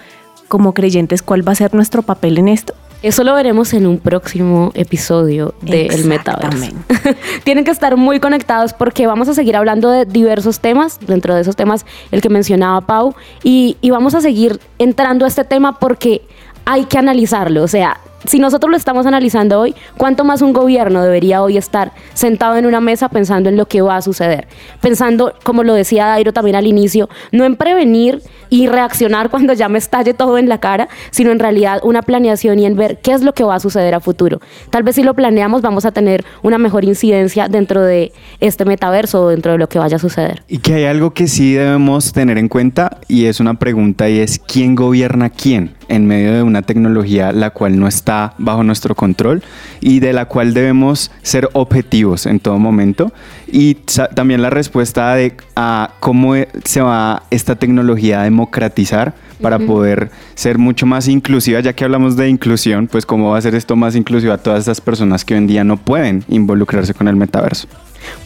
como 0.50 0.74
creyentes, 0.74 1.22
¿cuál 1.22 1.46
va 1.46 1.52
a 1.52 1.54
ser 1.54 1.72
nuestro 1.74 2.02
papel 2.02 2.36
en 2.36 2.48
esto? 2.48 2.74
Eso 3.02 3.22
lo 3.22 3.34
veremos 3.34 3.72
en 3.72 3.86
un 3.86 3.98
próximo 3.98 4.72
episodio 4.74 5.54
del 5.62 6.04
Metaverso. 6.06 6.64
Exactamente. 6.64 7.16
Tienen 7.44 7.64
que 7.64 7.70
estar 7.70 7.96
muy 7.96 8.18
conectados 8.18 8.74
porque 8.74 9.06
vamos 9.06 9.28
a 9.28 9.34
seguir 9.34 9.56
hablando 9.56 9.90
de 9.90 10.06
diversos 10.06 10.58
temas, 10.58 10.98
dentro 11.06 11.36
de 11.36 11.42
esos 11.42 11.54
temas 11.54 11.86
el 12.10 12.20
que 12.20 12.28
mencionaba 12.28 12.80
Pau, 12.80 13.14
y, 13.44 13.76
y 13.80 13.90
vamos 13.90 14.16
a 14.16 14.20
seguir 14.20 14.60
entrando 14.78 15.24
a 15.24 15.28
este 15.28 15.44
tema 15.44 15.78
porque 15.78 16.22
hay 16.64 16.84
que 16.86 16.98
analizarlo. 16.98 17.62
O 17.62 17.68
sea, 17.68 18.00
si 18.24 18.38
nosotros 18.38 18.70
lo 18.70 18.76
estamos 18.76 19.06
analizando 19.06 19.60
hoy, 19.60 19.74
¿cuánto 19.96 20.24
más 20.24 20.42
un 20.42 20.52
gobierno 20.52 21.02
debería 21.02 21.42
hoy 21.42 21.56
estar 21.56 21.92
sentado 22.12 22.56
en 22.56 22.66
una 22.66 22.80
mesa 22.80 23.08
pensando 23.08 23.48
en 23.48 23.56
lo 23.56 23.66
que 23.66 23.80
va 23.82 23.96
a 23.96 24.02
suceder? 24.02 24.46
Pensando, 24.80 25.34
como 25.42 25.62
lo 25.62 25.74
decía 25.74 26.06
Dairo 26.06 26.32
también 26.32 26.56
al 26.56 26.66
inicio, 26.66 27.08
no 27.32 27.44
en 27.44 27.56
prevenir 27.56 28.22
y 28.50 28.66
reaccionar 28.66 29.30
cuando 29.30 29.52
ya 29.54 29.68
me 29.68 29.78
estalle 29.78 30.12
todo 30.12 30.36
en 30.36 30.48
la 30.48 30.58
cara, 30.58 30.88
sino 31.10 31.30
en 31.30 31.38
realidad 31.38 31.80
una 31.82 32.02
planeación 32.02 32.58
y 32.58 32.66
en 32.66 32.76
ver 32.76 32.98
qué 33.00 33.12
es 33.12 33.22
lo 33.22 33.32
que 33.32 33.44
va 33.44 33.54
a 33.54 33.60
suceder 33.60 33.94
a 33.94 34.00
futuro. 34.00 34.40
Tal 34.70 34.82
vez 34.82 34.96
si 34.96 35.02
lo 35.02 35.14
planeamos 35.14 35.62
vamos 35.62 35.84
a 35.84 35.92
tener 35.92 36.24
una 36.42 36.58
mejor 36.58 36.84
incidencia 36.84 37.48
dentro 37.48 37.82
de 37.82 38.12
este 38.40 38.64
metaverso 38.64 39.22
o 39.22 39.28
dentro 39.28 39.52
de 39.52 39.58
lo 39.58 39.68
que 39.68 39.78
vaya 39.78 39.96
a 39.96 40.00
suceder. 40.00 40.42
Y 40.48 40.58
que 40.58 40.74
hay 40.74 40.84
algo 40.84 41.12
que 41.12 41.28
sí 41.28 41.54
debemos 41.54 42.12
tener 42.12 42.36
en 42.38 42.48
cuenta 42.48 42.98
y 43.08 43.26
es 43.26 43.40
una 43.40 43.54
pregunta 43.54 44.08
y 44.08 44.18
es 44.18 44.38
¿quién 44.38 44.74
gobierna 44.74 45.30
quién 45.30 45.76
en 45.88 46.06
medio 46.06 46.32
de 46.32 46.42
una 46.42 46.62
tecnología 46.62 47.32
la 47.32 47.50
cual 47.50 47.78
no 47.78 47.86
está 47.86 48.34
bajo 48.38 48.62
nuestro 48.64 48.94
control 48.94 49.42
y 49.80 50.00
de 50.00 50.12
la 50.12 50.26
cual 50.26 50.54
debemos 50.54 51.10
ser 51.22 51.48
objetivos 51.52 52.26
en 52.26 52.40
todo 52.40 52.58
momento? 52.58 53.12
Y 53.52 53.74
también 54.14 54.42
la 54.42 54.50
respuesta 54.50 55.14
de 55.14 55.34
a 55.56 55.94
cómo 56.00 56.36
e- 56.36 56.48
se 56.64 56.80
va 56.80 57.24
esta 57.30 57.56
tecnología 57.56 58.20
a 58.20 58.24
democratizar 58.24 59.14
para 59.40 59.58
poder 59.58 60.10
ser 60.34 60.58
mucho 60.58 60.86
más 60.86 61.08
inclusiva, 61.08 61.60
ya 61.60 61.72
que 61.72 61.84
hablamos 61.84 62.16
de 62.16 62.28
inclusión, 62.28 62.86
pues 62.86 63.06
cómo 63.06 63.30
va 63.30 63.38
a 63.38 63.40
ser 63.40 63.54
esto 63.54 63.74
más 63.74 63.96
inclusivo 63.96 64.32
a 64.32 64.38
todas 64.38 64.60
estas 64.60 64.80
personas 64.80 65.24
que 65.24 65.34
hoy 65.34 65.38
en 65.38 65.46
día 65.46 65.64
no 65.64 65.78
pueden 65.78 66.24
involucrarse 66.28 66.92
con 66.94 67.08
el 67.08 67.16
metaverso. 67.16 67.66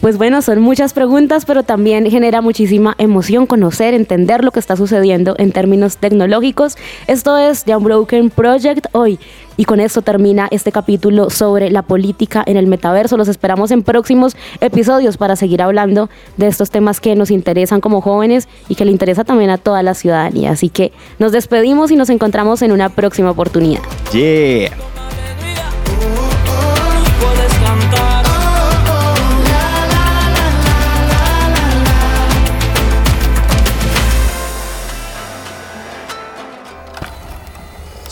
Pues 0.01 0.17
bueno, 0.17 0.41
son 0.41 0.61
muchas 0.61 0.93
preguntas, 0.93 1.45
pero 1.45 1.63
también 1.63 2.09
genera 2.09 2.41
muchísima 2.41 2.95
emoción 2.97 3.45
conocer, 3.45 3.93
entender 3.93 4.43
lo 4.43 4.51
que 4.51 4.59
está 4.59 4.75
sucediendo 4.75 5.35
en 5.37 5.51
términos 5.51 5.97
tecnológicos. 5.97 6.77
Esto 7.07 7.37
es 7.37 7.63
The 7.63 7.75
Unbroken 7.75 8.29
Project 8.29 8.87
hoy. 8.93 9.19
Y 9.57 9.65
con 9.65 9.79
esto 9.79 10.01
termina 10.01 10.47
este 10.51 10.71
capítulo 10.71 11.29
sobre 11.29 11.69
la 11.69 11.81
política 11.81 12.43
en 12.45 12.57
el 12.57 12.67
metaverso. 12.67 13.17
Los 13.17 13.27
esperamos 13.27 13.71
en 13.71 13.83
próximos 13.83 14.35
episodios 14.61 15.17
para 15.17 15.35
seguir 15.35 15.61
hablando 15.61 16.09
de 16.37 16.47
estos 16.47 16.69
temas 16.69 16.99
que 16.99 17.15
nos 17.15 17.31
interesan 17.31 17.81
como 17.81 18.01
jóvenes 18.01 18.47
y 18.69 18.75
que 18.75 18.85
le 18.85 18.91
interesa 18.91 19.23
también 19.23 19.49
a 19.49 19.57
toda 19.57 19.83
la 19.83 19.93
ciudadanía. 19.93 20.51
Así 20.51 20.69
que 20.69 20.91
nos 21.19 21.31
despedimos 21.31 21.91
y 21.91 21.95
nos 21.95 22.09
encontramos 22.09 22.61
en 22.61 22.71
una 22.71 22.89
próxima 22.89 23.31
oportunidad. 23.31 23.81
Yeah. 24.11 24.71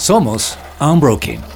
Somos 0.03 0.57
Unbroken. 0.83 1.52